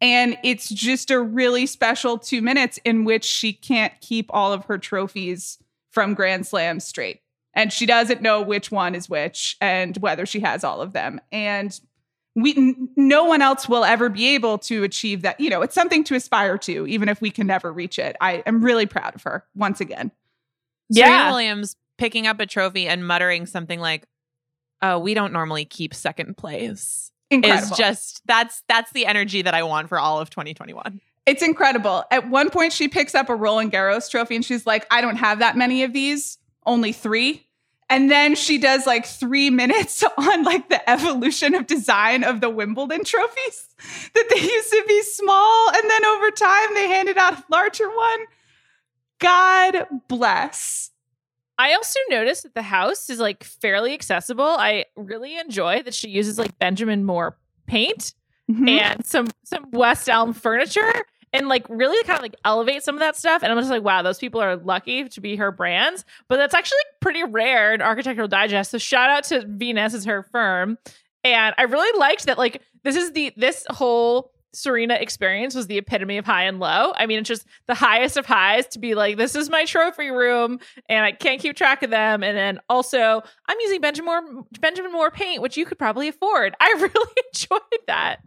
And 0.00 0.38
it's 0.44 0.68
just 0.68 1.10
a 1.10 1.20
really 1.20 1.66
special 1.66 2.16
two 2.16 2.40
minutes 2.40 2.78
in 2.84 3.04
which 3.04 3.24
she 3.24 3.52
can't 3.52 3.92
keep 4.00 4.26
all 4.30 4.52
of 4.52 4.66
her 4.66 4.78
trophies 4.78 5.58
from 5.90 6.14
Grand 6.14 6.46
Slam 6.46 6.78
straight. 6.78 7.22
And 7.54 7.72
she 7.72 7.86
doesn't 7.86 8.22
know 8.22 8.40
which 8.40 8.70
one 8.70 8.94
is 8.94 9.08
which 9.08 9.56
and 9.60 9.96
whether 9.96 10.26
she 10.26 10.40
has 10.40 10.62
all 10.62 10.80
of 10.80 10.92
them. 10.92 11.20
And 11.32 11.78
we 12.36 12.74
no 12.96 13.24
one 13.24 13.40
else 13.42 13.68
will 13.68 13.84
ever 13.84 14.08
be 14.08 14.34
able 14.34 14.58
to 14.58 14.82
achieve 14.82 15.22
that 15.22 15.38
you 15.38 15.48
know 15.48 15.62
it's 15.62 15.74
something 15.74 16.02
to 16.04 16.14
aspire 16.14 16.58
to 16.58 16.86
even 16.86 17.08
if 17.08 17.20
we 17.20 17.30
can 17.30 17.46
never 17.46 17.72
reach 17.72 17.98
it 17.98 18.16
i 18.20 18.42
am 18.46 18.60
really 18.64 18.86
proud 18.86 19.14
of 19.14 19.22
her 19.22 19.44
once 19.54 19.80
again 19.80 20.10
Yeah. 20.88 21.06
Serena 21.06 21.30
Williams 21.30 21.76
picking 21.96 22.26
up 22.26 22.40
a 22.40 22.46
trophy 22.46 22.88
and 22.88 23.06
muttering 23.06 23.46
something 23.46 23.78
like, 23.78 24.04
"Oh, 24.82 24.98
we 24.98 25.14
don't 25.14 25.32
normally 25.32 25.64
keep 25.64 25.94
second 25.94 26.36
place." 26.36 27.12
incredible 27.30 27.72
Is 27.72 27.78
just 27.78 28.20
that's 28.26 28.62
that's 28.68 28.90
the 28.92 29.06
energy 29.06 29.42
that 29.42 29.54
I 29.54 29.62
want 29.62 29.88
for 29.88 29.98
all 29.98 30.20
of 30.20 30.28
2021. 30.30 31.00
it's 31.26 31.42
incredible 31.42 32.04
at 32.10 32.28
one 32.28 32.50
point 32.50 32.72
she 32.72 32.86
picks 32.88 33.14
up 33.14 33.30
a 33.30 33.34
roland 33.34 33.72
garros 33.72 34.10
trophy 34.10 34.36
and 34.36 34.44
she's 34.44 34.66
like 34.66 34.86
i 34.90 35.00
don't 35.00 35.16
have 35.16 35.38
that 35.38 35.56
many 35.56 35.82
of 35.84 35.92
these 35.94 36.36
only 36.66 36.92
three 36.92 37.46
and 37.90 38.10
then 38.10 38.34
she 38.34 38.58
does 38.58 38.86
like 38.86 39.06
three 39.06 39.50
minutes 39.50 40.02
on 40.18 40.42
like 40.44 40.68
the 40.68 40.88
evolution 40.90 41.54
of 41.54 41.66
design 41.66 42.24
of 42.24 42.40
the 42.40 42.48
wimbledon 42.50 43.04
trophies 43.04 43.68
that 44.14 44.28
they 44.34 44.40
used 44.40 44.70
to 44.70 44.84
be 44.88 45.02
small 45.02 45.68
and 45.74 45.90
then 45.90 46.04
over 46.06 46.30
time 46.30 46.74
they 46.74 46.88
handed 46.88 47.16
out 47.18 47.38
a 47.38 47.44
larger 47.50 47.88
one 47.88 48.20
god 49.20 49.86
bless 50.08 50.90
I 51.56 51.74
also 51.74 52.00
noticed 52.10 52.42
that 52.42 52.54
the 52.56 52.62
house 52.62 53.08
is 53.08 53.20
like 53.20 53.44
fairly 53.44 53.94
accessible. 53.94 54.44
I 54.44 54.86
really 54.96 55.38
enjoy 55.38 55.84
that 55.84 55.94
she 55.94 56.08
uses 56.08 56.36
like 56.36 56.58
Benjamin 56.58 57.04
Moore 57.04 57.38
paint 57.68 58.12
Mhm. 58.50 58.68
and 58.68 59.06
some 59.06 59.28
some 59.44 59.70
West 59.70 60.08
Elm 60.08 60.32
furniture. 60.32 60.92
and 61.32 61.48
like 61.48 61.64
really 61.68 62.00
kind 62.04 62.16
of 62.16 62.22
like 62.22 62.34
elevate 62.44 62.82
some 62.84 62.94
of 62.96 63.00
that 63.00 63.16
stuff. 63.16 63.42
And 63.44 63.52
I'm 63.52 63.58
just 63.58 63.70
like, 63.70 63.82
wow, 63.84 64.02
those 64.02 64.18
people 64.18 64.40
are 64.40 64.54
lucky 64.56 65.08
to 65.08 65.20
be 65.20 65.34
her 65.36 65.50
brands. 65.52 66.04
But 66.28 66.36
that's 66.38 66.54
actually 66.54 66.78
pretty 67.14 67.32
rare 67.32 67.74
in 67.74 67.80
Architectural 67.82 68.28
Digest. 68.28 68.70
So 68.70 68.78
shout 68.78 69.10
out 69.10 69.24
to 69.24 69.44
Venus 69.46 69.94
as 69.94 70.04
her 70.04 70.22
firm. 70.22 70.78
And 71.22 71.54
I 71.56 71.62
really 71.62 71.98
liked 71.98 72.26
that. 72.26 72.38
Like 72.38 72.62
this 72.82 72.96
is 72.96 73.12
the 73.12 73.32
this 73.36 73.64
whole 73.70 74.32
Serena 74.52 74.94
experience 74.94 75.54
was 75.54 75.66
the 75.66 75.78
epitome 75.78 76.18
of 76.18 76.24
high 76.24 76.44
and 76.44 76.60
low. 76.60 76.92
I 76.96 77.06
mean, 77.06 77.18
it's 77.18 77.28
just 77.28 77.46
the 77.66 77.74
highest 77.74 78.16
of 78.16 78.26
highs 78.26 78.66
to 78.68 78.78
be 78.78 78.94
like, 78.94 79.16
this 79.16 79.34
is 79.34 79.50
my 79.50 79.64
trophy 79.64 80.10
room 80.10 80.60
and 80.88 81.04
I 81.04 81.12
can't 81.12 81.40
keep 81.40 81.56
track 81.56 81.82
of 81.82 81.90
them. 81.90 82.22
And 82.22 82.36
then 82.36 82.60
also, 82.68 83.22
I'm 83.46 83.56
using 83.60 83.80
Benjamin 83.80 84.06
Moore, 84.06 84.44
Benjamin 84.60 84.92
Moore 84.92 85.10
paint, 85.10 85.42
which 85.42 85.56
you 85.56 85.64
could 85.64 85.78
probably 85.78 86.08
afford. 86.08 86.54
I 86.60 86.72
really 86.78 87.22
enjoyed 87.32 87.60
that. 87.86 88.20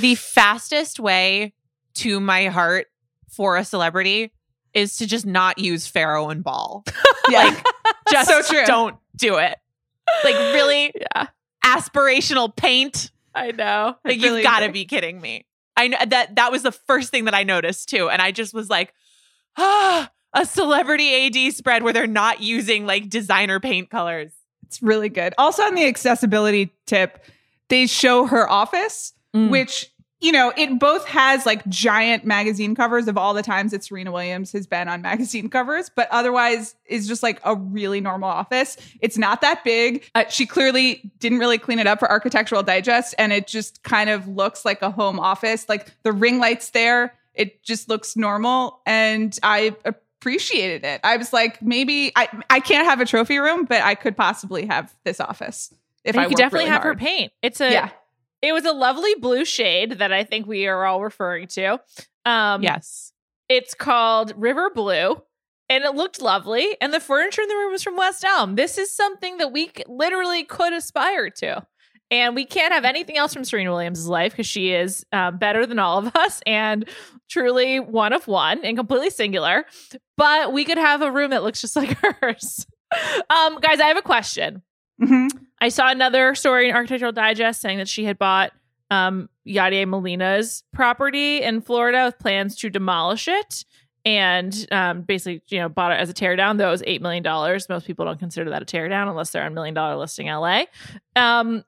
the 0.00 0.14
fastest 0.14 1.00
way 1.00 1.54
to 1.94 2.20
my 2.20 2.46
heart 2.46 2.86
for 3.28 3.56
a 3.56 3.64
celebrity 3.64 4.32
is 4.74 4.96
to 4.98 5.06
just 5.06 5.24
not 5.26 5.58
use 5.58 5.86
Farrow 5.86 6.28
and 6.30 6.42
Ball. 6.44 6.84
Yeah. 7.30 7.58
Just 8.10 8.28
So 8.28 8.42
true. 8.42 8.66
don't 8.66 8.96
do 9.16 9.38
it. 9.38 9.56
Like 10.24 10.34
really 10.34 10.92
Yeah, 10.94 11.28
aspirational 11.64 12.54
paint. 12.54 13.10
I 13.34 13.50
know. 13.52 13.96
Like 14.04 14.20
really 14.20 14.40
you've 14.40 14.42
got 14.44 14.60
to 14.60 14.70
be 14.70 14.84
kidding 14.84 15.20
me. 15.22 15.46
I 15.76 15.88
know 15.88 15.96
that 16.06 16.36
that 16.36 16.52
was 16.52 16.62
the 16.62 16.70
first 16.70 17.10
thing 17.10 17.24
that 17.24 17.34
I 17.34 17.42
noticed 17.44 17.88
too, 17.88 18.10
and 18.10 18.20
I 18.20 18.30
just 18.30 18.52
was 18.52 18.68
like, 18.68 18.92
ah, 19.56 20.10
a 20.34 20.44
celebrity 20.44 21.26
AD 21.48 21.54
spread 21.54 21.82
where 21.82 21.92
they're 21.94 22.06
not 22.06 22.42
using 22.42 22.84
like 22.86 23.08
designer 23.08 23.58
paint 23.58 23.88
colors. 23.90 24.32
It's 24.66 24.82
really 24.82 25.08
good. 25.08 25.32
Also, 25.38 25.62
on 25.62 25.74
the 25.74 25.86
accessibility 25.86 26.74
tip, 26.86 27.24
they 27.70 27.86
show 27.86 28.26
her 28.26 28.48
office, 28.48 29.12
Mm. 29.34 29.48
which, 29.50 29.90
you 30.24 30.32
know, 30.32 30.52
it 30.56 30.78
both 30.78 31.04
has 31.06 31.44
like 31.44 31.66
giant 31.68 32.24
magazine 32.24 32.74
covers 32.74 33.08
of 33.08 33.18
all 33.18 33.34
the 33.34 33.42
times 33.42 33.72
that 33.72 33.84
Serena 33.84 34.10
Williams 34.10 34.52
has 34.52 34.66
been 34.66 34.88
on 34.88 35.02
magazine 35.10 35.50
covers, 35.50 35.90
but 35.94 36.08
otherwise 36.10 36.74
is 36.86 37.06
just 37.06 37.22
like 37.22 37.40
a 37.44 37.54
really 37.54 38.00
normal 38.00 38.30
office. 38.30 38.78
It's 39.00 39.18
not 39.18 39.42
that 39.42 39.62
big. 39.64 40.08
Uh, 40.14 40.24
she 40.30 40.46
clearly 40.46 41.12
didn't 41.18 41.40
really 41.40 41.58
clean 41.58 41.78
it 41.78 41.86
up 41.86 41.98
for 41.98 42.10
Architectural 42.10 42.62
Digest, 42.62 43.14
and 43.18 43.34
it 43.34 43.46
just 43.46 43.82
kind 43.82 44.08
of 44.08 44.26
looks 44.26 44.64
like 44.64 44.80
a 44.80 44.90
home 44.90 45.20
office. 45.20 45.68
Like 45.68 45.92
the 46.04 46.12
ring 46.12 46.38
lights 46.38 46.70
there, 46.70 47.14
it 47.34 47.62
just 47.62 47.90
looks 47.90 48.16
normal. 48.16 48.80
And 48.86 49.38
I 49.42 49.76
appreciated 49.84 50.84
it. 50.84 51.02
I 51.04 51.18
was 51.18 51.34
like, 51.34 51.60
maybe 51.60 52.12
I, 52.16 52.28
I 52.48 52.60
can't 52.60 52.86
have 52.86 53.00
a 53.00 53.04
trophy 53.04 53.36
room, 53.38 53.66
but 53.66 53.82
I 53.82 53.94
could 53.94 54.16
possibly 54.16 54.64
have 54.66 54.94
this 55.04 55.20
office 55.20 55.74
if 56.02 56.14
And 56.14 56.20
I 56.20 56.22
you 56.24 56.28
could 56.30 56.38
definitely 56.38 56.60
really 56.64 56.70
have 56.70 56.82
hard. 56.82 56.98
her 56.98 57.04
paint. 57.04 57.32
It's 57.42 57.60
a 57.60 57.70
Yeah. 57.70 57.90
It 58.48 58.52
was 58.52 58.64
a 58.64 58.72
lovely 58.72 59.14
blue 59.16 59.44
shade 59.44 59.92
that 59.92 60.12
I 60.12 60.24
think 60.24 60.46
we 60.46 60.66
are 60.66 60.84
all 60.84 61.02
referring 61.02 61.46
to. 61.48 61.80
Um 62.24 62.62
yes. 62.62 63.12
It's 63.48 63.74
called 63.74 64.32
River 64.36 64.70
Blue. 64.74 65.22
And 65.70 65.82
it 65.84 65.94
looked 65.94 66.20
lovely. 66.20 66.76
And 66.80 66.92
the 66.92 67.00
furniture 67.00 67.40
in 67.42 67.48
the 67.48 67.54
room 67.54 67.72
was 67.72 67.82
from 67.82 67.96
West 67.96 68.22
Elm. 68.24 68.54
This 68.54 68.76
is 68.76 68.92
something 68.92 69.38
that 69.38 69.50
we 69.52 69.70
literally 69.86 70.44
could 70.44 70.72
aspire 70.74 71.30
to. 71.30 71.66
And 72.10 72.34
we 72.34 72.44
can't 72.44 72.72
have 72.72 72.84
anything 72.84 73.16
else 73.16 73.32
from 73.32 73.44
Serena 73.44 73.70
Williams' 73.70 74.06
life 74.06 74.32
because 74.32 74.46
she 74.46 74.72
is 74.72 75.04
uh, 75.10 75.30
better 75.30 75.64
than 75.66 75.78
all 75.78 75.98
of 75.98 76.14
us 76.16 76.40
and 76.46 76.86
truly 77.30 77.80
one 77.80 78.12
of 78.12 78.26
one 78.28 78.62
and 78.62 78.76
completely 78.76 79.08
singular. 79.10 79.64
But 80.18 80.52
we 80.52 80.64
could 80.66 80.76
have 80.78 81.00
a 81.00 81.10
room 81.10 81.30
that 81.30 81.42
looks 81.42 81.62
just 81.62 81.76
like 81.76 81.96
hers. 82.20 82.66
um, 83.30 83.58
guys, 83.60 83.80
I 83.80 83.86
have 83.86 83.96
a 83.96 84.02
question. 84.02 84.62
Mhm. 85.02 85.30
I 85.64 85.70
saw 85.70 85.90
another 85.90 86.34
story 86.34 86.68
in 86.68 86.74
Architectural 86.74 87.10
Digest 87.12 87.62
saying 87.62 87.78
that 87.78 87.88
she 87.88 88.04
had 88.04 88.18
bought 88.18 88.52
um, 88.90 89.30
Yadier 89.48 89.88
Molina's 89.88 90.62
property 90.74 91.40
in 91.42 91.62
Florida 91.62 92.04
with 92.04 92.18
plans 92.18 92.54
to 92.56 92.68
demolish 92.68 93.28
it 93.28 93.64
and 94.04 94.66
um, 94.70 95.00
basically, 95.00 95.42
you 95.48 95.58
know, 95.58 95.70
bought 95.70 95.92
it 95.92 95.94
as 95.98 96.10
a 96.10 96.12
teardown. 96.12 96.58
Though 96.58 96.68
it 96.68 96.72
was 96.72 96.82
$8 96.82 97.00
million. 97.00 97.22
Most 97.70 97.86
people 97.86 98.04
don't 98.04 98.18
consider 98.18 98.50
that 98.50 98.60
a 98.60 98.66
teardown 98.66 99.08
unless 99.08 99.30
they're 99.30 99.42
on 99.42 99.52
a 99.52 99.54
million 99.54 99.72
dollar 99.72 99.96
listing 99.96 100.26
LA. 100.26 100.64
Um, 101.16 101.64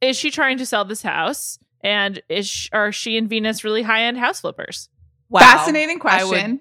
is 0.00 0.16
she 0.16 0.30
trying 0.30 0.58
to 0.58 0.66
sell 0.66 0.84
this 0.84 1.02
house? 1.02 1.58
And 1.82 2.22
is 2.28 2.48
sh- 2.48 2.68
are 2.72 2.92
she 2.92 3.18
and 3.18 3.28
Venus 3.28 3.64
really 3.64 3.82
high 3.82 4.04
end 4.04 4.16
house 4.18 4.42
flippers? 4.42 4.88
Wow. 5.28 5.40
Fascinating 5.40 6.00
I 6.04 6.22
would- 6.22 6.28
question. 6.30 6.60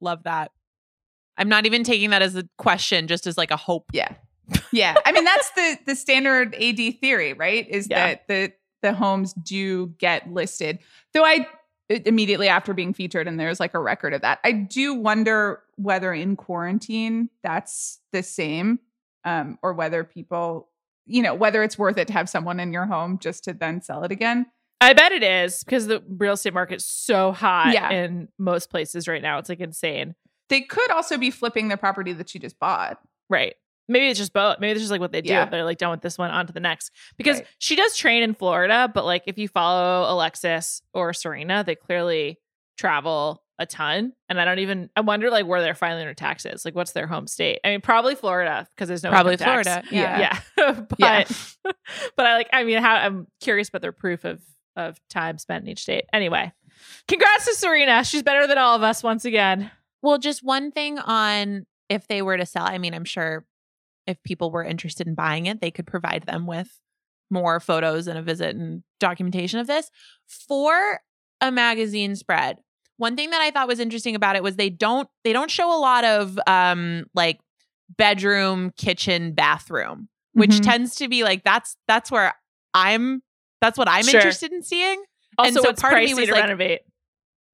Love 0.00 0.24
that. 0.24 0.50
I'm 1.38 1.48
not 1.48 1.64
even 1.64 1.84
taking 1.84 2.10
that 2.10 2.22
as 2.22 2.34
a 2.34 2.42
question, 2.58 3.06
just 3.06 3.28
as 3.28 3.38
like 3.38 3.52
a 3.52 3.56
hope. 3.56 3.84
Yeah. 3.92 4.12
Yeah. 4.72 4.96
I 5.04 5.12
mean, 5.12 5.24
that's 5.24 5.50
the 5.50 5.78
the 5.86 5.94
standard 5.96 6.54
AD 6.54 6.98
theory, 7.00 7.32
right? 7.32 7.68
Is 7.68 7.86
Yeah. 7.90 8.06
that 8.06 8.28
the 8.28 8.52
the 8.82 8.92
homes 8.92 9.32
do 9.34 9.88
get 9.98 10.30
listed. 10.32 10.78
Though 11.14 11.24
I 11.24 11.46
immediately 11.88 12.48
after 12.48 12.72
being 12.72 12.94
featured 12.94 13.28
and 13.28 13.38
there's 13.38 13.60
like 13.60 13.74
a 13.74 13.78
record 13.78 14.14
of 14.14 14.22
that. 14.22 14.38
I 14.44 14.52
do 14.52 14.94
wonder 14.94 15.62
whether 15.76 16.12
in 16.12 16.36
quarantine 16.36 17.28
that's 17.42 18.00
the 18.12 18.22
same 18.22 18.78
um 19.24 19.58
or 19.62 19.74
whether 19.74 20.02
people, 20.04 20.68
you 21.06 21.22
know, 21.22 21.34
whether 21.34 21.62
it's 21.62 21.78
worth 21.78 21.98
it 21.98 22.06
to 22.08 22.12
have 22.14 22.28
someone 22.30 22.58
in 22.60 22.72
your 22.72 22.86
home 22.86 23.18
just 23.18 23.44
to 23.44 23.52
then 23.52 23.82
sell 23.82 24.04
it 24.04 24.10
again. 24.12 24.46
I 24.80 24.94
bet 24.94 25.12
it 25.12 25.22
is 25.22 25.62
because 25.62 25.86
the 25.86 26.02
real 26.08 26.32
estate 26.32 26.54
market's 26.54 26.84
so 26.86 27.30
hot 27.30 27.72
Yeah. 27.74 27.90
in 27.90 28.28
most 28.38 28.70
places 28.70 29.06
right 29.06 29.22
now. 29.22 29.38
It's 29.38 29.48
like 29.48 29.60
insane. 29.60 30.14
They 30.48 30.62
could 30.62 30.90
also 30.90 31.18
be 31.18 31.30
flipping 31.30 31.68
the 31.68 31.76
property 31.76 32.12
that 32.14 32.34
you 32.34 32.40
just 32.40 32.58
bought. 32.58 32.98
Right. 33.30 33.54
Maybe 33.88 34.08
it's 34.08 34.18
just 34.18 34.32
both. 34.32 34.58
Maybe 34.60 34.72
it's 34.72 34.80
just 34.80 34.90
like 34.92 35.00
what 35.00 35.12
they 35.12 35.20
do. 35.22 35.30
Yeah. 35.30 35.44
They're 35.46 35.64
like 35.64 35.78
done 35.78 35.90
with 35.90 36.00
this 36.02 36.16
one, 36.18 36.30
on 36.30 36.46
to 36.46 36.52
the 36.52 36.60
next. 36.60 36.90
Because 37.16 37.38
Right. 37.38 37.46
she 37.58 37.76
does 37.76 37.96
train 37.96 38.22
in 38.22 38.34
Florida, 38.34 38.90
but 38.92 39.04
like 39.04 39.24
if 39.26 39.38
you 39.38 39.48
follow 39.48 40.10
Alexis 40.12 40.82
or 40.94 41.12
Serena, 41.12 41.62
they 41.64 41.74
clearly 41.74 42.38
travel 42.78 43.42
a 43.58 43.66
ton. 43.66 44.12
And 44.28 44.40
I 44.40 44.44
don't 44.44 44.58
even 44.60 44.88
I 44.96 45.02
wonder 45.02 45.30
like 45.30 45.46
where 45.46 45.60
they're 45.60 45.74
filing 45.74 46.04
their 46.04 46.14
taxes. 46.14 46.64
Like 46.64 46.74
what's 46.74 46.92
their 46.92 47.06
home 47.06 47.26
state? 47.26 47.60
I 47.64 47.68
mean, 47.70 47.80
probably 47.80 48.14
Florida 48.14 48.66
because 48.74 48.88
there's 48.88 49.02
no 49.02 49.10
Probably 49.10 49.32
income 49.34 49.62
tax. 49.62 49.88
Florida. 49.88 49.88
Yeah. 49.94 50.38
Yeah. 50.56 50.72
but 50.88 50.98
Yeah. 50.98 51.24
but 52.16 52.26
I 52.26 52.34
like 52.34 52.48
I 52.52 52.64
mean 52.64 52.78
how 52.82 52.94
I'm 52.94 53.26
curious 53.40 53.68
about 53.68 53.82
their 53.82 53.92
proof 53.92 54.24
of 54.24 54.40
of 54.74 54.98
time 55.10 55.38
spent 55.38 55.64
in 55.64 55.70
each 55.70 55.82
state. 55.82 56.04
Anyway. 56.12 56.52
Congrats 57.06 57.44
to 57.44 57.54
Serena. 57.54 58.02
She's 58.04 58.22
better 58.22 58.46
than 58.46 58.58
all 58.58 58.74
of 58.74 58.82
us 58.82 59.02
once 59.02 59.24
again. 59.24 59.70
Well, 60.00 60.18
just 60.18 60.42
one 60.42 60.72
thing 60.72 60.98
on 60.98 61.66
if 61.88 62.08
they 62.08 62.22
were 62.22 62.36
to 62.38 62.46
sell. 62.46 62.64
I 62.64 62.78
mean, 62.78 62.94
I'm 62.94 63.04
sure 63.04 63.44
if 64.06 64.22
people 64.22 64.50
were 64.50 64.64
interested 64.64 65.06
in 65.06 65.14
buying 65.14 65.46
it, 65.46 65.60
they 65.60 65.70
could 65.70 65.86
provide 65.86 66.24
them 66.26 66.46
with 66.46 66.80
more 67.30 67.60
photos 67.60 68.06
and 68.06 68.18
a 68.18 68.22
visit 68.22 68.54
and 68.56 68.82
documentation 69.00 69.58
of 69.58 69.66
this 69.66 69.90
for 70.28 71.00
a 71.40 71.50
magazine 71.50 72.14
spread. 72.16 72.58
One 72.98 73.16
thing 73.16 73.30
that 73.30 73.40
I 73.40 73.50
thought 73.50 73.68
was 73.68 73.80
interesting 73.80 74.14
about 74.14 74.36
it 74.36 74.42
was 74.42 74.56
they 74.56 74.70
don't 74.70 75.08
they 75.24 75.32
don't 75.32 75.50
show 75.50 75.74
a 75.74 75.80
lot 75.80 76.04
of 76.04 76.38
um 76.46 77.04
like 77.14 77.40
bedroom, 77.96 78.72
kitchen, 78.76 79.32
bathroom, 79.32 80.08
which 80.32 80.50
Mhm. 80.50 80.62
tends 80.62 80.94
to 80.96 81.08
be 81.08 81.24
like 81.24 81.42
that's 81.44 81.76
that's 81.88 82.10
where 82.10 82.34
I'm 82.74 83.22
that's 83.60 83.78
what 83.78 83.88
I'm 83.88 84.04
Sure. 84.04 84.18
interested 84.20 84.52
in 84.52 84.62
seeing. 84.62 85.02
Also, 85.38 85.62
so 85.62 85.70
it's 85.70 85.80
part 85.80 85.94
of 85.94 86.00
me 86.04 86.14
was 86.14 86.26
to 86.26 86.32
like- 86.32 86.42
renovate. 86.42 86.80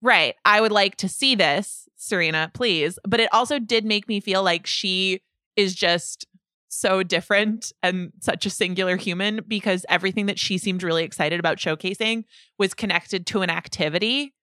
Right. 0.02 0.34
I 0.44 0.60
would 0.60 0.72
like 0.72 0.96
to 0.98 1.08
see 1.08 1.34
this, 1.34 1.88
Serena, 1.96 2.50
please. 2.54 2.98
But 3.06 3.20
it 3.20 3.28
also 3.32 3.58
did 3.58 3.84
make 3.84 4.08
me 4.08 4.20
feel 4.20 4.42
like 4.42 4.66
she 4.66 5.20
is 5.56 5.74
just 5.74 6.26
so 6.68 7.02
different 7.02 7.72
and 7.82 8.12
such 8.20 8.46
a 8.46 8.50
singular 8.50 8.96
human 8.96 9.40
because 9.46 9.84
everything 9.88 10.26
that 10.26 10.38
she 10.38 10.58
seemed 10.58 10.82
really 10.82 11.04
excited 11.04 11.40
about 11.40 11.56
showcasing 11.56 12.24
was 12.58 12.74
connected 12.74 13.26
to 13.26 13.42
an 13.42 13.50
activity. 13.50 14.34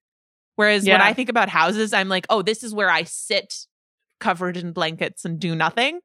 Whereas 0.55 0.85
when 0.87 1.01
I 1.01 1.13
think 1.13 1.29
about 1.29 1.49
houses, 1.49 1.93
I'm 1.93 2.09
like, 2.09 2.25
oh, 2.29 2.41
this 2.41 2.63
is 2.63 2.73
where 2.73 2.89
I 2.89 3.03
sit 3.03 3.67
covered 4.19 4.57
in 4.57 4.71
blankets 4.71 5.25
and 5.25 5.39
do 5.39 5.55
nothing. 5.55 5.99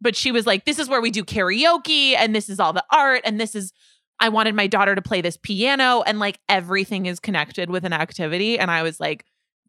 But 0.00 0.16
she 0.16 0.32
was 0.32 0.46
like, 0.46 0.64
this 0.64 0.78
is 0.78 0.88
where 0.88 1.00
we 1.00 1.10
do 1.10 1.24
karaoke 1.24 2.14
and 2.16 2.34
this 2.34 2.48
is 2.48 2.58
all 2.58 2.72
the 2.72 2.84
art 2.90 3.22
and 3.24 3.38
this 3.38 3.54
is 3.54 3.72
I 4.20 4.28
wanted 4.28 4.54
my 4.54 4.66
daughter 4.66 4.94
to 4.94 5.02
play 5.02 5.22
this 5.22 5.38
piano 5.38 6.02
and 6.02 6.18
like 6.18 6.38
everything 6.48 7.06
is 7.06 7.20
connected 7.20 7.70
with 7.70 7.84
an 7.84 7.94
activity. 7.94 8.58
And 8.58 8.70
I 8.70 8.82
was 8.82 9.00
like, 9.00 9.24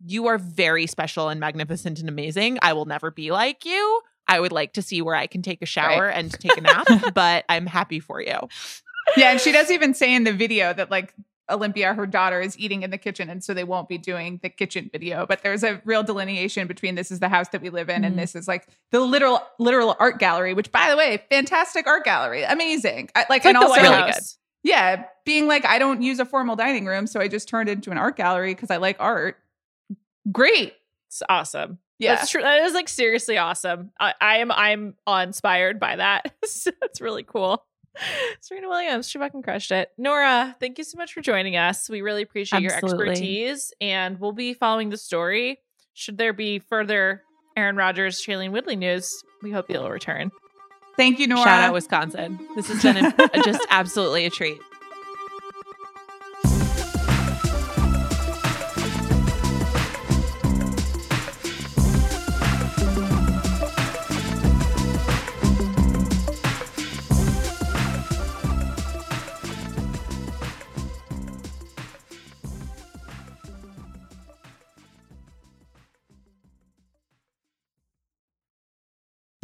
you 0.05 0.27
are 0.27 0.37
very 0.37 0.87
special 0.87 1.29
and 1.29 1.39
magnificent 1.39 1.99
and 1.99 2.09
amazing. 2.09 2.59
I 2.61 2.73
will 2.73 2.85
never 2.85 3.11
be 3.11 3.31
like 3.31 3.65
you. 3.65 4.01
I 4.31 4.39
would 4.39 4.51
like 4.51 4.73
to 4.73 4.81
see 4.81 5.01
where 5.01 5.15
I 5.15 5.27
can 5.27 5.41
take 5.41 5.61
a 5.61 5.65
shower 5.65 6.07
and 6.07 6.31
take 6.31 6.55
a 6.57 6.61
nap, 6.61 6.87
but 7.13 7.43
I'm 7.49 7.65
happy 7.65 7.99
for 7.99 8.21
you. 8.21 8.37
Yeah, 9.17 9.31
and 9.31 9.41
she 9.41 9.51
does 9.51 9.69
even 9.71 9.93
say 9.93 10.13
in 10.15 10.23
the 10.23 10.31
video 10.33 10.73
that 10.73 10.89
like 10.89 11.13
Olympia, 11.49 11.93
her 11.93 12.05
daughter, 12.07 12.39
is 12.39 12.57
eating 12.57 12.83
in 12.83 12.91
the 12.91 12.97
kitchen, 12.97 13.29
and 13.29 13.43
so 13.43 13.53
they 13.53 13.65
won't 13.65 13.89
be 13.89 13.97
doing 13.97 14.39
the 14.41 14.47
kitchen 14.47 14.89
video. 14.93 15.25
But 15.25 15.43
there's 15.43 15.63
a 15.63 15.81
real 15.83 16.01
delineation 16.01 16.65
between 16.65 16.95
this 16.95 17.11
is 17.11 17.19
the 17.19 17.27
house 17.27 17.49
that 17.49 17.61
we 17.61 17.69
live 17.69 17.89
in, 17.89 18.03
Mhm. 18.03 18.05
and 18.07 18.17
this 18.19 18.35
is 18.35 18.47
like 18.47 18.67
the 18.91 19.01
literal 19.01 19.45
literal 19.59 19.97
art 19.99 20.17
gallery. 20.17 20.53
Which, 20.53 20.71
by 20.71 20.89
the 20.89 20.95
way, 20.95 21.21
fantastic 21.29 21.87
art 21.87 22.05
gallery, 22.05 22.43
amazing. 22.43 23.09
I, 23.15 23.25
like, 23.29 23.39
It's 23.41 23.47
and 23.47 23.55
the 23.57 23.61
also 23.67 23.81
really 23.81 23.95
House. 24.11 24.37
yeah, 24.63 25.03
being 25.25 25.47
like 25.47 25.65
I 25.65 25.77
don't 25.77 26.01
use 26.01 26.19
a 26.19 26.25
formal 26.25 26.55
dining 26.55 26.85
room, 26.85 27.05
so 27.05 27.19
I 27.19 27.27
just 27.27 27.49
turned 27.49 27.67
it 27.67 27.73
into 27.73 27.91
an 27.91 27.97
art 27.97 28.15
gallery 28.15 28.53
because 28.55 28.71
I 28.71 28.77
like 28.77 28.95
art. 29.01 29.37
Great, 30.31 30.73
It's 31.07 31.21
awesome. 31.27 31.79
Yeah. 32.01 32.15
That's 32.15 32.31
true. 32.31 32.41
That 32.41 32.63
is 32.63 32.73
like 32.73 32.89
seriously 32.89 33.37
awesome. 33.37 33.91
I, 33.99 34.13
I 34.19 34.37
am 34.37 34.51
I'm 34.51 34.95
awe 35.05 35.21
inspired 35.21 35.79
by 35.79 35.97
that. 35.97 36.33
so 36.45 36.71
it's 36.81 37.01
really 37.01 37.23
cool. 37.23 37.63
Serena 38.39 38.69
Williams, 38.69 39.09
she 39.09 39.19
fucking 39.19 39.41
crushed 39.43 39.71
it. 39.71 39.89
Nora, 39.97 40.55
thank 40.59 40.77
you 40.77 40.83
so 40.83 40.97
much 40.97 41.13
for 41.13 41.21
joining 41.21 41.57
us. 41.57 41.89
We 41.89 42.01
really 42.01 42.21
appreciate 42.21 42.65
Absolutely. 42.65 43.05
your 43.05 43.11
expertise, 43.11 43.73
and 43.81 44.19
we'll 44.19 44.31
be 44.31 44.53
following 44.53 44.89
the 44.89 44.97
story. 44.97 45.59
Should 45.93 46.17
there 46.17 46.31
be 46.31 46.59
further 46.59 47.21
Aaron 47.57 47.75
Rodgers, 47.75 48.21
Shailene 48.21 48.51
Woodley 48.51 48.75
news, 48.75 49.23
we 49.41 49.51
hope 49.51 49.69
you'll 49.69 49.89
return. 49.89 50.31
Thank 50.97 51.19
you, 51.19 51.27
Nora. 51.27 51.43
Shout 51.43 51.63
out 51.63 51.73
Wisconsin. 51.73 52.39
This 52.55 52.67
has 52.67 52.81
been 52.81 53.05
a, 53.05 53.43
just 53.43 53.65
absolutely 53.69 54.25
a 54.25 54.29
treat. 54.29 54.59